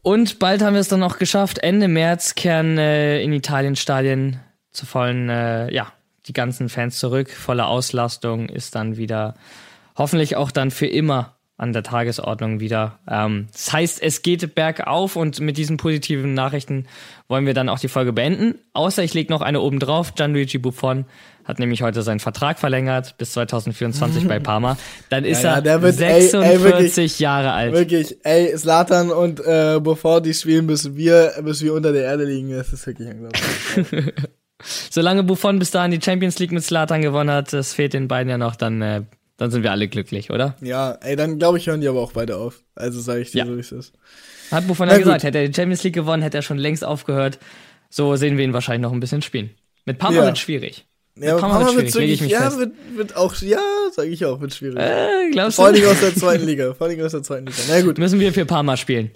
Und 0.02 0.38
bald 0.38 0.62
haben 0.62 0.74
wir 0.74 0.80
es 0.80 0.88
dann 0.88 1.00
noch 1.00 1.18
geschafft. 1.18 1.58
Ende 1.58 1.88
März 1.88 2.34
kehren 2.34 2.78
äh, 2.78 3.22
in 3.22 3.32
Italien 3.32 3.74
Stadien 3.74 4.38
zu 4.70 4.86
vollen, 4.86 5.28
äh, 5.28 5.72
ja, 5.72 5.92
die 6.26 6.32
ganzen 6.32 6.68
Fans 6.68 6.98
zurück. 6.98 7.30
Volle 7.30 7.66
Auslastung 7.66 8.48
ist 8.48 8.74
dann 8.74 8.96
wieder 8.96 9.34
hoffentlich 9.96 10.36
auch 10.36 10.50
dann 10.50 10.70
für 10.70 10.86
immer 10.86 11.33
an 11.56 11.72
der 11.72 11.84
Tagesordnung 11.84 12.58
wieder. 12.58 12.98
Ähm, 13.08 13.46
das 13.52 13.72
heißt, 13.72 14.02
es 14.02 14.22
geht 14.22 14.54
bergauf 14.54 15.14
und 15.14 15.40
mit 15.40 15.56
diesen 15.56 15.76
positiven 15.76 16.34
Nachrichten 16.34 16.86
wollen 17.28 17.46
wir 17.46 17.54
dann 17.54 17.68
auch 17.68 17.78
die 17.78 17.88
Folge 17.88 18.12
beenden. 18.12 18.58
Außer 18.72 19.04
ich 19.04 19.14
lege 19.14 19.32
noch 19.32 19.40
eine 19.40 19.60
oben 19.60 19.78
drauf. 19.78 20.14
Gianluigi 20.14 20.58
Buffon 20.58 21.04
hat 21.44 21.60
nämlich 21.60 21.82
heute 21.82 22.02
seinen 22.02 22.20
Vertrag 22.20 22.58
verlängert 22.58 23.16
bis 23.18 23.32
2024 23.32 24.26
bei 24.26 24.38
Parma. 24.40 24.76
Dann 25.10 25.24
ist 25.24 25.42
ja, 25.42 25.58
ja, 25.58 25.64
er 25.64 25.82
wird, 25.82 25.94
46 25.94 26.42
ey, 26.42 26.56
ey, 26.56 26.62
wirklich, 26.64 27.18
Jahre 27.20 27.52
alt. 27.52 27.72
Wirklich, 27.72 28.16
ey, 28.24 28.56
Slatan 28.56 29.10
und 29.10 29.40
äh, 29.40 29.78
bevor 29.80 30.20
die 30.20 30.34
spielen, 30.34 30.66
bis 30.66 30.96
wir, 30.96 31.34
bis 31.42 31.62
wir 31.62 31.74
unter 31.74 31.92
der 31.92 32.04
Erde 32.04 32.24
liegen, 32.24 32.50
das 32.50 32.72
ist 32.72 32.86
wirklich 32.86 33.08
unglaublich. 33.08 34.12
Solange 34.90 35.22
Buffon 35.22 35.58
bis 35.58 35.70
dahin 35.70 35.90
die 35.90 36.00
Champions 36.02 36.38
League 36.38 36.52
mit 36.52 36.64
Slatan 36.64 37.02
gewonnen 37.02 37.30
hat, 37.30 37.52
das 37.52 37.74
fehlt 37.74 37.92
den 37.92 38.08
beiden 38.08 38.30
ja 38.30 38.38
noch, 38.38 38.56
dann, 38.56 38.82
äh, 38.82 39.02
dann 39.36 39.50
sind 39.50 39.62
wir 39.62 39.72
alle 39.72 39.88
glücklich, 39.88 40.30
oder? 40.30 40.56
Ja, 40.60 40.92
ey, 41.02 41.16
dann 41.16 41.38
glaube 41.38 41.58
ich, 41.58 41.66
hören 41.66 41.80
die 41.80 41.88
aber 41.88 42.00
auch 42.00 42.12
beide 42.12 42.36
auf. 42.36 42.62
Also 42.74 43.00
sage 43.00 43.20
ich 43.20 43.32
dir 43.32 43.38
ja. 43.38 43.46
so, 43.46 43.56
wie 43.56 43.60
es 43.60 43.72
ist. 43.72 43.92
Hat 44.50 44.66
Buffon 44.66 44.88
ja 44.88 44.98
gesagt, 44.98 45.24
hätte 45.24 45.38
er 45.38 45.48
die 45.48 45.54
Champions 45.54 45.82
League 45.82 45.94
gewonnen, 45.94 46.22
hätte 46.22 46.38
er 46.38 46.42
schon 46.42 46.58
längst 46.58 46.84
aufgehört. 46.84 47.38
So 47.90 48.16
sehen 48.16 48.36
wir 48.36 48.44
ihn 48.44 48.52
wahrscheinlich 48.52 48.82
noch 48.82 48.92
ein 48.92 49.00
bisschen 49.00 49.22
spielen. 49.22 49.50
Mit 49.84 49.98
Parma 49.98 50.18
ja. 50.18 50.24
wird 50.26 50.38
schwierig. 50.38 50.86
Ja, 51.16 51.36
Parma, 51.38 51.60
Parma 51.60 51.76
wird 51.76 51.92
schwierig, 51.92 52.20
wirklich, 52.20 52.32
ja, 52.32 52.56
wird, 52.56 52.72
wird 52.96 53.16
auch, 53.16 53.36
ja, 53.36 53.60
sage 53.92 54.08
ich 54.08 54.24
auch, 54.24 54.40
wird 54.40 54.52
schwierig. 54.52 54.78
Äh, 54.78 55.30
glaubst 55.30 55.56
Vor 55.56 55.66
allem 55.66 55.86
aus 55.86 56.00
der 56.00 56.14
zweiten 56.14 56.44
Liga, 56.44 56.74
vor 56.74 56.88
allem 56.88 57.00
aus 57.00 57.12
der 57.12 57.22
zweiten 57.22 57.46
Liga. 57.46 57.58
Na 57.68 57.80
gut. 57.82 57.98
Müssen 57.98 58.18
wir 58.18 58.32
für 58.32 58.44
Parma 58.46 58.76
spielen. 58.76 59.10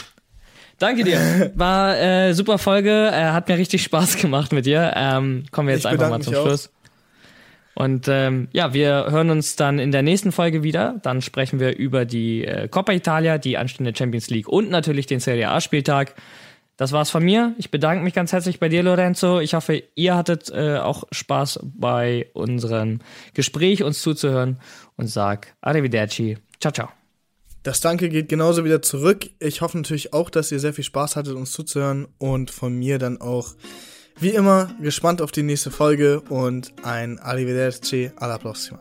Danke 0.78 1.02
dir. 1.02 1.52
War 1.56 1.98
äh, 1.98 2.34
super 2.34 2.58
Folge, 2.58 2.90
äh, 2.90 3.30
hat 3.30 3.48
mir 3.48 3.58
richtig 3.58 3.82
Spaß 3.82 4.16
gemacht 4.16 4.52
mit 4.52 4.66
dir. 4.66 4.92
Ähm, 4.94 5.44
kommen 5.50 5.68
wir 5.68 5.74
jetzt 5.74 5.84
ich 5.84 5.90
einfach 5.90 6.08
mal 6.08 6.20
zum 6.20 6.34
Schluss. 6.34 6.70
Und 7.78 8.08
ähm, 8.08 8.48
ja, 8.50 8.74
wir 8.74 9.06
hören 9.08 9.30
uns 9.30 9.54
dann 9.54 9.78
in 9.78 9.92
der 9.92 10.02
nächsten 10.02 10.32
Folge 10.32 10.64
wieder. 10.64 10.98
Dann 11.04 11.22
sprechen 11.22 11.60
wir 11.60 11.76
über 11.76 12.04
die 12.04 12.44
äh, 12.44 12.66
Coppa 12.66 12.92
Italia, 12.92 13.38
die 13.38 13.56
anstehende 13.56 13.94
Champions 13.96 14.30
League 14.30 14.48
und 14.48 14.68
natürlich 14.68 15.06
den 15.06 15.20
Serie 15.20 15.48
A 15.48 15.60
Spieltag. 15.60 16.16
Das 16.76 16.90
war's 16.90 17.08
von 17.08 17.22
mir. 17.22 17.54
Ich 17.56 17.70
bedanke 17.70 18.02
mich 18.02 18.14
ganz 18.14 18.32
herzlich 18.32 18.58
bei 18.58 18.68
dir, 18.68 18.82
Lorenzo. 18.82 19.38
Ich 19.38 19.54
hoffe, 19.54 19.84
ihr 19.94 20.16
hattet 20.16 20.50
äh, 20.50 20.78
auch 20.78 21.04
Spaß 21.12 21.60
bei 21.62 22.26
unserem 22.32 22.98
Gespräch, 23.34 23.84
uns 23.84 24.02
zuzuhören 24.02 24.58
und 24.96 25.06
sag 25.06 25.54
Arrivederci. 25.60 26.36
Ciao, 26.58 26.72
ciao. 26.72 26.88
Das 27.62 27.80
Danke 27.80 28.08
geht 28.08 28.28
genauso 28.28 28.64
wieder 28.64 28.82
zurück. 28.82 29.30
Ich 29.38 29.60
hoffe 29.60 29.76
natürlich 29.76 30.12
auch, 30.12 30.30
dass 30.30 30.50
ihr 30.50 30.58
sehr 30.58 30.72
viel 30.72 30.82
Spaß 30.82 31.14
hattet, 31.14 31.36
uns 31.36 31.52
zuzuhören 31.52 32.08
und 32.18 32.50
von 32.50 32.74
mir 32.74 32.98
dann 32.98 33.20
auch 33.20 33.54
wie 34.20 34.30
immer 34.30 34.68
gespannt 34.80 35.22
auf 35.22 35.32
die 35.32 35.42
nächste 35.42 35.70
Folge 35.70 36.20
und 36.20 36.72
ein 36.82 37.18
Arrivederci 37.18 38.10
alla 38.16 38.38
prossima. 38.38 38.80